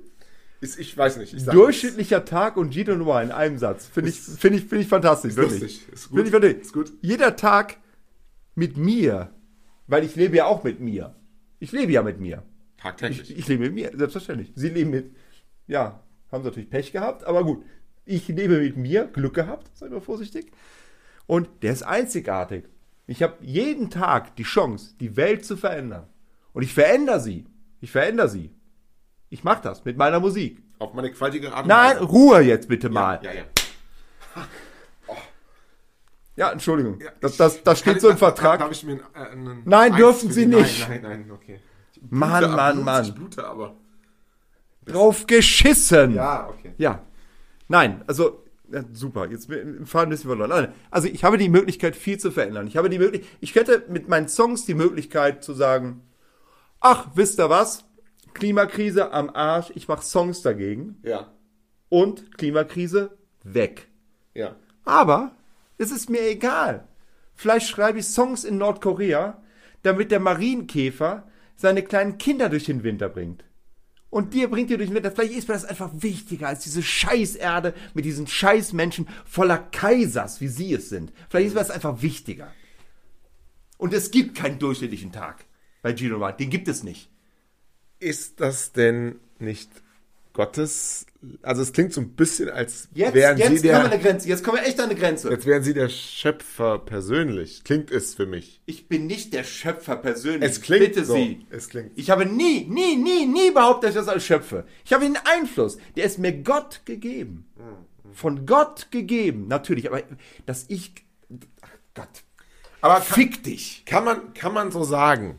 Ist, 0.61 0.79
ich 0.79 0.97
weiß 0.97 1.19
nicht. 1.19 1.33
Ich 1.33 1.45
Durchschnittlicher 1.45 2.25
Tag 2.25 2.57
und 2.57 2.73
Gino 2.73 2.95
Noir 2.95 3.23
in 3.23 3.33
einem 3.33 3.59
Satz. 3.59 3.87
Finde 3.87 4.11
ich, 4.11 4.21
finde 4.21 4.59
ich, 4.59 4.65
finde 4.65 4.83
ich 4.83 4.89
fantastisch. 4.89 5.31
Ist 5.31 5.37
wirklich. 5.37 5.61
lustig. 5.61 5.89
Ist 5.93 6.09
gut. 6.09 6.17
Finde 6.17 6.29
ich 6.29 6.33
wirklich. 6.33 6.61
Ist 6.61 6.73
gut. 6.73 6.93
Jeder 7.01 7.37
Tag 7.37 7.79
mit 8.55 8.77
mir, 8.77 9.33
weil 9.87 10.05
ich 10.05 10.17
lebe 10.17 10.37
ja 10.37 10.47
auch 10.47 10.65
mit 10.65 10.81
mir. 10.81 11.15
Ich 11.61 11.73
lebe 11.73 11.93
ja 11.93 12.03
mit 12.03 12.21
mir. 12.21 12.43
Tagtäglich. 12.81 13.31
Ich, 13.31 13.39
ich 13.39 13.49
lebe 13.49 13.65
mit 13.65 13.75
mir, 13.75 13.91
selbstverständlich. 13.97 14.53
Sie 14.55 14.69
leben 14.69 14.91
mit, 14.91 15.15
ja, 15.67 16.03
haben 16.33 16.43
sie 16.43 16.49
natürlich 16.49 16.71
Pech 16.71 16.93
gehabt, 16.93 17.25
aber 17.25 17.45
gut. 17.45 17.65
Ich 18.05 18.29
lebe 18.29 18.59
mit 18.59 18.77
mir, 18.77 19.05
Glück 19.07 19.35
gehabt, 19.35 19.71
sei 19.77 19.89
mal 19.89 20.01
vorsichtig. 20.01 20.51
Und 21.27 21.49
der 21.63 21.73
ist 21.73 21.83
einzigartig. 21.83 22.65
Ich 23.07 23.23
habe 23.23 23.35
jeden 23.41 23.91
Tag 23.91 24.37
die 24.37 24.45
Chance, 24.45 24.95
die 24.99 25.17
Welt 25.17 25.45
zu 25.45 25.57
verändern. 25.57 26.07
Und 26.53 26.63
ich 26.63 26.73
verändere 26.73 27.21
sie. 27.21 27.47
Ich 27.81 27.91
verändere 27.91 28.29
sie. 28.29 28.51
Ich 29.29 29.45
mache 29.45 29.63
das 29.63 29.85
mit 29.85 29.97
meiner 29.97 30.21
Musik. 30.21 30.63
Auf 30.79 30.95
meine 30.95 31.11
qualtige 31.13 31.53
Art 31.53 31.67
Nein. 31.67 31.99
Ruhe 31.99 32.41
jetzt 32.41 32.69
bitte 32.69 32.89
mal. 32.89 33.21
Ja, 33.23 33.33
ja. 33.33 33.45
Ja, 36.37 36.53
Entschuldigung. 36.53 36.99
Das, 37.21 37.37
das, 37.37 37.63
das 37.63 37.81
steht 37.81 38.01
so 38.01 38.09
im 38.09 38.17
Vertrag. 38.17 38.61
Darf 38.61 38.73
ich 38.73 38.83
mir 38.83 39.01
einen, 39.13 39.49
einen 39.49 39.63
Nein, 39.67 39.95
dürfen 39.95 40.31
Sie 40.31 40.47
nicht. 40.47 40.89
Nein, 40.89 41.03
nein, 41.03 41.21
nein, 41.27 41.31
okay. 41.33 41.61
Blute 42.01 42.17
Mann, 42.17 42.57
Mann, 42.57 42.85
Mann. 42.85 43.05
Ich 43.05 43.15
blute 43.15 43.47
aber. 43.47 43.75
Drauf 44.87 45.27
geschissen. 45.27 46.15
Ja, 46.15 46.49
okay. 46.49 46.73
Ja. 46.79 47.01
Nein, 47.69 48.03
also 48.07 48.45
ja, 48.73 48.83
super. 48.93 49.29
Jetzt 49.31 49.49
Faden 49.85 50.09
müssen 50.11 50.29
wir 50.29 50.37
verloren. 50.37 50.73
Also 50.91 51.09
ich 51.09 51.25
habe 51.25 51.39
die 51.39 51.49
Möglichkeit, 51.49 51.97
viel 51.97 52.19
zu 52.19 52.31
verändern. 52.31 52.67
Ich 52.67 52.77
habe 52.77 52.89
die 52.89 52.99
Möglichkeit, 52.99 53.31
ich 53.41 53.55
hätte 53.55 53.85
mit 53.89 54.09
meinen 54.09 54.29
Songs 54.29 54.65
die 54.65 54.75
Möglichkeit 54.75 55.45
zu 55.45 55.53
sagen, 55.55 56.03
ach, 56.81 57.09
wisst 57.15 57.39
ihr 57.39 57.51
was? 57.51 57.85
Klimakrise 58.33 59.13
am 59.13 59.29
Arsch, 59.31 59.73
ich 59.75 59.89
mache 59.89 60.05
Songs 60.05 60.41
dagegen 60.43 60.99
Ja, 61.03 61.33
und 61.89 62.37
Klimakrise 62.39 63.17
weg. 63.43 63.89
ja. 64.35 64.55
Aber 64.85 65.33
es 65.79 65.91
ist 65.91 66.09
mir 66.09 66.23
egal. 66.23 66.87
Vielleicht 67.35 67.69
schreibe 67.69 67.99
ich 67.99 68.07
Songs 68.07 68.45
in 68.45 68.57
Nordkorea, 68.59 69.43
damit 69.83 70.11
der 70.11 70.21
Marienkäfer 70.21 71.25
seine 71.61 71.83
kleinen 71.83 72.19
Kinder 72.19 72.49
durch 72.49 72.65
den 72.65 72.83
Winter 72.83 73.09
bringt. 73.09 73.45
Und 74.09 74.35
dir 74.35 74.51
bringt 74.51 74.71
ihr 74.71 74.79
durch 74.79 74.89
den 74.89 74.97
Winter. 74.97 75.13
Vielleicht 75.13 75.35
ist 75.35 75.49
mir 75.49 75.55
das 75.55 75.65
einfach 75.65 75.91
wichtiger 75.95 76.49
als 76.49 76.65
diese 76.65 76.83
Scheißerde 76.83 77.75
mit 77.95 78.05
diesen 78.05 78.27
Scheißmenschen 78.27 79.09
voller 79.25 79.59
Kaisers, 79.59 80.41
wie 80.41 80.49
sie 80.49 80.75
es 80.75 80.89
sind. 80.89 81.13
Vielleicht 81.29 81.49
ist 81.49 81.55
mir 81.55 81.61
das 81.61 81.71
einfach 81.71 82.03
wichtiger. 82.03 82.53
Und 83.79 83.95
es 83.95 84.11
gibt 84.11 84.37
keinen 84.37 84.59
durchschnittlichen 84.59 85.13
Tag 85.13 85.45
bei 85.83 85.95
Gino. 85.95 86.29
Den 86.33 86.51
gibt 86.51 86.67
es 86.67 86.83
nicht. 86.83 87.09
Ist 88.01 88.41
das 88.41 88.73
denn 88.73 89.21
nicht 89.39 89.71
Gottes? 90.33 91.07
Also 91.43 91.61
es 91.61 91.73
klingt 91.75 91.93
so 91.93 92.01
ein 92.01 92.11
bisschen, 92.15 92.49
als 92.49 92.89
Jetzt, 92.95 93.13
wären 93.13 93.37
jetzt 93.37 93.49
Sie 93.49 93.55
kommen 93.57 93.63
wir 93.63 93.73
der, 93.73 93.85
eine 93.93 93.99
Grenze. 93.99 94.29
Jetzt 94.29 94.43
kommen 94.43 94.57
wir 94.57 94.67
echt 94.67 94.81
an 94.81 94.89
eine 94.89 94.99
Grenze. 94.99 95.29
jetzt 95.31 95.45
wären 95.45 95.63
Sie 95.63 95.75
der 95.75 95.91
Schöpfer 95.91 96.79
persönlich. 96.79 97.63
Klingt 97.63 97.91
es 97.91 98.15
für 98.15 98.25
mich. 98.25 98.63
Ich 98.65 98.89
bin 98.89 99.07
nicht 99.07 99.35
der 99.35 99.45
Schöpfer 99.45 99.97
persönlich. 99.97 100.51
Es 100.51 100.63
klingt 100.63 100.87
Bitte 100.87 101.05
so. 101.05 101.15
Sie. 101.15 101.45
Es 101.51 101.69
klingt. 101.69 101.93
Ich 101.97 102.09
habe 102.09 102.25
nie, 102.25 102.65
nie, 102.65 102.97
nie, 102.97 103.27
nie 103.27 103.51
behauptet, 103.51 103.91
dass 103.91 103.97
ich 103.97 104.01
das 104.01 104.09
alles 104.09 104.25
schöpfe. 104.25 104.65
Ich 104.85 104.95
habe 104.95 105.05
einen 105.05 105.19
Einfluss. 105.25 105.77
Der 105.95 106.05
ist 106.05 106.19
mir 106.19 106.33
Gott 106.33 106.83
gegeben. 106.87 107.47
Von 108.13 108.47
Gott 108.47 108.91
gegeben. 108.91 109.47
Natürlich, 109.47 109.89
aber 109.91 110.03
dass 110.47 110.65
ich. 110.69 110.95
Ach 111.61 111.69
Gott. 111.95 112.09
Aber 112.81 112.95
kann, 112.95 113.03
Fick 113.03 113.43
dich. 113.45 113.83
kann 113.85 114.05
man, 114.05 114.33
kann 114.33 114.55
man 114.55 114.71
so 114.71 114.85
sagen? 114.85 115.39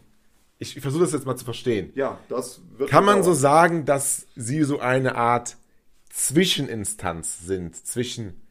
Ich, 0.60 0.76
ich 0.78 0.82
versuche 0.84 1.02
das 1.02 1.12
jetzt 1.12 1.26
mal 1.26 1.36
zu 1.36 1.44
verstehen. 1.46 1.92
Ja, 1.96 2.20
das 2.30 2.62
wird. 2.78 2.92
Kann 2.92 3.04
man 3.04 3.24
so 3.24 3.34
sagen, 3.34 3.86
dass 3.86 4.28
Sie 4.36 4.62
so 4.64 4.80
eine 4.80 5.16
Art 5.16 5.58
Zwischeninstanz 6.14 7.40
sind 7.46 7.76
zwischen 7.86 8.42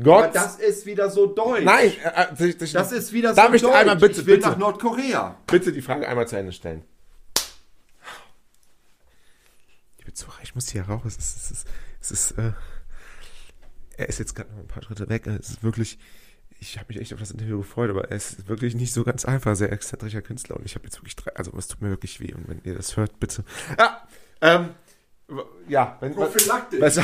Gott? 0.00 0.24
Aber 0.24 0.28
das 0.32 0.56
ist 0.56 0.86
wieder 0.86 1.10
so 1.10 1.26
deutsch. 1.26 1.64
Nein, 1.64 1.92
äh, 2.04 2.24
äh, 2.32 2.56
zwischen- 2.56 2.74
Das 2.74 2.92
ist 2.92 3.12
wieder 3.12 3.30
so 3.30 3.36
Darf 3.36 3.52
ich 3.54 3.62
deutsch. 3.62 3.74
einmal 3.74 3.96
bitte, 3.96 4.20
ich 4.20 4.26
will 4.26 4.36
bitte, 4.36 4.48
nach 4.50 4.56
Nordkorea. 4.58 5.36
bitte 5.46 5.72
die 5.72 5.82
Frage 5.82 6.06
einmal 6.08 6.28
zu 6.28 6.36
Ende 6.36 6.52
stellen? 6.52 6.84
Liebe 9.98 10.12
Zuhörer, 10.12 10.38
ich 10.42 10.54
muss 10.54 10.68
hier 10.68 10.82
raus. 10.82 11.02
Es 11.06 11.16
ist, 11.18 11.36
es 11.36 11.50
ist, 11.50 11.66
es 12.00 12.10
ist 12.10 12.30
äh, 12.38 12.52
er 13.96 14.08
ist 14.08 14.18
jetzt 14.18 14.34
gerade 14.36 14.50
noch 14.52 14.58
ein 14.60 14.68
paar 14.68 14.82
Schritte 14.82 15.08
weg. 15.08 15.26
Es 15.26 15.50
ist 15.50 15.62
wirklich, 15.64 15.98
ich 16.60 16.78
habe 16.78 16.86
mich 16.92 17.00
echt 17.02 17.12
auf 17.12 17.18
das 17.20 17.32
Interview 17.32 17.58
gefreut, 17.58 17.90
aber 17.90 18.10
er 18.10 18.16
ist 18.16 18.46
wirklich 18.48 18.74
nicht 18.76 18.92
so 18.92 19.02
ganz 19.02 19.24
einfach, 19.24 19.56
sehr 19.56 19.72
exzentrischer 19.72 20.22
Künstler 20.22 20.56
und 20.56 20.64
ich 20.64 20.74
habe 20.76 20.84
jetzt 20.84 20.98
wirklich 20.98 21.16
drei, 21.16 21.34
also 21.34 21.52
es 21.58 21.66
tut 21.66 21.82
mir 21.82 21.90
wirklich 21.90 22.20
weh 22.20 22.32
und 22.32 22.48
wenn 22.48 22.60
ihr 22.62 22.74
das 22.76 22.96
hört, 22.96 23.18
bitte. 23.18 23.44
Ja, 23.76 24.06
ähm, 24.40 24.68
w- 24.68 24.72
ja, 25.68 25.96
wenn, 26.00 26.14
Prophylaktisch. 26.14 26.80
Was, 26.80 26.96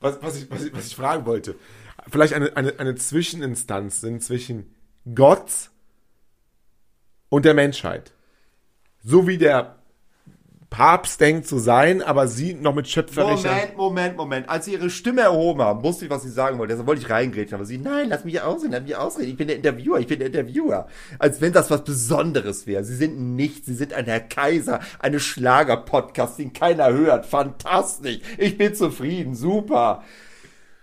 was, 0.00 0.22
was, 0.22 0.36
ich, 0.36 0.50
was, 0.50 0.64
ich, 0.64 0.72
was 0.72 0.86
ich 0.86 0.96
fragen 0.96 1.26
wollte. 1.26 1.56
Vielleicht 2.10 2.32
eine, 2.32 2.56
eine, 2.56 2.78
eine 2.78 2.94
Zwischeninstanz 2.94 4.00
sind 4.00 4.22
zwischen 4.22 4.74
Gott 5.14 5.70
und 7.28 7.44
der 7.44 7.54
Menschheit. 7.54 8.12
So 9.02 9.26
wie 9.26 9.38
der 9.38 9.77
Papst 10.70 11.20
denkt 11.20 11.46
zu 11.46 11.58
sein, 11.58 12.02
aber 12.02 12.28
sie 12.28 12.52
noch 12.52 12.74
mit 12.74 12.86
schöpferischer... 12.88 13.48
Moment, 13.48 13.76
Moment, 13.76 14.16
Moment. 14.16 14.48
Als 14.50 14.66
sie 14.66 14.74
ihre 14.74 14.90
Stimme 14.90 15.22
erhoben 15.22 15.62
haben, 15.62 15.82
wusste 15.82 16.04
ich, 16.04 16.10
was 16.10 16.22
sie 16.22 16.30
sagen 16.30 16.58
wollte. 16.58 16.74
Deshalb 16.74 16.86
wollte 16.86 17.00
ich 17.00 17.08
reingrätschen. 17.08 17.54
Aber 17.54 17.64
sie, 17.64 17.78
nein, 17.78 18.10
lass 18.10 18.24
mich 18.26 18.40
ausreden, 18.42 18.72
lass 18.72 18.82
mich 18.82 18.94
ausreden. 18.94 19.30
Ich 19.30 19.36
bin 19.36 19.48
der 19.48 19.56
Interviewer, 19.56 19.98
ich 19.98 20.06
bin 20.06 20.18
der 20.18 20.28
Interviewer. 20.28 20.86
Als 21.18 21.40
wenn 21.40 21.54
das 21.54 21.70
was 21.70 21.84
Besonderes 21.84 22.66
wäre. 22.66 22.84
Sie 22.84 22.96
sind 22.96 23.18
nichts. 23.34 23.66
Sie 23.66 23.74
sind 23.74 23.94
ein 23.94 24.04
Herr 24.04 24.20
Kaiser, 24.20 24.80
eine 24.98 25.20
Schlager-Podcast, 25.20 26.38
den 26.38 26.52
keiner 26.52 26.92
hört. 26.92 27.24
Fantastisch. 27.24 28.20
Ich 28.36 28.58
bin 28.58 28.74
zufrieden. 28.74 29.34
Super. 29.34 30.04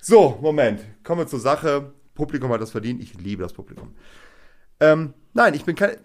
So, 0.02 0.40
Moment. 0.42 0.82
Kommen 1.04 1.22
wir 1.22 1.28
zur 1.28 1.40
Sache. 1.40 1.94
Publikum 2.16 2.52
hat 2.52 2.62
das 2.62 2.72
verdient. 2.72 3.04
Ich 3.04 3.14
liebe 3.14 3.44
das 3.44 3.54
Publikum. 3.54 3.94
Ähm, 4.80 5.14
nein, 5.34 5.54
ich 5.54 5.64
bin 5.64 5.76
kein. 5.76 5.98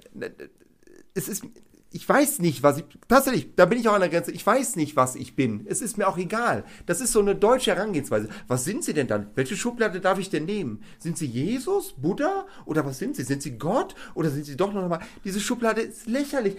Es 1.14 1.28
ist. 1.28 1.44
Ich 1.92 2.08
weiß 2.08 2.38
nicht, 2.38 2.62
was 2.62 2.78
ich. 2.78 2.84
Tatsächlich, 3.08 3.54
da 3.56 3.66
bin 3.66 3.78
ich 3.78 3.88
auch 3.88 3.94
an 3.94 4.00
der 4.00 4.10
Grenze. 4.10 4.30
Ich 4.30 4.46
weiß 4.46 4.76
nicht, 4.76 4.94
was 4.94 5.16
ich 5.16 5.34
bin. 5.34 5.66
Es 5.68 5.82
ist 5.82 5.98
mir 5.98 6.06
auch 6.06 6.18
egal. 6.18 6.64
Das 6.86 7.00
ist 7.00 7.12
so 7.12 7.20
eine 7.20 7.34
deutsche 7.34 7.74
Herangehensweise. 7.74 8.28
Was 8.46 8.64
sind 8.64 8.84
Sie 8.84 8.94
denn 8.94 9.08
dann? 9.08 9.30
Welche 9.34 9.56
Schublade 9.56 10.00
darf 10.00 10.18
ich 10.18 10.30
denn 10.30 10.44
nehmen? 10.44 10.84
Sind 10.98 11.18
Sie 11.18 11.26
Jesus, 11.26 11.94
Buddha? 11.94 12.46
Oder 12.64 12.86
was 12.86 12.98
sind 12.98 13.16
Sie? 13.16 13.24
Sind 13.24 13.42
Sie 13.42 13.58
Gott? 13.58 13.94
Oder 14.14 14.30
sind 14.30 14.46
Sie 14.46 14.56
doch 14.56 14.72
noch 14.72 14.88
mal. 14.88 15.00
Diese 15.24 15.40
Schublade 15.40 15.80
ist 15.80 16.06
lächerlich. 16.06 16.56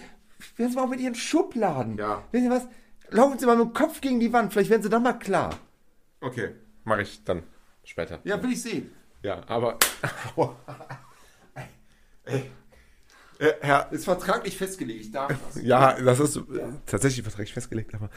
Werden 0.58 0.72
Sie 0.72 0.76
mal 0.76 0.88
mit 0.88 1.00
Ihren 1.00 1.16
Schubladen. 1.16 1.98
Ja. 1.98 2.24
Wissen 2.32 2.46
Sie 2.46 2.52
was? 2.52 2.68
laufen 3.12 3.38
Sie 3.38 3.46
mal 3.46 3.58
mit 3.58 3.68
dem 3.68 3.74
Kopf 3.74 4.02
gegen 4.02 4.20
die 4.20 4.34
Wand, 4.34 4.52
vielleicht 4.52 4.70
werden 4.70 4.82
Sie 4.82 4.90
dann 4.90 5.04
mal 5.04 5.14
klar. 5.14 5.58
Okay, 6.22 6.56
mache 6.84 7.04
ich 7.04 7.24
dann 7.24 7.44
später. 7.84 8.20
Ja, 8.24 8.42
will 8.42 8.52
ich 8.52 8.62
sehen. 8.62 8.92
Ja, 9.24 9.42
aber. 9.48 9.78
Aua. 10.36 10.56
Ey. 12.26 12.50
Äh, 13.42 13.54
Herr, 13.62 13.92
Ist 13.92 14.06
vertraglich 14.06 14.56
festgelegt, 14.56 15.02
ich 15.02 15.12
darf 15.12 15.34
das. 15.54 15.64
ja, 15.64 15.94
das 16.00 16.20
ist 16.20 16.38
äh, 16.38 16.42
tatsächlich 16.86 17.24
vertraglich 17.24 17.54
festgelegt, 17.54 17.96
aber. 17.96 18.10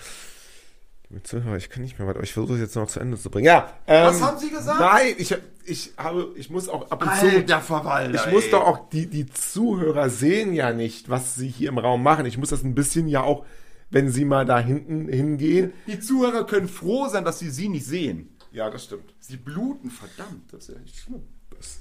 Ich 1.56 1.70
kann 1.70 1.82
nicht 1.82 1.98
mehr 1.98 2.08
weiter. 2.08 2.22
Ich 2.22 2.32
versuche 2.32 2.54
es 2.54 2.60
jetzt 2.60 2.74
noch 2.74 2.88
zu 2.88 2.98
Ende 2.98 3.16
zu 3.16 3.30
bringen. 3.30 3.46
Ja. 3.46 3.72
Ähm, 3.86 4.06
Was 4.06 4.20
haben 4.22 4.38
Sie 4.38 4.50
gesagt? 4.50 4.80
Nein, 4.80 5.14
ich, 5.18 5.36
ich 5.64 5.92
habe, 5.96 6.32
ich 6.34 6.50
muss 6.50 6.68
auch 6.68 6.90
ab 6.90 7.02
und 7.02 7.08
Alter 7.08 7.46
zu. 7.46 7.60
Verwalter, 7.60 8.26
Ich 8.26 8.32
muss 8.32 8.44
ey. 8.46 8.50
doch 8.50 8.62
auch, 8.66 8.88
die, 8.88 9.06
die 9.06 9.26
Zuhörer 9.26 10.08
sehen 10.10 10.54
ja 10.54 10.72
nicht, 10.72 11.10
was 11.10 11.36
sie 11.36 11.46
hier 11.48 11.68
im 11.68 11.78
Raum 11.78 12.02
machen. 12.02 12.26
Ich 12.26 12.36
muss 12.36 12.48
das 12.48 12.64
ein 12.64 12.74
bisschen 12.74 13.06
ja 13.06 13.22
auch, 13.22 13.44
wenn 13.90 14.10
sie 14.10 14.24
mal 14.24 14.44
da 14.44 14.58
hinten 14.58 15.08
hingehen. 15.08 15.72
Die 15.86 16.00
Zuhörer 16.00 16.46
können 16.46 16.68
froh 16.68 17.06
sein, 17.08 17.24
dass 17.24 17.38
sie 17.38 17.50
sie 17.50 17.68
nicht 17.68 17.86
sehen. 17.86 18.34
Ja, 18.50 18.68
das 18.70 18.84
stimmt. 18.84 19.14
Sie 19.20 19.36
bluten, 19.36 19.90
verdammt, 19.90 20.52
das 20.52 20.68
ist 20.68 20.74
ja 20.76 20.82
echt 20.82 20.96
schlimm. 20.96 21.22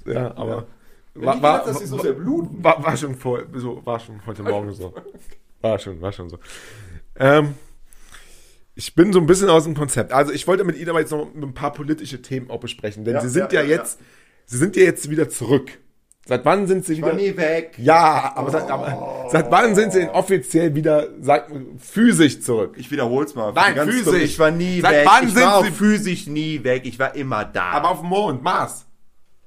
Ja, 0.06 0.36
aber. 0.36 0.66
Wenn 1.14 1.30
die 1.30 1.36
gedacht, 1.36 1.66
dass 1.68 1.78
sie 1.78 1.86
so 1.86 1.98
sehr 1.98 2.12
bluten. 2.12 2.62
War, 2.62 2.82
war 2.84 2.96
schon 2.96 3.14
vor, 3.14 3.40
so, 3.54 3.80
war 3.86 4.00
schon 4.00 4.20
heute 4.26 4.42
Morgen 4.42 4.72
so. 4.72 4.92
War 5.60 5.78
schon, 5.78 6.00
war 6.00 6.12
schon 6.12 6.28
so. 6.28 6.38
Ähm, 7.16 7.54
ich 8.74 8.94
bin 8.94 9.12
so 9.12 9.20
ein 9.20 9.26
bisschen 9.26 9.48
aus 9.48 9.64
dem 9.64 9.74
Konzept. 9.74 10.12
Also 10.12 10.32
ich 10.32 10.46
wollte 10.48 10.64
mit 10.64 10.76
Ihnen 10.76 10.90
aber 10.90 11.00
jetzt 11.00 11.12
noch 11.12 11.28
ein 11.34 11.54
paar 11.54 11.72
politische 11.72 12.20
Themen 12.20 12.50
auch 12.50 12.58
besprechen, 12.60 13.04
denn 13.04 13.14
Ja, 13.14 13.20
Sie 13.20 13.28
sind 13.28 13.52
ja, 13.52 13.60
ja, 13.62 13.68
ja, 13.68 13.76
jetzt, 13.76 14.00
Sie 14.46 14.58
sind 14.58 14.74
ja 14.76 14.82
jetzt 14.82 15.08
wieder 15.08 15.28
zurück. 15.28 15.70
Seit 16.26 16.44
wann 16.46 16.66
sind 16.66 16.84
Sie 16.86 16.94
Ich 16.94 17.02
war 17.02 17.12
wieder? 17.16 17.20
nie 17.32 17.36
weg. 17.36 17.74
Ja, 17.76 18.32
aber, 18.34 18.50
seit, 18.50 18.70
aber 18.70 19.26
seit 19.30 19.50
wann 19.50 19.74
sind 19.74 19.92
Sie 19.92 20.00
denn 20.00 20.08
offiziell 20.08 20.74
wieder, 20.74 21.08
sagt, 21.20 21.52
physisch 21.78 22.40
zurück? 22.40 22.74
Ich 22.78 22.90
wiederhol's 22.90 23.34
mal. 23.34 23.52
Nein, 23.52 23.76
physisch. 23.86 24.04
dumm. 24.04 24.16
Ich 24.16 24.38
war 24.38 24.50
nie 24.50 24.80
Seit 24.80 24.92
weg. 24.92 25.06
wann 25.06 25.28
ich 25.28 25.34
sind 25.34 25.42
war 25.44 25.62
Sie- 25.64 25.70
physisch 25.70 26.26
nie 26.26 26.64
weg. 26.64 26.82
Ich 26.86 26.98
war 26.98 27.14
immer 27.14 27.44
da. 27.44 27.72
Aber 27.72 27.90
auf 27.90 28.00
dem 28.00 28.08
Mond, 28.08 28.42
Mars. 28.42 28.86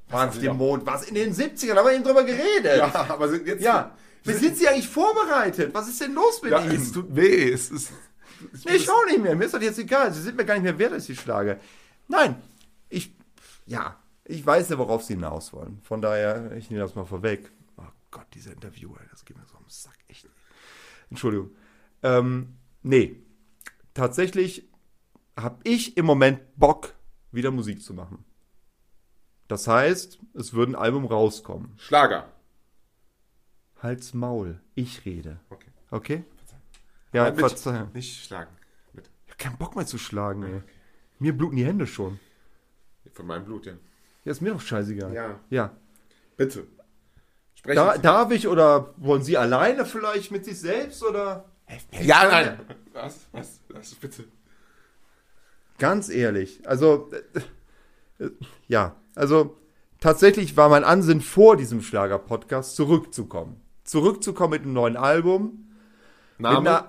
Waren 0.10 0.30
auf 0.30 0.40
dem 0.40 0.58
Mond. 0.58 0.86
Was 0.86 1.08
in 1.08 1.16
den 1.16 1.34
70ern? 1.34 1.74
Da 1.74 1.78
haben 1.78 1.86
wir 1.88 1.94
eben 1.94 2.04
drüber 2.04 2.24
geredet. 2.24 2.78
Ja, 2.78 2.94
aber 3.10 3.30
sind 3.30 3.46
jetzt. 3.48 3.62
Ja. 3.62 3.96
Wie 4.24 4.34
sind 4.34 4.58
Sie 4.58 4.68
eigentlich 4.68 4.88
vorbereitet? 4.90 5.74
Was 5.74 5.88
ist 5.88 6.02
denn 6.02 6.14
los 6.14 6.42
mit 6.42 6.52
Ja, 6.52 6.62
Ihnen? 6.62 6.76
es 6.82 6.92
tut 6.92 7.16
weh. 7.16 7.52
Es 7.52 7.72
ist, 7.72 7.92
es 8.54 8.66
Nee, 8.66 8.76
ich 8.76 8.90
auch 8.90 9.06
nicht 9.06 9.22
mehr. 9.22 9.36
Mir 9.36 9.46
ist 9.46 9.54
das 9.54 9.64
jetzt 9.64 9.80
egal. 9.80 10.14
Sie 10.14 10.22
sind 10.22 10.36
mir 10.36 10.46
gar 10.46 10.56
nicht 10.56 10.64
mehr 10.64 10.78
wert, 10.78 10.92
dass 10.94 11.08
ich 11.08 11.20
schlage. 11.20 11.60
Nein, 12.10 12.42
ich, 12.90 13.16
ja, 13.66 13.98
ich 14.26 14.46
weiß 14.46 14.70
ja, 14.70 14.78
worauf 14.78 15.04
Sie 15.04 15.14
hinaus 15.14 15.54
wollen. 15.54 15.80
Von 15.84 16.02
daher, 16.02 16.52
ich 16.58 16.70
nehme 16.70 16.82
das 16.82 16.96
mal 16.96 17.06
vorweg. 17.06 17.52
Oh 17.78 17.84
Gott, 18.12 18.26
dieser 18.34 18.52
Interviewer, 18.52 19.00
das 19.12 19.24
geht 19.24 19.38
mir 19.38 19.46
so 19.46 19.56
am 19.58 19.66
Sack. 19.68 19.98
Echt. 20.10 20.28
Entschuldigung. 21.10 21.52
Ähm, 22.04 22.58
nee, 22.84 23.22
tatsächlich 23.94 24.70
habe 25.38 25.60
ich 25.64 25.96
im 25.96 26.06
Moment 26.06 26.40
Bock, 26.58 26.94
wieder 27.32 27.52
Musik 27.52 27.82
zu 27.82 27.94
machen. 27.94 28.26
Das 29.48 29.68
heißt, 29.68 30.20
es 30.34 30.54
würde 30.54 30.74
ein 30.74 30.76
Album 30.76 31.06
rauskommen. 31.06 31.74
Schlager. 31.78 32.28
Halt's 33.82 34.14
Maul, 34.14 34.60
ich 34.76 35.06
rede. 35.06 35.40
Okay. 35.50 35.70
Okay? 35.92 36.24
Ja, 37.14 37.30
bitte. 37.30 37.48
verzeihung. 37.48 37.92
Nicht 37.94 38.26
schlagen. 38.26 38.52
Bitte. 38.94 39.10
Ich 39.26 39.32
hab 39.32 39.38
keinen 39.38 39.58
Bock 39.58 39.76
mehr 39.76 39.86
zu 39.86 39.98
schlagen, 39.98 40.44
ey. 40.44 40.62
Mir 41.20 41.36
bluten 41.38 41.56
die 41.56 41.66
Hände 41.66 41.88
schon. 41.88 42.20
Von 43.14 43.26
meinem 43.28 43.46
Blut, 43.46 43.66
ja. 43.66 43.74
Ja, 44.26 44.32
ist 44.32 44.42
mir 44.42 44.52
doch 44.52 44.62
scheißegal. 44.62 45.14
Ja. 45.14 45.40
Ja. 45.50 45.72
Bitte. 46.36 46.68
Sprechen 47.56 47.76
Da, 47.78 47.96
Sie. 47.96 48.02
darf 48.02 48.32
ich 48.32 48.48
oder 48.48 48.94
wollen 48.98 49.24
Sie 49.24 49.38
alleine 49.38 49.86
vielleicht 49.86 50.32
mit 50.32 50.44
sich 50.46 50.60
selbst 50.60 51.04
oder? 51.04 51.46
Ja, 52.02 52.28
nein. 52.30 52.60
Was? 52.94 53.28
Was? 53.32 53.62
Was? 53.70 53.96
Bitte. 53.96 54.26
Ganz 55.80 56.10
ehrlich, 56.10 56.68
also 56.68 57.10
äh, 58.20 58.24
äh, 58.26 58.32
ja, 58.68 58.96
also 59.18 59.58
tatsächlich 60.00 60.56
war 60.58 60.70
mein 60.70 60.84
Ansinn 60.84 61.22
vor 61.22 61.58
diesem 61.58 61.82
Schlager-Podcast 61.82 62.76
zurückzukommen. 62.76 63.60
Zurückzukommen 63.84 64.52
mit 64.52 64.62
einem 64.64 64.74
neuen 64.74 64.98
Album. 64.98 65.70
Name? 66.38 66.86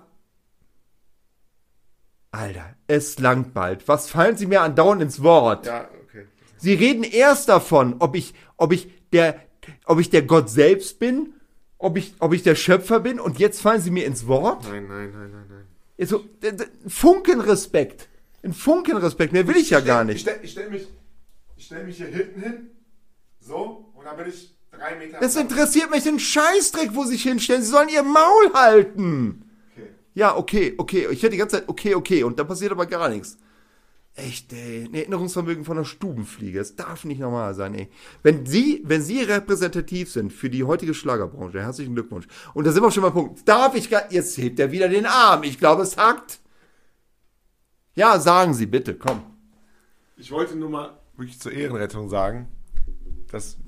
Alter, 2.31 2.75
es 2.87 3.19
langt 3.19 3.55
bald. 3.55 3.89
Was 3.89 4.11
fallen 4.11 4.37
Sie 4.37 4.47
mir 4.47 4.61
andauernd 4.63 5.01
ins 5.03 5.23
Wort? 5.23 5.67
ja, 5.67 5.89
okay. 6.05 6.27
Sie 6.59 6.75
reden 6.75 7.05
erst 7.05 7.49
davon, 7.49 7.97
ob 8.01 8.15
ich, 8.17 8.35
ob 8.57 8.73
ich 8.73 8.89
der, 9.13 9.41
ob 9.87 9.99
ich 10.01 10.11
der 10.11 10.23
Gott 10.23 10.51
selbst 10.51 10.99
bin, 10.99 11.35
ob 11.79 11.97
ich, 11.97 12.15
ob 12.19 12.35
ich 12.35 12.43
der 12.43 12.55
Schöpfer 12.57 13.01
bin, 13.01 13.21
und 13.21 13.39
jetzt 13.39 13.61
fallen 13.63 13.81
Sie 13.81 13.91
mir 13.93 14.05
ins 14.05 14.27
Wort. 14.27 14.65
Nein, 14.69 14.87
nein, 14.89 15.11
nein, 15.13 15.31
nein, 15.31 15.47
nein. 15.49 15.65
Also, 16.01 16.19
d- 16.43 16.49
ein 16.51 16.91
Funken 16.91 17.41
Respekt. 17.41 18.09
Ein 18.43 18.53
Funken 18.53 18.97
Respekt. 18.97 19.33
Mehr 19.33 19.47
will 19.47 19.57
ich 19.57 19.71
ja 19.71 19.81
gar 19.81 20.03
Ich 20.03 20.09
nicht. 20.09 20.21
stelle 20.21 20.41
ich 20.43 20.51
stell 20.53 20.71
mich, 20.71 20.87
ich 21.69 21.75
stell 21.75 21.85
mich 21.85 21.97
hier 21.99 22.07
hinten 22.07 22.41
hin. 22.41 22.71
So. 23.41 23.93
Und 23.95 24.05
dann 24.07 24.17
bin 24.17 24.29
ich 24.29 24.57
drei 24.71 24.97
Meter. 24.97 25.21
Das 25.21 25.37
interessiert 25.37 25.91
mich 25.91 26.03
den 26.03 26.19
Scheißdreck, 26.19 26.95
wo 26.95 27.05
Sie 27.05 27.13
sich 27.13 27.25
hinstellen. 27.25 27.63
Sie 27.63 27.71
sollen 27.71 27.91
Ihr 27.91 28.03
Maul 28.03 28.55
halten. 28.55 29.45
Okay. 29.73 29.89
Ja, 30.15 30.35
okay, 30.37 30.75
okay. 30.79 31.09
Ich 31.11 31.23
höre 31.23 31.29
die 31.29 31.37
ganze 31.37 31.57
Zeit, 31.57 31.69
okay, 31.69 31.95
okay. 31.95 32.23
Und 32.25 32.39
dann 32.39 32.49
passiert 32.49 32.73
aber 32.73 32.87
gar 32.87 33.11
nichts. 33.11 33.37
Echt, 34.15 34.51
ey. 34.55 34.87
Ein 34.87 34.95
Erinnerungsvermögen 34.95 35.67
von 35.67 35.77
einer 35.77 35.85
Stubenfliege. 35.85 36.59
Das 36.59 36.75
darf 36.75 37.05
nicht 37.05 37.21
normal 37.21 37.55
sein, 37.55 37.75
ey. 37.75 37.91
Wenn 38.23 38.47
Sie, 38.47 38.83
wenn 38.87 39.03
Sie 39.03 39.21
repräsentativ 39.21 40.11
sind 40.11 40.33
für 40.33 40.49
die 40.49 40.65
heutige 40.65 40.95
Schlagerbranche, 40.95 41.61
herzlichen 41.61 41.95
Glückwunsch. 41.95 42.27
Und 42.55 42.67
da 42.67 42.73
sind 42.73 42.83
wir 42.83 42.91
schon 42.91 43.03
mal 43.03 43.11
Punkt. 43.11 43.47
Darf 43.47 43.75
ich 43.75 43.91
gar, 43.91 44.11
jetzt 44.11 44.39
hebt 44.39 44.59
er 44.59 44.73
wieder 44.73 44.89
den 44.89 45.05
Arm. 45.05 45.43
Ich 45.43 45.59
glaube, 45.59 45.83
es 45.83 45.99
hackt. 45.99 46.41
Ja, 47.95 48.19
sagen 48.19 48.55
Sie 48.55 48.67
bitte, 48.67 48.95
komm. 48.95 49.23
Ich 50.17 50.31
wollte 50.31 50.57
nur 50.57 50.71
mal 50.71 50.99
wirklich 51.19 51.41
zur 51.41 51.53
Ehrenrettung 51.53 52.09
sagen, 52.09 52.49
dass 53.31 53.59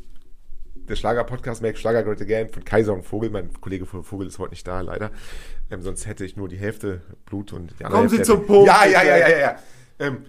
der 0.75 0.97
Schlager-Podcast 0.97 1.63
Make 1.63 1.77
Schlager 1.79 2.03
Great 2.03 2.21
Again 2.21 2.49
von 2.49 2.65
Kaiser 2.65 2.93
und 2.95 3.05
Vogel, 3.05 3.31
mein 3.31 3.53
Kollege 3.61 3.87
von 3.87 4.03
Vogel 4.03 4.27
ist 4.27 4.39
heute 4.39 4.51
nicht 4.53 4.67
da, 4.67 4.81
leider. 4.81 5.11
Ähm, 5.71 5.83
sonst 5.83 6.07
hätte 6.07 6.25
ich 6.25 6.37
nur 6.37 6.49
die 6.49 6.57
Hälfte 6.59 7.03
Blut 7.27 7.53
und 7.53 7.79
die 7.79 7.85
andere 7.85 7.99
Kommen 8.01 8.09
Sie 8.09 8.17
Hälfte 8.17 8.33
zum 8.33 8.39
hätte- 8.41 8.47
Punkt, 8.49 8.67
Ja, 8.67 8.85
ja, 8.87 9.03
ja, 9.03 9.17
ja, 9.19 9.29
ja. 9.29 9.39
ja. 9.39 9.59
Ähm, 9.99 10.25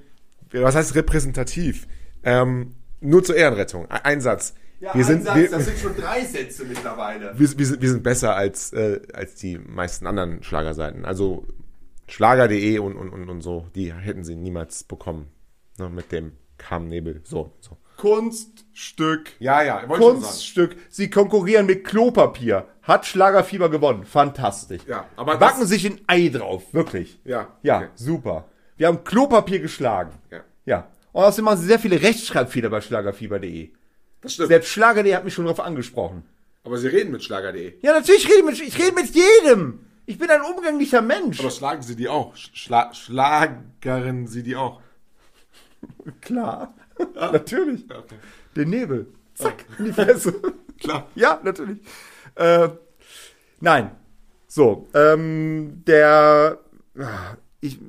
was 0.52 0.76
heißt 0.76 0.96
repräsentativ? 0.96 1.88
Ähm, 2.24 2.76
nur 3.00 3.24
zur 3.24 3.36
Ehrenrettung. 3.38 3.90
Ein 3.90 4.02
ein 4.04 4.22
Satz. 4.22 4.54
wir, 4.80 5.04
sind, 5.06 5.26
wir, 5.26 5.60
sind 5.60 5.78
schon 5.80 5.96
drei 5.96 6.24
Sätze 6.26 6.66
mittlerweile. 6.66 7.34
wir, 7.40 7.58
wir, 7.58 7.66
sind, 7.66 7.82
wir 7.82 7.90
sind 7.90 8.04
besser 8.04 8.36
als, 8.36 8.74
äh, 8.74 9.00
als 9.14 9.36
die 9.36 9.58
meisten 9.58 10.06
anderen 10.06 10.44
Schlagerseiten. 10.44 11.06
Also 11.06 11.48
Schlager.de 12.08 12.78
und, 12.80 12.98
und, 12.98 13.10
und, 13.10 13.30
und 13.30 13.42
so, 13.42 13.68
die 13.76 13.94
hätten 13.94 14.24
sie 14.24 14.36
niemals 14.36 14.84
bekommen. 14.84 15.28
Ne, 15.80 15.90
mit 15.90 16.12
dem 16.12 16.34
Kamnebel. 16.62 17.22
So, 17.24 17.54
so. 17.60 17.78
Kunststück. 17.98 19.32
Ja, 19.40 19.62
ja. 19.62 19.80
Kunststück. 19.86 20.76
Sie 20.90 21.10
konkurrieren 21.10 21.66
mit 21.66 21.84
Klopapier. 21.86 22.68
Hat 22.84 23.06
Schlagerfieber 23.06 23.70
gewonnen. 23.70 24.06
Fantastisch. 24.06 24.82
Ja, 24.88 25.06
aber 25.16 25.38
Backen 25.38 25.66
sich 25.66 25.86
ein 25.86 26.02
Ei 26.08 26.30
drauf. 26.30 26.74
Wirklich. 26.74 27.20
Ja, 27.26 27.48
Ja, 27.62 27.78
okay. 27.78 27.88
super. 27.96 28.46
Wir 28.78 28.88
haben 28.88 29.04
Klopapier 29.04 29.60
geschlagen. 29.60 30.14
Ja. 30.32 30.40
Ja. 30.66 30.88
Und 31.12 31.24
außerdem 31.24 31.46
machen 31.46 31.60
sie 31.60 31.68
sehr 31.68 31.80
viele 31.80 32.02
Rechtschreibfehler 32.02 32.70
bei 32.70 32.82
schlagerfieber.de. 32.82 33.72
Das 34.22 34.34
stimmt. 34.34 34.48
Selbst 34.50 34.70
Schlager.de 34.70 35.14
hat 35.16 35.24
mich 35.26 35.34
schon 35.34 35.46
darauf 35.46 35.60
angesprochen. 35.60 36.24
Aber 36.64 36.78
sie 36.78 36.88
reden 36.88 37.12
mit 37.12 37.24
Schlager.de. 37.24 37.74
Ja, 37.82 37.94
natürlich 37.94 38.26
rede 38.28 38.40
ich 38.40 38.46
mit, 38.46 38.62
ich 38.68 38.80
rede 38.80 38.96
mit 38.96 39.10
jedem. 39.14 39.86
Ich 40.06 40.18
bin 40.18 40.30
ein 40.30 40.42
umgänglicher 40.42 41.02
Mensch. 41.02 41.40
Aber 41.40 41.52
schlagen 41.52 41.82
sie 41.82 41.96
die 41.96 42.08
auch? 42.10 42.36
Schla 42.36 42.94
schlagern 42.94 44.28
sie 44.28 44.44
die 44.44 44.56
auch? 44.56 44.82
Klar. 46.22 46.74
natürlich. 47.16 47.86
Okay. 47.86 48.16
Den 48.56 48.70
Nebel. 48.70 49.08
Zack, 49.34 49.66
in 49.80 49.86
die 49.86 49.94
Fresse. 49.94 50.34
Klar. 50.80 51.08
Ja, 51.16 51.40
natürlich. 51.44 51.80
Äh, 52.36 52.70
nein. 53.60 53.92
So, 54.48 54.90
ähm, 54.94 55.84
der, 55.88 56.60
ah, 57.00 57.38
ich, 57.62 57.80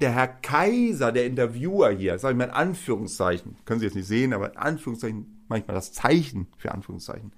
der 0.00 0.10
Herr 0.10 0.26
Kaiser, 0.26 1.12
der 1.12 1.26
Interviewer 1.26 1.90
hier, 1.90 2.18
sag 2.18 2.32
ich 2.32 2.36
mal 2.36 2.44
in 2.44 2.50
Anführungszeichen, 2.50 3.56
können 3.64 3.78
Sie 3.78 3.86
jetzt 3.86 3.94
nicht 3.94 4.08
sehen, 4.08 4.32
aber 4.32 4.50
in 4.50 4.58
Anführungszeichen, 4.58 5.44
manchmal 5.48 5.76
das 5.76 5.92
Zeichen 5.92 6.48
für 6.56 6.72
Anführungszeichen. 6.72 7.32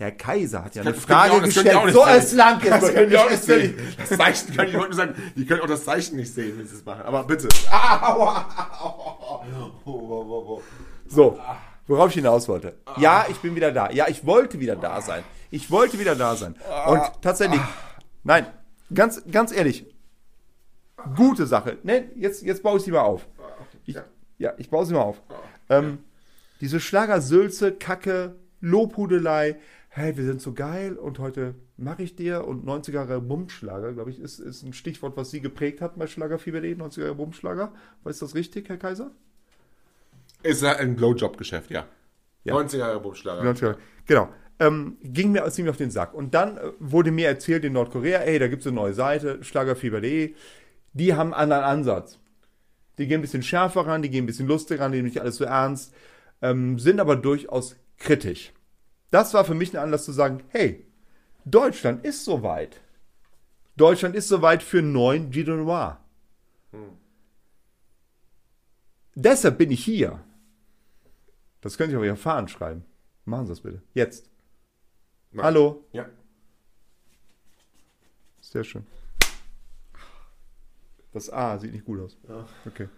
Der 0.00 0.12
Kaiser 0.12 0.64
hat 0.64 0.74
ja 0.74 0.80
eine 0.82 0.92
Das 0.92 1.00
die 1.00 1.06
Frage 1.06 1.32
auch- 1.34 1.42
gestellt. 1.42 1.92
So, 1.92 2.06
es 2.06 2.32
lang. 2.32 2.58
Das 2.64 2.92
können 2.92 3.10
die 3.10 3.16
auch 3.18 3.30
nicht 3.30 3.42
sehen. 3.44 3.76
Das 3.98 4.08
Zeichen 4.18 4.56
können 4.56 4.70
die 4.70 4.76
Leute 4.76 4.94
sagen, 4.94 5.14
die 5.36 5.44
können 5.46 5.60
auch 5.60 5.66
das 5.66 5.84
Zeichen 5.84 6.16
nicht 6.16 6.32
sehen, 6.34 6.58
wenn 6.58 6.66
sie 6.66 6.74
es 6.76 6.84
machen. 6.84 7.02
Aber 7.02 7.22
bitte. 7.24 7.48
So, 11.06 11.38
worauf 11.86 12.08
ich 12.10 12.14
hinaus 12.14 12.48
wollte. 12.48 12.74
Ja, 12.98 13.26
ich 13.28 13.36
bin 13.38 13.54
wieder 13.56 13.72
da. 13.72 13.90
Ja, 13.90 14.06
ich 14.08 14.24
wollte 14.24 14.60
wieder 14.60 14.76
da 14.76 15.00
sein. 15.00 15.24
Ich 15.50 15.70
wollte 15.70 15.98
wieder 15.98 16.14
da 16.14 16.36
sein. 16.36 16.54
Und 16.86 17.00
tatsächlich, 17.20 17.60
nein, 18.22 18.46
ganz, 18.94 19.22
ganz 19.30 19.52
ehrlich, 19.52 19.84
gute 21.16 21.46
Sache. 21.46 21.78
Ne, 21.82 22.04
jetzt, 22.14 22.42
jetzt 22.42 22.62
baue 22.62 22.78
ich 22.78 22.84
sie 22.84 22.92
mal 22.92 23.00
auf. 23.00 23.26
Ich, 23.86 23.96
ja, 24.38 24.52
ich 24.58 24.70
baue 24.70 24.86
sie 24.86 24.94
mal 24.94 25.02
auf. 25.02 25.20
Ähm, 25.68 25.98
diese 26.60 26.78
Schlagersülze, 26.78 27.72
Kacke, 27.72 28.36
Lobhudelei. 28.60 29.56
Hey, 29.92 30.16
wir 30.16 30.24
sind 30.24 30.40
so 30.40 30.52
geil 30.52 30.96
und 30.96 31.18
heute 31.18 31.56
mache 31.76 32.04
ich 32.04 32.14
dir 32.14 32.46
und 32.46 32.64
90er 32.64 32.92
Jahre 32.92 33.20
Bumschlager, 33.20 33.92
glaube 33.92 34.12
ich, 34.12 34.20
ist, 34.20 34.38
ist 34.38 34.62
ein 34.62 34.72
Stichwort, 34.72 35.16
was 35.16 35.32
Sie 35.32 35.40
geprägt 35.40 35.80
hat 35.80 35.98
bei 35.98 36.06
Schlagerfieber.de, 36.06 36.76
90er 36.76 37.00
Jahre 37.00 37.16
Bumschlager. 37.16 37.72
Ist 38.04 38.22
das 38.22 38.36
richtig, 38.36 38.68
Herr 38.68 38.76
Kaiser? 38.76 39.10
Ist 40.44 40.62
ja 40.62 40.76
ein 40.76 40.94
Blowjob-Geschäft, 40.94 41.72
ja. 41.72 41.88
Ja. 42.44 42.54
90er 42.54 42.78
Jahre 42.78 43.00
Bumschlager. 43.00 43.42
90er 43.42 43.62
Jahre. 43.62 43.78
Genau. 44.06 44.28
Ähm, 44.60 44.96
ging 45.02 45.32
mir 45.32 45.44
ziemlich 45.50 45.70
auf 45.70 45.76
den 45.76 45.90
Sack. 45.90 46.14
Und 46.14 46.34
dann 46.34 46.56
äh, 46.56 46.70
wurde 46.78 47.10
mir 47.10 47.26
erzählt 47.26 47.64
in 47.64 47.72
Nordkorea, 47.72 48.20
ey, 48.20 48.38
da 48.38 48.46
gibt 48.46 48.60
es 48.60 48.68
eine 48.68 48.76
neue 48.76 48.94
Seite, 48.94 49.42
Schlagerfieber.de, 49.42 50.36
die 50.92 51.14
haben 51.14 51.34
einen 51.34 51.50
anderen 51.50 51.64
Ansatz. 51.64 52.20
Die 52.98 53.08
gehen 53.08 53.18
ein 53.18 53.22
bisschen 53.22 53.42
schärfer 53.42 53.88
ran, 53.88 54.02
die 54.02 54.10
gehen 54.10 54.22
ein 54.22 54.26
bisschen 54.26 54.46
lustiger 54.46 54.84
ran, 54.84 54.92
die 54.92 54.98
nehmen 54.98 55.08
nicht 55.08 55.20
alles 55.20 55.34
so 55.34 55.44
ernst, 55.44 55.92
ähm, 56.42 56.78
sind 56.78 57.00
aber 57.00 57.16
durchaus 57.16 57.74
kritisch. 57.98 58.52
Das 59.10 59.34
war 59.34 59.44
für 59.44 59.54
mich 59.54 59.72
ein 59.72 59.82
Anlass 59.82 60.04
zu 60.04 60.12
sagen, 60.12 60.42
hey, 60.48 60.86
Deutschland 61.44 62.04
ist 62.04 62.24
soweit. 62.24 62.80
Deutschland 63.76 64.14
ist 64.14 64.28
soweit 64.28 64.62
für 64.62 64.82
neuen 64.82 65.30
Giro 65.30 65.56
Noir. 65.56 65.98
Deshalb 69.14 69.58
bin 69.58 69.70
ich 69.70 69.84
hier. 69.84 70.22
Das 71.60 71.76
könnt 71.76 71.92
ihr 71.92 71.98
auf 71.98 72.04
Ihren 72.04 72.16
Fahnen 72.16 72.48
schreiben. 72.48 72.84
Machen 73.24 73.46
Sie 73.46 73.52
das 73.52 73.60
bitte. 73.60 73.82
Jetzt. 73.94 74.30
Nein. 75.32 75.44
Hallo. 75.44 75.84
Ja. 75.92 76.06
Sehr 78.40 78.64
schön. 78.64 78.86
Das 81.12 81.30
A 81.30 81.58
sieht 81.58 81.72
nicht 81.72 81.84
gut 81.84 82.00
aus. 82.00 82.16
Okay. 82.66 82.88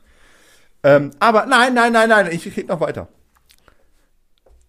Ähm, 0.83 1.11
aber 1.19 1.47
nein, 1.47 1.75
nein, 1.75 1.93
nein, 1.93 2.09
nein, 2.09 2.31
ich 2.31 2.45
rede 2.57 2.69
noch 2.69 2.81
weiter. 2.81 3.09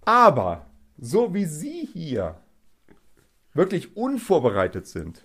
Aber 0.06 0.66
so 0.98 1.34
wie 1.34 1.46
Sie 1.46 1.88
hier 1.92 2.36
wirklich 3.54 3.96
unvorbereitet 3.96 4.88
sind, 4.88 5.22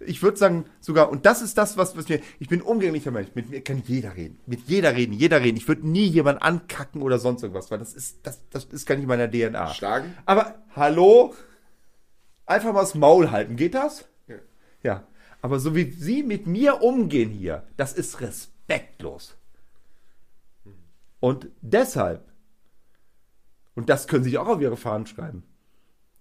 ich 0.00 0.22
würde 0.22 0.38
sagen 0.38 0.64
sogar, 0.80 1.10
und 1.10 1.26
das 1.26 1.42
ist 1.42 1.58
das, 1.58 1.76
was, 1.76 1.96
was 1.96 2.08
mir, 2.08 2.20
ich 2.38 2.48
bin 2.48 2.62
umgänglicher 2.62 3.10
Mensch, 3.10 3.28
mit 3.34 3.50
mir 3.50 3.62
kann 3.62 3.82
jeder 3.86 4.16
reden, 4.16 4.40
mit 4.46 4.60
jeder 4.66 4.96
reden, 4.96 5.12
jeder 5.12 5.40
reden. 5.40 5.58
Ich 5.58 5.68
würde 5.68 5.86
nie 5.86 6.06
jemanden 6.06 6.42
ankacken 6.42 7.02
oder 7.02 7.18
sonst 7.18 7.42
irgendwas, 7.42 7.70
weil 7.70 7.78
das 7.78 7.92
ist, 7.92 8.18
das, 8.22 8.40
das 8.48 8.64
ist 8.64 8.86
gar 8.86 8.96
nicht 8.96 9.06
meiner 9.06 9.30
DNA. 9.30 9.74
Schlagen? 9.74 10.14
Aber 10.24 10.54
hallo, 10.74 11.34
einfach 12.46 12.72
mal 12.72 12.80
das 12.80 12.94
Maul 12.94 13.30
halten, 13.30 13.56
geht 13.56 13.74
das? 13.74 14.08
Ja. 14.26 14.36
Ja, 14.82 15.06
aber 15.42 15.60
so 15.60 15.74
wie 15.74 15.90
Sie 15.90 16.22
mit 16.22 16.46
mir 16.46 16.82
umgehen 16.82 17.30
hier, 17.30 17.64
das 17.76 17.92
ist 17.92 18.20
respektlos. 18.20 19.36
Und 21.20 21.48
deshalb, 21.60 22.24
und 23.74 23.88
das 23.88 24.08
können 24.08 24.24
Sie 24.24 24.30
sich 24.30 24.38
auch 24.38 24.48
auf 24.48 24.60
Ihre 24.60 24.76
Fahnen 24.76 25.06
schreiben, 25.06 25.42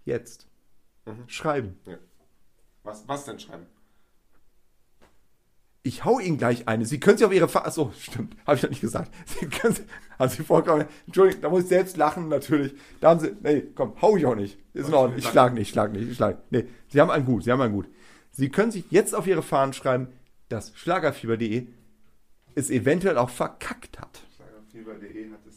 jetzt, 0.06 0.48
schreiben. 1.28 1.78
ja. 1.86 1.98
Was, 2.84 3.08
was 3.08 3.26
denn 3.26 3.40
schreiben? 3.40 3.66
Ich 5.82 6.04
hau 6.04 6.20
Ihnen 6.20 6.38
gleich 6.38 6.68
eine. 6.68 6.86
Sie 6.86 7.00
können 7.00 7.18
sich 7.18 7.26
auf 7.26 7.32
Ihre 7.34 7.48
Fahnen, 7.48 7.68
achso, 7.68 7.92
stimmt, 7.98 8.36
habe 8.46 8.58
ich 8.58 8.64
noch 8.64 8.70
nicht 8.70 8.82
gesagt. 8.82 9.14
Sie 9.26 9.48
können, 9.48 9.74
sich- 9.76 9.86
haben 10.18 10.30
Sie 10.30 10.44
vollkommen, 10.44 10.86
Entschuldigung, 11.06 11.42
da 11.42 11.50
muss 11.50 11.64
ich 11.64 11.70
selbst 11.70 11.96
lachen, 11.98 12.28
natürlich. 12.28 12.74
Da 13.00 13.10
haben 13.12 13.20
Sie, 13.22 13.36
nee, 13.42 13.64
komm, 13.76 14.00
hau 14.02 14.18
ich 14.18 14.26
auch 14.26 14.36
nicht. 14.36 14.60
Ist 14.74 14.90
in 14.90 14.94
Ordnung, 14.94 15.18
ich 15.18 15.26
schlag 15.26 15.54
nicht, 15.54 15.64
ich 15.64 15.70
schlag 15.70 15.94
nicht, 15.94 16.10
ich 16.10 16.16
schlag. 16.18 16.40
Nee, 16.52 16.66
Sie 16.90 17.00
haben 17.00 17.10
einen 17.10 17.26
gut, 17.26 17.44
Sie 17.46 17.52
haben 17.52 17.62
einen 17.62 17.74
gut. 17.74 17.88
Sie 18.32 18.50
können 18.50 18.72
sich 18.72 18.86
jetzt 18.92 19.16
auf 19.16 19.26
Ihre 19.26 19.42
Fahnen 19.42 19.74
schreiben, 19.74 20.10
dass 20.50 20.76
Schlagerfieber.de 20.78 21.68
es 22.56 22.70
eventuell 22.70 23.18
auch 23.18 23.30
verkackt 23.30 24.00
hat. 24.00 24.22
Schlagerfieber.de 24.36 25.32
hat 25.32 25.40
es. 25.48 25.49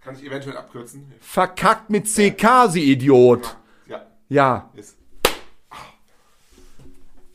Kann 0.00 0.14
ich 0.14 0.24
eventuell 0.24 0.56
abkürzen? 0.56 1.12
Verkackt 1.20 1.90
mit 1.90 2.06
CK, 2.06 2.68
Sie 2.68 2.92
Idiot. 2.92 3.56
Ja. 3.86 4.06
Ja. 4.28 4.70
Ist. 4.74 4.96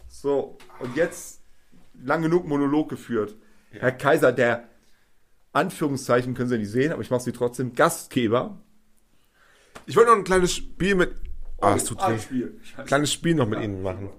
So, 0.09 0.57
und 0.79 0.95
jetzt 0.95 1.41
lang 2.01 2.23
genug 2.23 2.47
Monolog 2.47 2.89
geführt. 2.89 3.35
Herr 3.69 3.91
Kaiser, 3.91 4.31
der 4.31 4.67
Anführungszeichen 5.53 6.33
können 6.33 6.49
Sie 6.49 6.57
nicht 6.57 6.71
sehen, 6.71 6.91
aber 6.91 7.01
ich 7.01 7.11
mache 7.11 7.21
Sie 7.21 7.31
trotzdem 7.31 7.75
Gastgeber. 7.75 8.57
Ich 9.85 9.95
wollte 9.95 10.11
noch 10.11 10.17
ein 10.17 10.23
kleines 10.23 10.53
Spiel 10.53 10.95
mit. 10.95 11.15
Ah, 11.61 11.75
es 11.75 11.85
tut 11.85 11.99
weh. 11.99 12.17
Spiel. 12.19 12.59
Kleines 12.85 13.13
Spiel 13.13 13.35
noch 13.35 13.47
mit 13.47 13.61
Ihnen 13.61 13.83
machen. 13.83 14.09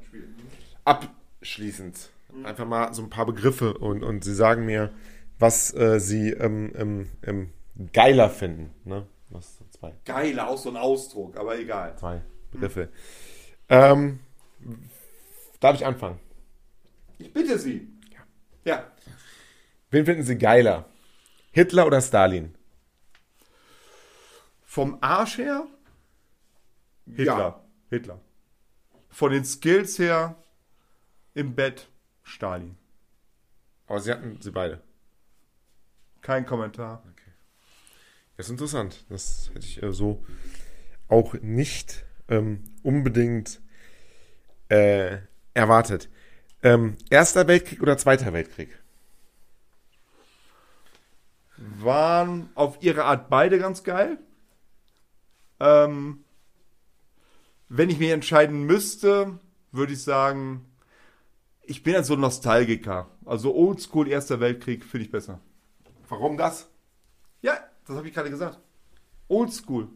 Abschließend. 0.84 2.10
Einfach 2.44 2.66
mal 2.66 2.92
so 2.94 3.02
ein 3.02 3.10
paar 3.10 3.26
Begriffe 3.26 3.74
und, 3.74 4.02
und 4.02 4.22
Sie 4.22 4.34
sagen 4.34 4.66
mir, 4.66 4.92
was 5.38 5.74
äh, 5.74 5.98
Sie 5.98 6.30
ähm, 6.30 6.72
ähm, 6.76 7.08
ähm, 7.22 7.50
geiler 7.92 8.30
finden. 8.30 8.74
Ne? 8.84 9.06
Was, 9.28 9.58
zwei, 9.70 9.92
Geiler, 10.04 10.48
auch 10.48 10.58
so 10.58 10.70
ein 10.70 10.76
Ausdruck, 10.76 11.36
aber 11.36 11.58
egal. 11.58 11.96
zwei 11.98 12.22
Begriffe. 12.52 12.90
Ähm, 13.68 14.20
darf 15.58 15.74
ich 15.74 15.84
anfangen? 15.84 16.20
Ich 17.18 17.32
bitte 17.32 17.58
Sie. 17.58 17.88
Ja. 18.64 18.84
Wen 19.90 20.04
finden 20.04 20.22
Sie 20.22 20.38
geiler? 20.38 20.84
Hitler 21.50 21.86
oder 21.86 22.00
Stalin? 22.00 22.54
Vom 24.64 24.98
Arsch 25.00 25.38
her? 25.38 25.66
Hitler. 27.06 27.38
Ja. 27.38 27.64
Hitler. 27.90 28.20
Von 29.08 29.32
den 29.32 29.44
Skills 29.44 29.98
her 29.98 30.36
im 31.34 31.54
Bett 31.54 31.88
Stalin. 32.22 32.76
Aber 33.86 34.00
Sie 34.00 34.10
hatten 34.10 34.40
sie 34.40 34.50
beide. 34.50 34.82
Kein 36.20 36.44
Kommentar. 36.44 37.02
Das 38.36 38.46
ist 38.46 38.50
interessant. 38.50 39.04
Das 39.08 39.50
hätte 39.54 39.66
ich 39.66 39.82
äh, 39.82 39.92
so 39.92 40.24
auch 41.08 41.34
nicht 41.34 42.04
ähm, 42.28 42.64
unbedingt 42.82 43.60
äh, 44.68 45.18
erwartet. 45.54 46.08
Ähm, 46.62 46.96
Erster 47.10 47.46
Weltkrieg 47.46 47.80
oder 47.82 47.96
Zweiter 47.96 48.32
Weltkrieg? 48.32 48.68
Waren 51.56 52.50
auf 52.54 52.82
ihre 52.82 53.04
Art 53.04 53.30
beide 53.30 53.58
ganz 53.58 53.82
geil. 53.82 54.18
Ähm, 55.60 56.24
wenn 57.68 57.88
ich 57.88 57.98
mich 57.98 58.10
entscheiden 58.10 58.64
müsste, 58.64 59.38
würde 59.72 59.94
ich 59.94 60.02
sagen, 60.02 60.66
ich 61.62 61.82
bin 61.82 61.94
ja 61.94 62.02
so 62.02 62.14
ein 62.14 62.20
Nostalgiker. 62.20 63.08
Also 63.24 63.54
Oldschool 63.54 64.08
Erster 64.08 64.40
Weltkrieg 64.40 64.84
finde 64.84 65.06
ich 65.06 65.10
besser. 65.10 65.40
Warum 66.08 66.36
das? 66.36 66.68
Ja, 67.40 67.58
das 67.86 67.96
habe 67.96 68.08
ich 68.08 68.14
gerade 68.14 68.30
gesagt. 68.30 68.58
Oldschool. 69.28 69.88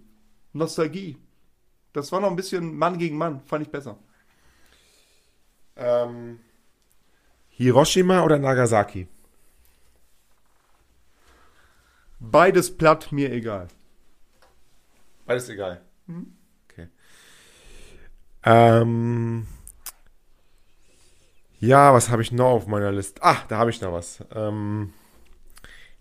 Nostalgie. 0.53 1.17
Das 1.93 2.11
war 2.13 2.21
noch 2.21 2.31
ein 2.31 2.37
bisschen 2.37 2.77
Mann 2.77 2.99
gegen 2.99 3.17
Mann. 3.17 3.41
Fand 3.47 3.65
ich 3.67 3.71
besser. 3.71 3.99
Ähm, 5.77 6.41
Hiroshima 7.51 8.23
oder 8.23 8.39
Nagasaki? 8.39 9.09
Beides 12.19 12.77
platt, 12.77 13.13
mir 13.13 13.33
egal. 13.33 13.69
Beides 15.25 15.49
egal. 15.49 15.81
Okay. 16.69 16.89
Ähm, 18.45 19.47
ja, 21.59 21.95
was 21.95 22.11
habe 22.11 22.23
ich 22.23 22.33
noch 22.33 22.51
auf 22.51 22.67
meiner 22.67 22.93
Liste? 22.93 23.23
Ah, 23.23 23.43
da 23.49 23.59
habe 23.59 23.71
ich 23.71 23.81
noch 23.81 23.93
was. 23.93 24.25
Ähm, 24.35 24.93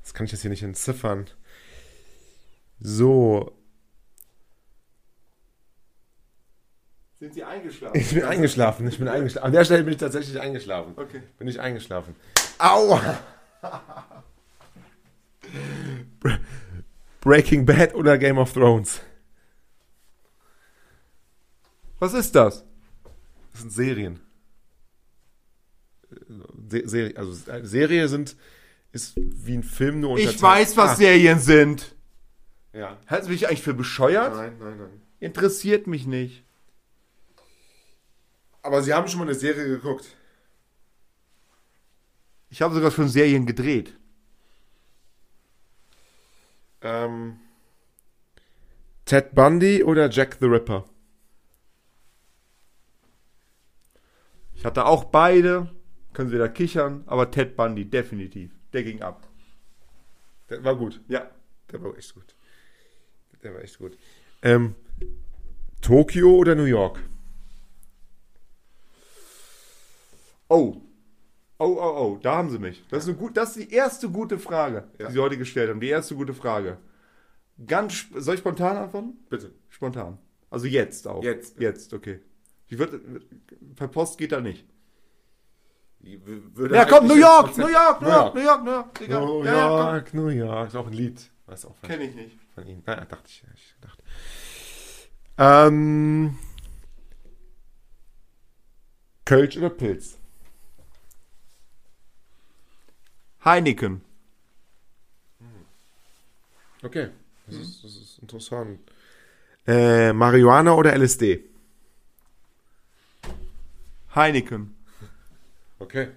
das 0.01 0.13
kann 0.13 0.25
ich 0.25 0.31
jetzt 0.31 0.41
hier 0.41 0.49
nicht 0.49 0.63
entziffern. 0.63 1.29
So, 2.81 3.55
Sind 7.19 7.33
Sie 7.33 7.43
eingeschlafen? 7.43 7.99
ich 7.99 8.13
bin 8.13 8.23
eingeschlafen. 8.23 8.87
Ich 8.87 8.97
bin 8.97 9.09
eingeschlafen. 9.09 9.45
An 9.45 9.51
der 9.51 9.65
Stelle 9.65 9.83
bin 9.83 9.91
ich 9.93 9.99
tatsächlich 9.99 10.39
eingeschlafen. 10.39 10.93
Okay. 10.95 11.21
Bin 11.37 11.49
ich 11.49 11.59
eingeschlafen. 11.59 12.15
Aua! 12.57 13.19
Breaking 17.21 17.65
Bad 17.65 17.93
oder 17.95 18.17
Game 18.17 18.37
of 18.37 18.53
Thrones? 18.53 19.01
Was 21.99 22.13
ist 22.13 22.33
das? 22.35 22.63
Das 23.51 23.61
sind 23.61 23.71
Serien. 23.73 24.21
Se 26.69 26.87
Serie, 26.87 27.17
also 27.17 27.51
eine 27.51 27.65
Serie 27.67 28.07
sind 28.07 28.37
ist 28.93 29.13
wie 29.17 29.55
ein 29.57 29.63
Film 29.63 29.99
nur 29.99 30.17
Ich 30.17 30.27
unterteilt. 30.27 30.41
weiß, 30.67 30.77
was 30.77 30.91
Ah, 30.91 30.95
Serien 30.95 31.39
sind. 31.39 31.93
Ja. 32.73 32.97
Halten 33.07 33.25
Sie 33.25 33.31
mich 33.31 33.47
eigentlich 33.47 33.63
für 33.63 33.73
bescheuert? 33.73 34.35
Nein, 34.35 34.57
nein, 34.59 34.77
nein. 34.77 35.01
Interessiert 35.19 35.87
mich 35.87 36.05
nicht. 36.05 36.43
Aber 38.61 38.81
Sie 38.83 38.93
haben 38.93 39.07
schon 39.07 39.19
mal 39.19 39.25
eine 39.25 39.35
Serie 39.35 39.67
geguckt. 39.67 40.15
Ich 42.49 42.61
habe 42.61 42.73
sogar 42.73 42.91
schon 42.91 43.09
Serien 43.09 43.45
gedreht. 43.45 43.95
Ähm, 46.81 47.39
Ted 49.05 49.33
Bundy 49.35 49.83
oder 49.83 50.09
Jack 50.09 50.37
the 50.39 50.45
Ripper? 50.45 50.85
Ich 54.53 54.65
hatte 54.65 54.85
auch 54.85 55.05
beide. 55.05 55.73
Können 56.13 56.29
Sie 56.29 56.37
da 56.37 56.47
kichern, 56.47 57.03
aber 57.05 57.31
Ted 57.31 57.55
Bundy, 57.55 57.85
definitiv. 57.85 58.51
Der 58.73 58.83
ging 58.83 59.01
ab. 59.01 59.27
Der 60.49 60.63
war 60.63 60.75
gut. 60.75 61.01
Ja. 61.07 61.29
Der 61.71 61.81
war 61.83 61.95
echt 61.97 62.13
gut. 62.13 62.35
Der 63.43 63.53
war 63.53 63.61
echt 63.61 63.77
gut. 63.77 63.97
Ähm, 64.41 64.75
Tokio 65.81 66.35
oder 66.35 66.55
New 66.55 66.65
York? 66.65 66.99
Oh. 70.49 70.77
Oh, 71.61 71.77
oh, 71.77 71.95
oh, 72.15 72.19
da 72.21 72.37
haben 72.37 72.49
sie 72.49 72.57
mich. 72.59 72.83
Das 72.89 73.03
ist, 73.03 73.09
eine 73.09 73.17
gut, 73.17 73.35
das 73.35 73.55
ist 73.55 73.69
die 73.69 73.73
erste 73.73 74.09
gute 74.09 74.39
Frage, 74.39 74.87
Ja. 74.97 75.07
die 75.07 75.13
sie 75.13 75.19
heute 75.19 75.37
gestellt 75.37 75.69
haben. 75.69 75.81
Die 75.81 75.89
erste 75.89 76.15
gute 76.15 76.33
Frage. 76.33 76.77
Ganz, 77.67 78.05
soll 78.15 78.35
ich 78.35 78.39
spontan 78.39 78.77
antworten? 78.77 79.17
Bitte. 79.29 79.51
Spontan. 79.69 80.17
Also 80.49 80.67
jetzt 80.67 81.05
auch. 81.07 81.21
Jetzt. 81.23 81.59
Jetzt, 81.59 81.93
okay. 81.93 82.19
Ich 82.67 82.77
würde, 82.77 83.01
per 83.75 83.89
Post 83.89 84.17
geht 84.17 84.31
da 84.31 84.39
nicht. 84.39 84.65
Ja, 86.01 86.85
komm, 86.85 87.07
New 87.07 87.15
York, 87.15 87.57
New 87.57 87.67
York, 87.67 88.01
New 88.01 88.07
York, 88.07 88.35
New 88.35 88.41
York, 88.41 88.63
New 88.63 88.71
York. 88.71 89.01
New. 89.09 89.43
York, 89.43 90.13
New 90.13 90.27
York. 90.29 90.67
Ist 90.69 90.75
auch 90.77 90.87
ein 90.87 90.93
Lied. 90.93 91.29
Weiß 91.45 91.65
auch 91.65 91.75
Kenn 91.81 91.99
ich 91.99 92.15
nicht. 92.15 92.37
Von 92.59 92.67
ihm. 92.67 92.83
Naja, 92.85 93.05
dachte 93.05 93.23
ich. 93.27 93.43
ich 93.53 93.75
dachte. 93.81 94.03
Ähm, 95.37 96.37
Kölsch 99.25 99.57
oder 99.57 99.69
Pilz? 99.69 100.17
Heineken. 103.45 104.01
Okay. 106.83 107.09
Das, 107.47 107.55
ist, 107.55 107.83
das 107.83 107.95
ist 107.95 108.19
interessant. 108.19 108.79
Äh, 109.65 110.13
Marihuana 110.13 110.73
oder 110.73 110.93
LSD? 110.93 111.43
Heineken. 114.13 114.75
Okay. 115.79 116.09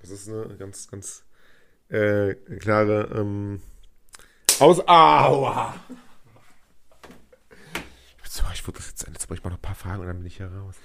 Das 0.00 0.10
ist 0.10 0.28
eine 0.28 0.56
ganz, 0.56 0.88
ganz 0.88 1.24
äh, 1.88 2.34
klare 2.34 3.10
ähm, 3.14 3.60
Aus. 4.60 4.80
Aua! 4.86 5.74
So, 8.24 8.44
ich 8.54 8.64
würde 8.66 8.78
das 8.78 8.88
jetzt, 8.88 9.06
jetzt 9.08 9.26
brauche 9.26 9.36
ich 9.38 9.42
mal 9.44 9.50
noch 9.50 9.58
ein 9.58 9.62
paar 9.62 9.74
Fragen 9.74 10.00
und 10.02 10.06
dann 10.06 10.18
bin 10.18 10.26
ich 10.26 10.36
hier 10.36 10.46
raus. 10.52 10.76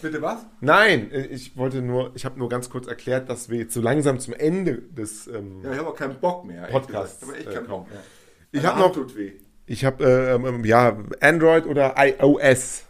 Bitte 0.00 0.22
was? 0.22 0.46
Nein, 0.60 1.10
äh, 1.12 1.26
ich 1.26 1.54
wollte 1.56 1.82
nur, 1.82 2.12
ich 2.16 2.24
habe 2.24 2.38
nur 2.38 2.48
ganz 2.48 2.70
kurz 2.70 2.86
erklärt, 2.86 3.28
dass 3.28 3.50
wir 3.50 3.58
jetzt 3.58 3.74
so 3.74 3.82
langsam 3.82 4.18
zum 4.20 4.32
Ende 4.34 4.78
des. 4.78 5.26
Ähm, 5.26 5.62
Ja, 5.62 5.72
ich 5.72 5.78
habe 5.78 5.88
auch 5.90 5.96
keinen 5.96 6.18
Bock 6.18 6.44
mehr. 6.46 6.62
ehrlich 6.68 6.72
Podcast, 6.72 7.20
gesagt. 7.20 7.38
Ich 7.40 7.46
habe 7.46 7.48
echt 7.48 7.48
äh, 7.50 7.54
keinen 7.60 7.68
Bock 7.68 7.90
mehr. 7.90 8.00
Ich 8.52 8.62
Meine 8.62 8.74
hab 8.74 8.78
noch- 8.78 8.92
Tut 8.94 9.16
weh. 9.16 9.32
ich 9.66 9.84
habe, 9.84 10.04
äh, 10.04 10.34
ähm, 10.34 10.64
ja, 10.64 10.96
Android 11.20 11.66
oder 11.66 11.94
iOS. 11.98 12.84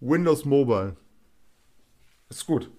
Windows 0.00 0.44
Mobile. 0.44 0.96
Ist 2.28 2.46
gut. 2.46 2.70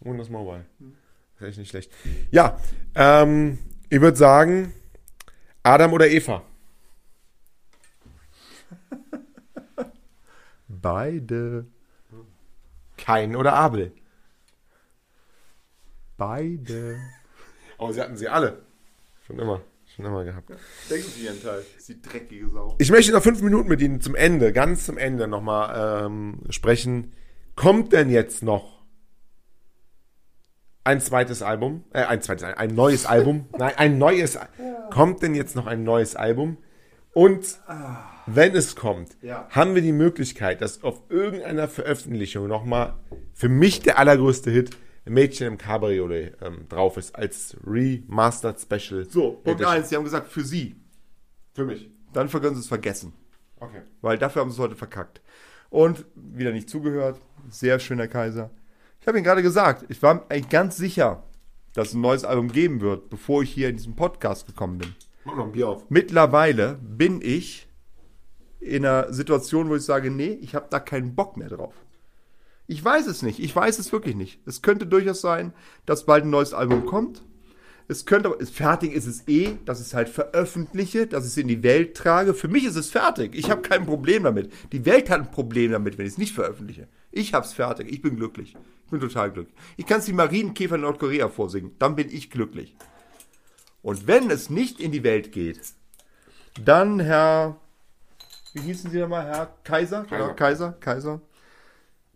Windows 0.00 0.28
Mobile. 0.30 0.64
Ist 0.80 1.07
echt 1.40 1.58
nicht 1.58 1.70
schlecht. 1.70 1.92
Ja, 2.30 2.60
ähm, 2.94 3.58
ich 3.88 4.00
würde 4.00 4.16
sagen, 4.16 4.72
Adam 5.62 5.92
oder 5.92 6.08
Eva? 6.08 6.42
Beide. 10.68 11.66
Kain 12.96 13.36
oder 13.36 13.54
Abel? 13.54 13.92
Beide. 16.16 16.98
Aber 17.78 17.92
sie 17.94 18.00
hatten 18.00 18.16
sie 18.16 18.28
alle. 18.28 18.62
Schon 19.26 19.38
immer. 19.38 19.62
Schon 19.94 20.04
immer 20.04 20.24
gehabt. 20.24 20.50
Denken 20.90 21.08
Sie 21.08 21.28
einen 21.28 21.42
Teil. 21.42 21.64
Die 21.88 22.00
dreckige 22.00 22.48
Sau. 22.50 22.76
Ich 22.78 22.90
möchte 22.90 23.12
noch 23.12 23.22
fünf 23.22 23.40
Minuten 23.42 23.68
mit 23.68 23.80
Ihnen 23.80 24.00
zum 24.00 24.14
Ende, 24.14 24.52
ganz 24.52 24.84
zum 24.84 24.98
Ende 24.98 25.26
nochmal 25.26 26.04
ähm, 26.06 26.40
sprechen. 26.50 27.14
Kommt 27.56 27.92
denn 27.92 28.10
jetzt 28.10 28.42
noch 28.42 28.77
ein 30.88 31.00
zweites 31.00 31.42
Album? 31.42 31.84
Äh, 31.92 32.04
ein 32.04 32.22
zweites, 32.22 32.42
ein 32.44 32.74
neues 32.74 33.06
Album? 33.06 33.46
Nein, 33.58 33.72
ein 33.76 33.98
neues. 33.98 34.36
Al- 34.36 34.48
Kommt 34.90 35.22
denn 35.22 35.34
jetzt 35.34 35.54
noch 35.54 35.66
ein 35.66 35.84
neues 35.84 36.16
Album? 36.16 36.56
Und 37.12 37.58
wenn 38.26 38.54
es 38.54 38.74
kommt, 38.76 39.16
Ja. 39.22 39.46
haben 39.50 39.74
wir 39.74 39.82
die 39.82 39.92
Möglichkeit, 39.92 40.60
dass 40.60 40.82
auf 40.82 41.02
irgendeiner 41.08 41.68
Veröffentlichung 41.68 42.46
nochmal 42.48 42.94
für 43.34 43.48
mich 43.48 43.80
der 43.80 43.98
allergrößte 43.98 44.50
Hit 44.50 44.70
Mädchen 45.04 45.46
im 45.46 45.58
Cabriolet 45.58 46.36
ähm, 46.42 46.66
drauf 46.68 46.96
ist, 46.98 47.14
als 47.16 47.56
Remastered 47.66 48.60
Special. 48.60 49.04
So, 49.08 49.32
Punkt 49.32 49.48
Edition. 49.60 49.72
1. 49.72 49.88
Sie 49.88 49.96
haben 49.96 50.04
gesagt, 50.04 50.28
für 50.28 50.42
Sie. 50.42 50.76
Für 51.54 51.64
mich. 51.64 51.90
Dann 52.12 52.28
können 52.30 52.54
Sie 52.54 52.60
es 52.60 52.68
vergessen. 52.68 53.12
Okay. 53.58 53.80
Weil 54.02 54.18
dafür 54.18 54.42
haben 54.42 54.50
Sie 54.50 54.56
es 54.56 54.60
heute 54.60 54.76
verkackt. 54.76 55.20
Und 55.70 56.04
wieder 56.14 56.52
nicht 56.52 56.68
zugehört. 56.70 57.20
Sehr 57.48 57.78
schöner 57.78 58.06
Kaiser. 58.06 58.50
Ich 59.00 59.06
habe 59.06 59.18
Ihnen 59.18 59.24
gerade 59.24 59.42
gesagt, 59.42 59.84
ich 59.88 60.02
war 60.02 60.26
eigentlich 60.28 60.48
ganz 60.48 60.76
sicher, 60.76 61.22
dass 61.74 61.88
es 61.88 61.94
ein 61.94 62.00
neues 62.00 62.24
Album 62.24 62.50
geben 62.50 62.80
wird, 62.80 63.10
bevor 63.10 63.42
ich 63.42 63.50
hier 63.50 63.68
in 63.68 63.76
diesen 63.76 63.96
Podcast 63.96 64.46
gekommen 64.46 64.78
bin. 64.78 64.94
Mach 65.24 65.36
noch 65.36 65.46
ein 65.46 65.52
Bier 65.52 65.68
auf. 65.68 65.84
Mittlerweile 65.88 66.78
bin 66.82 67.20
ich 67.22 67.68
in 68.60 68.84
einer 68.84 69.12
Situation, 69.12 69.68
wo 69.68 69.76
ich 69.76 69.82
sage, 69.82 70.10
nee, 70.10 70.38
ich 70.40 70.54
habe 70.54 70.66
da 70.70 70.80
keinen 70.80 71.14
Bock 71.14 71.36
mehr 71.36 71.48
drauf. 71.48 71.74
Ich 72.66 72.84
weiß 72.84 73.06
es 73.06 73.22
nicht. 73.22 73.38
Ich 73.38 73.54
weiß 73.54 73.78
es 73.78 73.92
wirklich 73.92 74.14
nicht. 74.14 74.40
Es 74.46 74.60
könnte 74.60 74.86
durchaus 74.86 75.20
sein, 75.20 75.54
dass 75.86 76.04
bald 76.04 76.24
ein 76.24 76.30
neues 76.30 76.52
Album 76.52 76.84
kommt. 76.84 77.22
Es 77.90 78.04
könnte 78.04 78.28
aber, 78.28 78.44
fertig 78.44 78.92
ist 78.92 79.06
es 79.06 79.26
eh, 79.26 79.56
dass 79.64 79.80
ich 79.80 79.86
es 79.86 79.94
halt 79.94 80.10
veröffentliche, 80.10 81.06
dass 81.06 81.24
ich 81.24 81.30
es 81.30 81.36
in 81.38 81.48
die 81.48 81.62
Welt 81.62 81.96
trage. 81.96 82.34
Für 82.34 82.48
mich 82.48 82.64
ist 82.64 82.76
es 82.76 82.90
fertig. 82.90 83.34
Ich 83.34 83.50
habe 83.50 83.62
kein 83.62 83.86
Problem 83.86 84.24
damit. 84.24 84.52
Die 84.72 84.84
Welt 84.84 85.08
hat 85.08 85.20
ein 85.20 85.30
Problem 85.30 85.72
damit, 85.72 85.96
wenn 85.96 86.04
ich 86.04 86.12
es 86.12 86.18
nicht 86.18 86.34
veröffentliche. 86.34 86.88
Ich 87.10 87.32
habe 87.32 87.46
es 87.46 87.54
fertig. 87.54 87.90
Ich 87.90 88.02
bin 88.02 88.16
glücklich. 88.16 88.54
Ich 88.88 88.90
bin 88.90 89.00
total 89.00 89.30
glücklich. 89.30 89.54
Ich 89.76 89.84
kann 89.84 89.98
es 89.98 90.06
die 90.06 90.14
Marienkäfer 90.14 90.76
in 90.76 90.80
Nordkorea 90.80 91.28
vorsingen. 91.28 91.72
Dann 91.78 91.94
bin 91.94 92.08
ich 92.10 92.30
glücklich. 92.30 92.74
Und 93.82 94.06
wenn 94.06 94.30
es 94.30 94.48
nicht 94.48 94.80
in 94.80 94.92
die 94.92 95.04
Welt 95.04 95.30
geht, 95.30 95.60
dann 96.64 96.98
Herr, 96.98 97.60
wie 98.54 98.62
hießen 98.62 98.90
Sie 98.90 98.98
nochmal, 98.98 99.26
Herr 99.26 99.54
Kaiser? 99.62 100.06
Genau, 100.08 100.32
Kaiser, 100.32 100.72
Kaiser. 100.80 101.20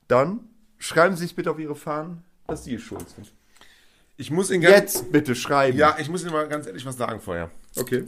Dann 0.09 0.49
schreiben 0.79 1.15
Sie 1.15 1.25
sich 1.25 1.37
bitte 1.37 1.51
auf 1.51 1.59
Ihre 1.59 1.77
Fahnen, 1.77 2.25
dass 2.47 2.65
Sie 2.65 2.77
es 2.77 2.81
schuld 2.81 3.07
sind. 3.11 3.31
Ich 4.17 4.31
muss 4.31 4.51
Ihnen 4.51 4.63
ganz, 4.63 4.75
Jetzt 4.75 5.13
bitte 5.13 5.35
schreiben. 5.35 5.77
Ja, 5.77 5.97
ich 5.99 6.09
muss 6.09 6.23
Ihnen 6.23 6.33
mal 6.33 6.49
ganz 6.49 6.67
ehrlich 6.67 6.87
was 6.87 6.97
sagen 6.97 7.21
vorher. 7.21 7.51
Okay. 7.77 8.05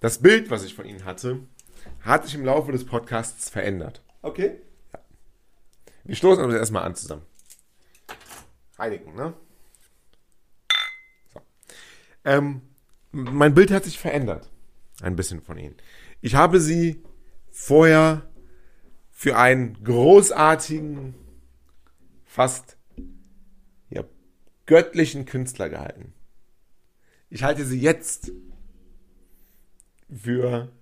Das 0.00 0.16
Bild, 0.16 0.50
was 0.50 0.64
ich 0.64 0.74
von 0.74 0.86
Ihnen 0.86 1.04
hatte, 1.04 1.40
hat 2.00 2.24
sich 2.24 2.34
im 2.34 2.46
Laufe 2.46 2.72
des 2.72 2.86
Podcasts 2.86 3.50
verändert. 3.50 4.00
Okay. 4.22 4.62
Wir 6.04 6.16
stoßen 6.16 6.42
uns 6.42 6.54
erstmal 6.54 6.84
an 6.84 6.94
zusammen. 6.94 7.26
Heineken, 8.78 9.14
ne? 9.14 9.34
So. 11.32 11.40
Ähm, 12.24 12.62
mein 13.12 13.54
Bild 13.54 13.70
hat 13.70 13.84
sich 13.84 13.98
verändert. 13.98 14.50
Ein 15.02 15.16
bisschen 15.16 15.42
von 15.42 15.58
Ihnen. 15.58 15.76
Ich 16.20 16.34
habe 16.34 16.60
Sie 16.60 17.02
vorher 17.50 18.28
für 19.10 19.36
einen 19.36 19.82
großartigen, 19.82 21.14
fast 22.24 22.76
ja, 23.90 24.04
göttlichen 24.66 25.24
Künstler 25.24 25.68
gehalten. 25.68 26.12
Ich 27.30 27.42
halte 27.42 27.64
Sie 27.64 27.80
jetzt 27.80 28.32
für, 30.10 30.72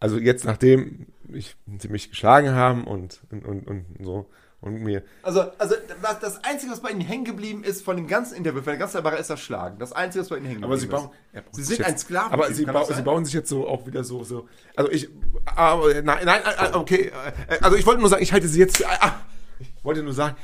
also 0.00 0.18
jetzt 0.18 0.44
nachdem 0.44 1.06
ich, 1.28 1.56
Sie 1.78 1.88
mich 1.88 2.10
geschlagen 2.10 2.50
haben 2.50 2.84
und, 2.84 3.20
und, 3.30 3.44
und, 3.44 3.66
und 3.66 3.84
so 4.00 4.30
und 4.66 4.82
mir 4.82 5.02
Also, 5.22 5.42
also 5.58 5.76
was, 6.00 6.18
das 6.18 6.42
Einzige, 6.44 6.72
was 6.72 6.80
bei 6.80 6.90
Ihnen 6.90 7.00
hängen 7.00 7.24
geblieben 7.24 7.62
ist 7.62 7.84
von 7.84 7.96
dem 7.96 8.08
ganzen 8.08 8.36
Interview, 8.36 8.58
von 8.62 8.72
der 8.72 8.78
ganzen 8.78 9.00
Sache, 9.00 9.16
ist 9.16 9.30
das 9.30 9.40
Schlagen. 9.40 9.78
Das 9.78 9.92
Einzige, 9.92 10.22
was 10.22 10.28
bei 10.28 10.38
Ihnen 10.38 10.46
hängen 10.46 10.64
Aber 10.64 10.76
geblieben 10.76 10.90
sie 10.90 11.06
bauen. 11.32 11.44
ist. 11.52 11.54
Sie 11.54 11.62
sind 11.62 11.86
ein 11.86 11.96
Sklaven. 11.96 12.32
Aber 12.32 12.52
sie, 12.52 12.64
das 12.64 12.88
sie 12.88 13.02
bauen 13.02 13.24
sich 13.24 13.34
jetzt 13.34 13.48
so 13.48 13.68
auch 13.68 13.86
wieder 13.86 14.02
so. 14.02 14.24
so 14.24 14.48
also 14.74 14.90
ich. 14.90 15.08
Aber, 15.44 15.94
nein, 16.02 16.24
nein, 16.24 16.40
äh, 16.44 16.74
okay. 16.74 17.12
äh, 17.48 17.58
Also 17.60 17.76
ich 17.76 17.86
wollte 17.86 18.00
nur 18.00 18.10
sagen, 18.10 18.22
ich 18.22 18.32
halte 18.32 18.48
sie 18.48 18.58
jetzt 18.58 18.78
für. 18.78 18.88
Ah, 18.88 19.20
ich 19.60 19.84
wollte 19.84 20.02
nur 20.02 20.12
sagen, 20.12 20.36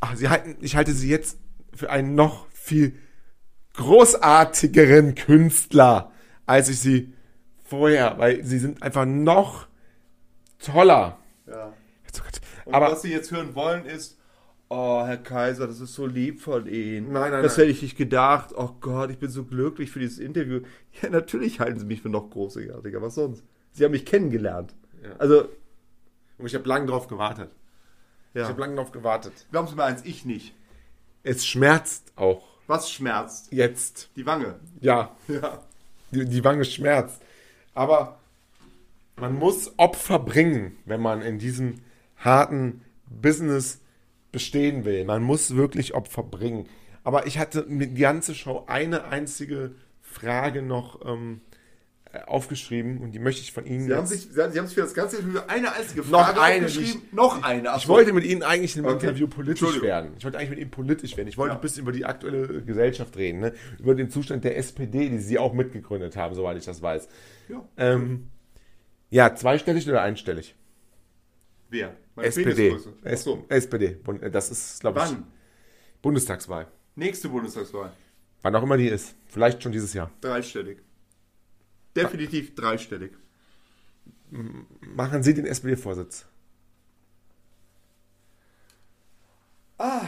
ach, 0.00 0.14
sie 0.14 0.28
halten, 0.28 0.56
ich 0.60 0.76
halte 0.76 0.92
sie 0.92 1.08
jetzt 1.08 1.38
für 1.74 1.88
einen 1.90 2.14
noch 2.14 2.46
viel 2.50 2.98
großartigeren 3.74 5.14
Künstler, 5.14 6.12
als 6.46 6.68
ich 6.68 6.80
sie 6.80 7.14
vorher, 7.64 8.18
weil 8.18 8.44
sie 8.44 8.58
sind 8.58 8.82
einfach 8.82 9.06
noch 9.06 9.66
toller. 10.58 11.18
Ja. 11.46 11.72
Und 12.64 12.74
Aber 12.74 12.92
was 12.92 13.02
Sie 13.02 13.10
jetzt 13.10 13.30
hören 13.30 13.54
wollen 13.54 13.84
ist, 13.84 14.18
oh, 14.68 15.04
Herr 15.04 15.18
Kaiser, 15.18 15.66
das 15.66 15.80
ist 15.80 15.94
so 15.94 16.06
lieb 16.06 16.40
von 16.40 16.66
Ihnen. 16.66 17.12
Nein, 17.12 17.30
nein, 17.32 17.42
Das 17.42 17.56
nein. 17.56 17.66
hätte 17.66 17.76
ich 17.76 17.82
nicht 17.82 17.96
gedacht. 17.96 18.50
Oh 18.56 18.70
Gott, 18.80 19.10
ich 19.10 19.18
bin 19.18 19.30
so 19.30 19.44
glücklich 19.44 19.90
für 19.90 19.98
dieses 20.00 20.18
Interview. 20.18 20.60
Ja, 21.02 21.10
natürlich 21.10 21.60
halten 21.60 21.78
Sie 21.78 21.86
mich 21.86 22.00
für 22.02 22.08
noch 22.08 22.30
großartiger. 22.30 23.02
Was 23.02 23.14
sonst? 23.16 23.44
Sie 23.72 23.84
haben 23.84 23.92
mich 23.92 24.06
kennengelernt. 24.06 24.74
Ja. 25.02 25.10
Also, 25.18 25.48
und 26.38 26.46
ich 26.46 26.54
habe 26.54 26.68
lange 26.68 26.86
drauf 26.86 27.08
gewartet. 27.08 27.50
Ich 28.32 28.40
ja. 28.40 28.48
habe 28.48 28.60
lange 28.60 28.76
drauf 28.76 28.90
gewartet. 28.92 29.32
Glauben 29.50 29.68
Sie 29.68 29.74
mir 29.74 29.84
eins, 29.84 30.02
ich 30.04 30.24
nicht. 30.24 30.54
Es 31.22 31.46
schmerzt 31.46 32.12
auch 32.16 32.44
Was 32.66 32.90
schmerzt? 32.90 33.52
jetzt. 33.52 34.10
Die 34.16 34.26
Wange. 34.26 34.56
Ja. 34.80 35.14
Ja. 35.28 35.62
die, 36.10 36.24
die 36.24 36.44
Wange 36.44 36.64
schmerzt. 36.64 37.20
Aber 37.74 38.18
man 39.16 39.34
muss 39.34 39.72
Opfer 39.78 40.18
bringen, 40.18 40.76
wenn 40.84 41.00
man 41.00 41.22
in 41.22 41.38
diesem 41.38 41.80
harten 42.24 42.80
Business 43.08 43.80
bestehen 44.32 44.84
will. 44.84 45.04
Man 45.04 45.22
muss 45.22 45.54
wirklich 45.54 45.94
Opfer 45.94 46.22
bringen. 46.22 46.66
Aber 47.04 47.26
ich 47.26 47.38
hatte 47.38 47.66
mit 47.68 47.96
die 47.96 48.00
ganze 48.02 48.34
Show 48.34 48.64
eine 48.66 49.04
einzige 49.04 49.74
Frage 50.00 50.62
noch 50.62 51.04
ähm, 51.06 51.42
äh, 52.12 52.20
aufgeschrieben 52.22 52.98
und 52.98 53.12
die 53.12 53.18
möchte 53.18 53.42
ich 53.42 53.52
von 53.52 53.66
Ihnen 53.66 53.86
Sie 53.86 53.94
haben, 53.94 54.06
sich, 54.06 54.28
Sie 54.32 54.40
haben 54.40 54.52
sich 54.66 54.74
für 54.74 54.80
das 54.80 54.94
ganze 54.94 55.22
für 55.22 55.48
eine 55.50 55.72
einzige 55.74 56.00
Noch 56.02 56.24
Frage 56.24 56.40
eine, 56.40 56.66
aufgeschrieben. 56.66 57.02
Noch 57.12 57.42
eine. 57.42 57.70
Ach 57.72 57.78
Ich 57.78 57.88
wollte 57.88 58.12
mit 58.12 58.24
Ihnen 58.24 58.42
eigentlich 58.42 58.76
in 58.76 58.84
einem 58.86 58.96
Okay. 58.96 59.06
Interview 59.06 59.26
politisch 59.28 59.82
werden. 59.82 60.12
Ich 60.18 60.24
wollte 60.24 60.38
eigentlich 60.38 60.50
mit 60.50 60.58
Ihnen 60.60 60.70
politisch 60.70 61.16
werden. 61.16 61.28
Ich 61.28 61.36
wollte 61.36 61.52
Ja. 61.52 61.58
ein 61.58 61.60
bisschen 61.60 61.82
über 61.82 61.92
die 61.92 62.06
aktuelle 62.06 62.62
Gesellschaft 62.62 63.16
reden, 63.18 63.40
ne? 63.40 63.52
über 63.78 63.94
den 63.94 64.08
Zustand 64.08 64.44
der 64.44 64.56
SPD, 64.56 65.10
die 65.10 65.18
Sie 65.18 65.38
auch 65.38 65.52
mitgegründet 65.52 66.16
haben, 66.16 66.34
soweit 66.34 66.56
ich 66.56 66.64
das 66.64 66.80
weiß. 66.80 67.06
Ja. 67.50 67.68
Ähm, 67.76 68.28
ja, 69.10 69.34
zweistellig 69.34 69.86
oder 69.88 70.00
einstellig? 70.02 70.54
Wer? 71.70 71.96
Meine 72.14 72.28
SPD. 72.28 72.76
So. 73.16 73.44
SPD. 73.48 73.98
Äh, 74.20 74.30
Das 74.30 74.50
ist, 74.50 74.80
glaube 74.80 75.00
ich, 75.00 75.06
Wann? 75.06 75.26
Bundestagswahl. 76.02 76.66
Nächste 76.94 77.28
Bundestagswahl. 77.28 77.92
Wann 78.42 78.54
auch 78.54 78.62
immer 78.62 78.76
die 78.76 78.88
ist. 78.88 79.14
Vielleicht 79.26 79.62
schon 79.62 79.72
dieses 79.72 79.94
Jahr. 79.94 80.10
Dreistellig. 80.20 80.78
Definitiv 81.96 82.54
dreistellig. 82.54 83.12
Machen 84.80 85.22
Sie 85.22 85.32
den 85.34 85.46
SPD-Vorsitz. 85.46 86.26
Ah. 89.78 90.02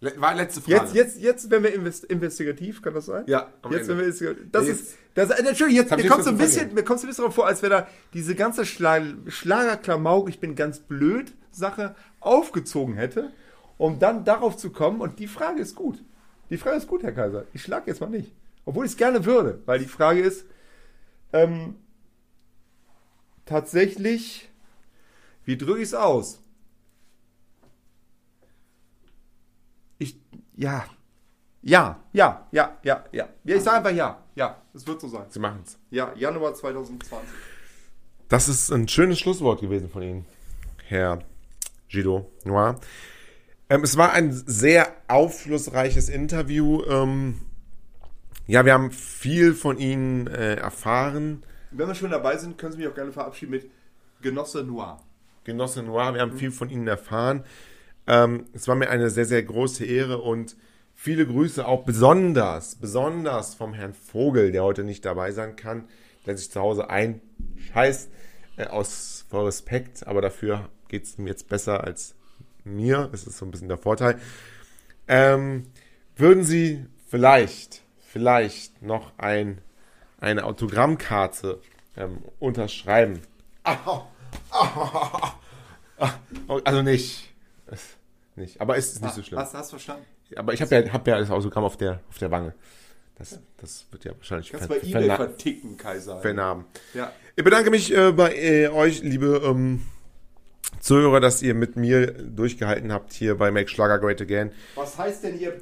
War 0.00 0.34
letzte 0.34 0.60
Frage. 0.60 0.76
Jetzt, 0.76 0.94
jetzt, 0.94 1.20
jetzt, 1.20 1.50
wenn 1.50 1.64
wir 1.64 1.74
invest 1.74 2.04
investigativ, 2.04 2.82
kann 2.82 2.94
das 2.94 3.06
sein? 3.06 3.24
Ja, 3.26 3.52
am 3.62 3.72
Jetzt, 3.72 3.82
Ende. 3.82 3.88
wenn 3.88 3.98
wir 3.98 4.04
investigativ, 4.04 4.46
das 4.52 4.66
Ja, 4.66 4.72
ist, 4.72 4.96
das, 5.14 5.30
äh, 5.30 5.44
Entschuldigung, 5.44 5.82
jetzt, 5.82 5.90
mir 5.96 6.08
kommt 6.08 6.24
so 6.24 6.30
jetzt 6.30 6.40
ein 6.40 6.46
bisschen, 6.46 6.74
mir 6.74 6.84
kommt 6.84 7.00
so 7.00 7.06
ein 7.06 7.08
bisschen 7.08 7.22
darauf 7.22 7.34
vor, 7.34 7.46
als 7.46 7.62
wäre 7.62 7.70
da 7.70 7.88
diese 8.14 8.36
ganze 8.36 8.64
Schla 8.64 9.02
Schlagerklamauk, 9.26 10.28
ich 10.28 10.38
bin 10.38 10.54
ganz 10.54 10.78
blöd, 10.78 11.32
Sache 11.50 11.96
aufgezogen 12.20 12.94
hätte, 12.94 13.32
um 13.76 13.98
dann 13.98 14.24
darauf 14.24 14.56
zu 14.56 14.70
kommen. 14.70 15.00
Und 15.00 15.18
die 15.18 15.26
Frage 15.26 15.60
ist 15.60 15.74
gut. 15.74 16.02
Die 16.50 16.58
Frage 16.58 16.76
ist 16.76 16.86
gut, 16.86 17.02
Herr 17.02 17.12
Kaiser. 17.12 17.44
Ich 17.52 17.62
schlage 17.62 17.88
jetzt 17.88 18.00
mal 18.00 18.08
nicht. 18.08 18.32
Obwohl 18.64 18.86
ich 18.86 18.92
es 18.92 18.96
gerne 18.96 19.24
würde, 19.24 19.60
weil 19.66 19.78
die 19.80 19.86
Frage 19.86 20.20
ist, 20.20 20.44
ähm, 21.32 21.74
tatsächlich, 23.46 24.48
wie 25.44 25.56
drücke 25.56 25.78
ich 25.80 25.88
es 25.88 25.94
aus? 25.94 26.40
Ich, 29.98 30.16
ja, 30.58 30.84
ja, 31.62 32.00
ja, 32.12 32.48
ja, 32.50 32.78
ja, 32.82 33.04
ja. 33.12 33.28
Ich 33.44 33.62
sage 33.62 33.76
einfach 33.76 33.92
ja. 33.92 34.22
Ja, 34.34 34.60
es 34.74 34.86
wird 34.86 35.00
so 35.00 35.08
sein. 35.08 35.26
Sie 35.28 35.38
machen 35.38 35.62
es. 35.64 35.78
Ja, 35.90 36.12
Januar 36.16 36.54
2020. 36.54 37.28
Das 38.28 38.48
ist 38.48 38.70
ein 38.70 38.88
schönes 38.88 39.20
Schlusswort 39.20 39.60
gewesen 39.60 39.88
von 39.88 40.02
Ihnen, 40.02 40.26
Herr 40.86 41.20
Guido 41.90 42.30
Noir. 42.44 42.78
Ähm, 43.70 43.84
es 43.84 43.96
war 43.96 44.12
ein 44.12 44.32
sehr 44.32 44.92
aufschlussreiches 45.06 46.08
Interview. 46.08 46.82
Ähm, 46.84 47.40
ja, 48.46 48.64
wir 48.64 48.72
haben 48.72 48.90
viel 48.90 49.54
von 49.54 49.78
Ihnen 49.78 50.26
äh, 50.26 50.56
erfahren. 50.56 51.44
Wenn 51.70 51.86
wir 51.86 51.94
schon 51.94 52.10
dabei 52.10 52.36
sind, 52.36 52.58
können 52.58 52.72
Sie 52.72 52.78
mich 52.78 52.88
auch 52.88 52.94
gerne 52.94 53.12
verabschieden 53.12 53.52
mit 53.52 53.70
Genosse 54.22 54.64
Noir. 54.64 54.98
Genosse 55.44 55.82
Noir, 55.84 56.14
wir 56.14 56.20
haben 56.20 56.36
viel 56.36 56.50
von 56.50 56.68
Ihnen 56.68 56.88
erfahren. 56.88 57.44
Ähm, 58.08 58.46
es 58.54 58.66
war 58.66 58.74
mir 58.74 58.90
eine 58.90 59.10
sehr, 59.10 59.26
sehr 59.26 59.42
große 59.42 59.84
Ehre 59.84 60.18
und 60.18 60.56
viele 60.94 61.26
Grüße 61.26 61.66
auch 61.66 61.84
besonders, 61.84 62.74
besonders 62.76 63.54
vom 63.54 63.74
Herrn 63.74 63.94
Vogel, 63.94 64.50
der 64.50 64.64
heute 64.64 64.82
nicht 64.82 65.04
dabei 65.04 65.30
sein 65.30 65.54
kann, 65.56 65.84
der 66.26 66.36
sich 66.36 66.50
zu 66.50 66.60
Hause 66.60 66.90
einscheißt, 66.90 68.10
äh, 68.56 68.66
aus 68.66 69.26
vor 69.30 69.46
Respekt, 69.46 70.06
aber 70.06 70.22
dafür 70.22 70.68
geht 70.88 71.04
es 71.04 71.18
ihm 71.18 71.26
jetzt 71.26 71.48
besser 71.48 71.84
als 71.84 72.14
mir. 72.64 73.08
Das 73.12 73.26
ist 73.26 73.36
so 73.38 73.44
ein 73.44 73.50
bisschen 73.50 73.68
der 73.68 73.78
Vorteil. 73.78 74.18
Ähm, 75.06 75.66
würden 76.16 76.44
Sie 76.44 76.86
vielleicht, 77.08 77.82
vielleicht 78.00 78.82
noch 78.82 79.12
ein, 79.18 79.58
eine 80.18 80.44
Autogrammkarte 80.44 81.60
ähm, 81.96 82.18
unterschreiben? 82.38 83.20
Also 86.64 86.82
nicht. 86.82 87.34
Es- 87.66 87.97
Nicht. 88.38 88.60
Aber 88.60 88.76
es 88.76 88.92
ist 88.92 89.02
nicht 89.02 89.14
so 89.14 89.22
schlimm. 89.22 89.38
Hast, 89.38 89.54
hast 89.54 89.70
verstanden? 89.70 90.04
Aber 90.36 90.52
ich 90.52 90.62
habe 90.62 90.74
ja, 90.74 90.92
hab 90.92 91.06
ja 91.06 91.18
das 91.18 91.30
Autogramm 91.30 91.64
auf 91.64 91.76
der, 91.76 92.00
auf 92.08 92.18
der 92.18 92.30
Wange. 92.30 92.54
Das, 93.16 93.40
das 93.56 93.86
wird 93.90 94.04
ja 94.04 94.12
wahrscheinlich 94.16 94.50
Kannst 94.52 94.66
ver- 94.68 94.74
bei 94.74 94.80
eBay 94.86 94.92
verna- 95.08 95.16
verticken, 95.16 95.76
Kaiser. 95.76 96.20
vernahmen. 96.20 96.66
Ja. 96.94 97.12
Ich 97.34 97.42
bedanke 97.42 97.70
mich 97.70 97.92
äh, 97.94 98.12
bei 98.12 98.34
äh, 98.34 98.68
euch, 98.68 99.02
liebe 99.02 99.42
ähm, 99.44 99.82
Zuhörer, 100.80 101.18
dass 101.20 101.42
ihr 101.42 101.54
mit 101.54 101.76
mir 101.76 102.06
durchgehalten 102.12 102.92
habt 102.92 103.12
hier 103.12 103.36
bei 103.36 103.50
Make 103.50 103.68
Schlager 103.68 103.98
Great 103.98 104.20
Again. 104.20 104.52
Was 104.76 104.96
heißt 104.98 105.24
denn 105.24 105.34
hier, 105.34 105.60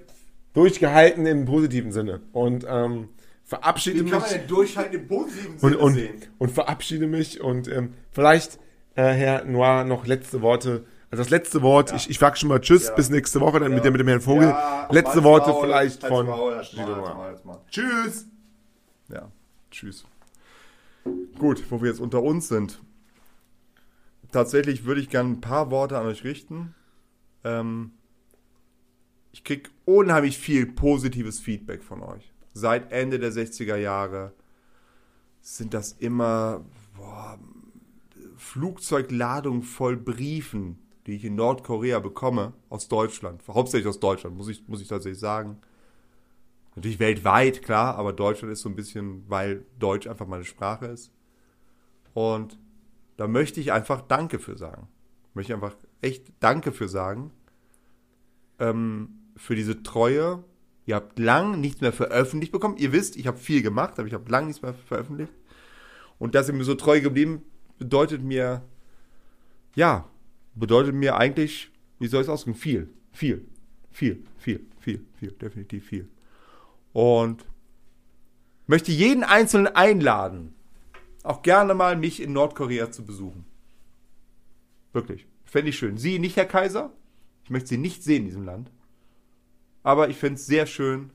Durchgehalten 0.52 1.26
im 1.26 1.44
positiven 1.44 1.92
Sinne. 1.92 2.20
Und 2.32 2.64
ähm, 2.68 3.10
verabschiede 3.44 3.98
wie 3.98 4.02
mich. 4.04 4.12
kann 4.12 4.22
man 4.22 4.30
denn 4.30 4.46
durchhalten 4.48 5.00
im 5.00 5.06
positiven 5.06 5.52
und, 5.52 5.60
Sinne 5.60 5.78
und, 5.78 5.94
sehen? 5.94 6.22
und 6.38 6.50
verabschiede 6.50 7.06
mich 7.06 7.40
und 7.40 7.68
ähm, 7.68 7.92
vielleicht, 8.10 8.58
äh, 8.94 9.02
Herr 9.04 9.44
Noir, 9.44 9.84
noch 9.84 10.06
letzte 10.06 10.40
Worte. 10.42 10.84
Also 11.10 11.22
das 11.22 11.30
letzte 11.30 11.62
Wort, 11.62 11.92
ich, 11.94 12.10
ich 12.10 12.18
sag 12.18 12.36
schon 12.36 12.48
mal 12.48 12.60
Tschüss, 12.60 12.88
Ja. 12.88 12.94
bis 12.94 13.10
nächste 13.10 13.40
Woche, 13.40 13.60
dann 13.60 13.72
mit, 13.72 13.84
dem, 13.84 13.92
mit 13.92 14.00
dem 14.00 14.08
Herrn 14.08 14.20
Vogel. 14.20 14.48
Ja, 14.48 14.88
letzte 14.90 15.22
Worte 15.22 15.50
Maul, 15.50 15.62
vielleicht 15.66 16.02
halt's 16.02 16.14
von 16.14 16.26
Maul, 16.26 16.62
Guido 16.74 16.96
Maul, 16.96 17.14
halt's 17.16 17.44
Maul. 17.44 17.58
Tschüss! 17.70 18.26
Ja, 19.08 19.30
tschüss. 19.70 20.04
Gut, 21.38 21.62
wo 21.70 21.80
wir 21.80 21.90
jetzt 21.90 22.00
unter 22.00 22.22
uns 22.22 22.48
sind. 22.48 22.80
Tatsächlich 24.32 24.84
würde 24.84 25.00
ich 25.00 25.08
gerne 25.08 25.30
ein 25.30 25.40
paar 25.40 25.70
Worte 25.70 25.96
an 25.96 26.06
euch 26.06 26.24
richten. 26.24 26.74
Ähm, 27.44 27.92
ich 29.30 29.44
kriege 29.44 29.70
unheimlich 29.84 30.38
viel 30.38 30.66
positives 30.66 31.38
Feedback 31.38 31.84
von 31.84 32.02
euch. 32.02 32.32
Seit 32.52 32.90
Ende 32.90 33.20
der 33.20 33.30
60er 33.32 33.76
Jahre 33.76 34.32
sind 35.40 35.72
das 35.74 35.92
immer 35.92 36.64
boah, 36.96 37.38
Flugzeugladungen 38.36 39.62
voll 39.62 39.96
Briefen, 39.96 40.78
die 41.06 41.14
ich 41.14 41.24
in 41.24 41.36
Nordkorea 41.36 42.00
bekomme, 42.00 42.52
aus 42.68 42.88
Deutschland. 42.88 43.42
Hauptsächlich 43.48 43.88
aus 43.88 44.00
Deutschland, 44.00 44.36
muss 44.36 44.48
ich, 44.48 44.66
muss 44.66 44.80
ich 44.80 44.88
tatsächlich 44.88 45.20
sagen. 45.20 45.58
Natürlich 46.74 46.98
weltweit, 46.98 47.62
klar, 47.62 47.96
aber 47.96 48.12
Deutschland 48.12 48.52
ist 48.52 48.60
so 48.60 48.68
ein 48.68 48.76
bisschen, 48.76 49.24
weil 49.28 49.64
Deutsch 49.78 50.06
einfach 50.06 50.26
meine 50.26 50.44
Sprache 50.44 50.86
ist. 50.86 51.12
Und 52.12 52.58
da 53.16 53.28
möchte 53.28 53.60
ich 53.60 53.72
einfach 53.72 54.02
Danke 54.02 54.38
für 54.38 54.58
sagen. 54.58 54.88
Möchte 55.32 55.52
ich 55.52 55.54
einfach 55.54 55.76
echt 56.02 56.32
Danke 56.40 56.72
für 56.72 56.88
sagen. 56.88 57.30
Ähm, 58.58 59.10
für 59.36 59.54
diese 59.54 59.82
Treue. 59.82 60.44
Ihr 60.86 60.96
habt 60.96 61.18
lang 61.18 61.60
nichts 61.60 61.80
mehr 61.80 61.92
veröffentlicht 61.92 62.52
bekommen. 62.52 62.76
Ihr 62.76 62.92
wisst, 62.92 63.16
ich 63.16 63.26
habe 63.26 63.38
viel 63.38 63.62
gemacht, 63.62 63.98
aber 63.98 64.08
ich 64.08 64.14
habe 64.14 64.30
lang 64.30 64.46
nichts 64.46 64.62
mehr 64.62 64.74
veröffentlicht. 64.74 65.32
Und 66.18 66.34
dass 66.34 66.48
ihr 66.48 66.54
mir 66.54 66.64
so 66.64 66.74
treu 66.74 67.00
geblieben 67.00 67.42
bedeutet 67.78 68.22
mir, 68.22 68.62
ja, 69.74 70.08
bedeutet 70.56 70.94
mir 70.94 71.16
eigentlich, 71.16 71.70
wie 71.98 72.08
soll 72.08 72.22
ich 72.22 72.26
es 72.26 72.32
ausdrücken, 72.32 72.58
viel, 72.58 72.88
viel, 73.12 73.46
viel, 73.90 74.24
viel, 74.38 74.66
viel, 74.80 75.06
viel, 75.18 75.30
definitiv 75.32 75.86
viel. 75.86 76.08
Und 76.92 77.44
möchte 78.66 78.90
jeden 78.90 79.22
Einzelnen 79.22 79.68
einladen, 79.68 80.54
auch 81.22 81.42
gerne 81.42 81.74
mal 81.74 81.96
mich 81.96 82.20
in 82.22 82.32
Nordkorea 82.32 82.90
zu 82.90 83.04
besuchen. 83.04 83.44
Wirklich. 84.92 85.26
Fände 85.44 85.70
ich 85.70 85.78
schön. 85.78 85.98
Sie 85.98 86.18
nicht, 86.18 86.36
Herr 86.36 86.46
Kaiser. 86.46 86.92
Ich 87.44 87.50
möchte 87.50 87.68
Sie 87.68 87.78
nicht 87.78 88.02
sehen 88.02 88.22
in 88.22 88.24
diesem 88.26 88.44
Land. 88.44 88.70
Aber 89.82 90.08
ich 90.08 90.16
fände 90.16 90.34
es 90.34 90.46
sehr 90.46 90.66
schön. 90.66 91.10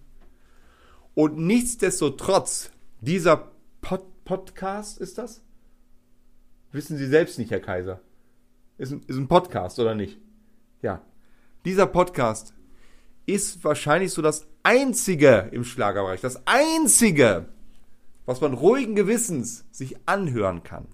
Und 1.14 1.38
nichtsdestotrotz, 1.38 2.72
dieser 3.02 3.52
Pod 3.82 4.06
Podcast 4.24 5.00
ist 5.00 5.18
das? 5.18 5.42
Wissen 6.72 6.96
Sie 6.96 7.08
selbst 7.08 7.38
nicht, 7.40 7.52
Herr 7.52 7.60
Kaiser. 7.60 8.00
Ist 8.82 8.92
ein, 8.92 9.04
ist 9.06 9.16
ein 9.16 9.28
Podcast, 9.28 9.78
oder 9.78 9.94
nicht? 9.94 10.18
Ja. 10.82 11.04
Dieser 11.66 11.86
Podcast 11.86 12.56
ist 13.28 13.64
wahrscheinlich 13.64 14.12
so 14.12 14.24
das 14.24 14.48
einzige 14.64 15.50
im 15.52 15.64
Schlagerbereich, 15.64 16.20
das 16.20 16.42
einzige, 16.48 17.46
was 18.26 18.42
man 18.42 18.56
ruhigen 18.56 18.96
Gewissens 18.96 19.66
sich 19.70 19.98
anhören 20.08 20.64
kann. 20.64 20.88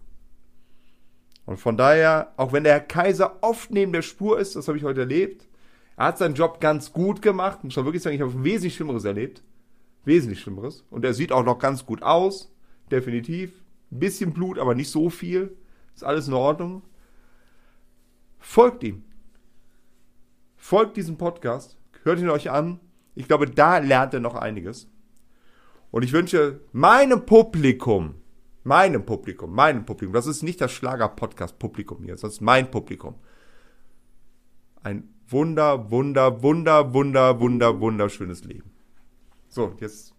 Und 1.45 1.61
von 1.61 1.77
daher, 1.77 2.33
auch 2.35 2.51
wenn 2.51 2.65
der 2.65 2.73
Herr 2.73 2.81
Kaiser 2.81 3.38
oft 3.39 3.71
neben 3.71 3.93
der 3.93 4.01
Spur 4.01 4.38
ist, 4.38 4.57
das 4.57 4.67
habe 4.67 4.77
ich 4.77 4.83
heute 4.83 4.99
erlebt, 4.99 5.47
er 5.95 6.07
hat 6.07 6.17
seinen 6.17 6.35
Job 6.35 6.59
ganz 6.59 6.91
gut 6.91 7.21
gemacht, 7.21 7.63
muss 7.63 7.77
man 7.77 7.85
wirklich 7.85 8.03
sagen, 8.03 8.17
ich 8.17 8.21
habe 8.21 8.43
wesentlich 8.43 8.75
Schlimmeres 8.75 9.05
erlebt. 9.05 9.43
Wesentlich 10.03 10.41
Schlimmeres. 10.41 10.83
Und 10.89 11.05
er 11.05 11.13
sieht 11.13 11.31
auch 11.31 11.45
noch 11.45 11.57
ganz 11.57 11.85
gut 11.85 12.03
aus, 12.03 12.53
definitiv. 12.91 13.63
Ein 13.93 13.99
bisschen 13.99 14.33
Blut, 14.33 14.59
aber 14.59 14.75
nicht 14.75 14.91
so 14.91 15.09
viel. 15.09 15.55
Ist 15.95 16.03
alles 16.03 16.27
in 16.27 16.33
Ordnung. 16.33 16.81
Folgt 18.48 18.82
ihm. 18.86 19.04
Folgt 20.56 20.95
diesem 20.95 21.18
Podcast. 21.18 21.78
Hört 22.04 22.20
ihn 22.20 22.30
euch 22.30 22.50
an. 22.50 22.80
Ich 23.14 23.28
glaube, 23.28 23.45
da 23.45 23.80
lernt 23.80 24.14
er 24.14 24.22
noch 24.22 24.36
einiges. 24.36 24.89
Und 25.91 26.04
ich 26.04 26.14
wünsche 26.14 26.62
meinem 26.72 27.26
Publikum, 27.26 28.16
meinem 28.64 29.06
Publikum, 29.06 29.54
meinem 29.54 29.86
Publikum, 29.86 30.14
das 30.14 30.28
ist 30.28 30.43
nicht 30.43 30.62
das 30.62 30.72
Schlager-Podcast-Publikum 30.72 32.04
hier, 32.04 32.14
das 32.16 32.24
ist 32.24 32.41
mein 32.41 32.72
Publikum. 32.72 33.16
Ein 34.82 35.14
wunder, 35.28 35.91
wunder, 35.91 36.41
wunder, 36.41 36.93
wunder, 36.93 37.39
wunder, 37.41 37.80
wunderschönes 37.82 38.45
Leben. 38.45 38.72
So, 39.50 39.76
jetzt 39.82 40.16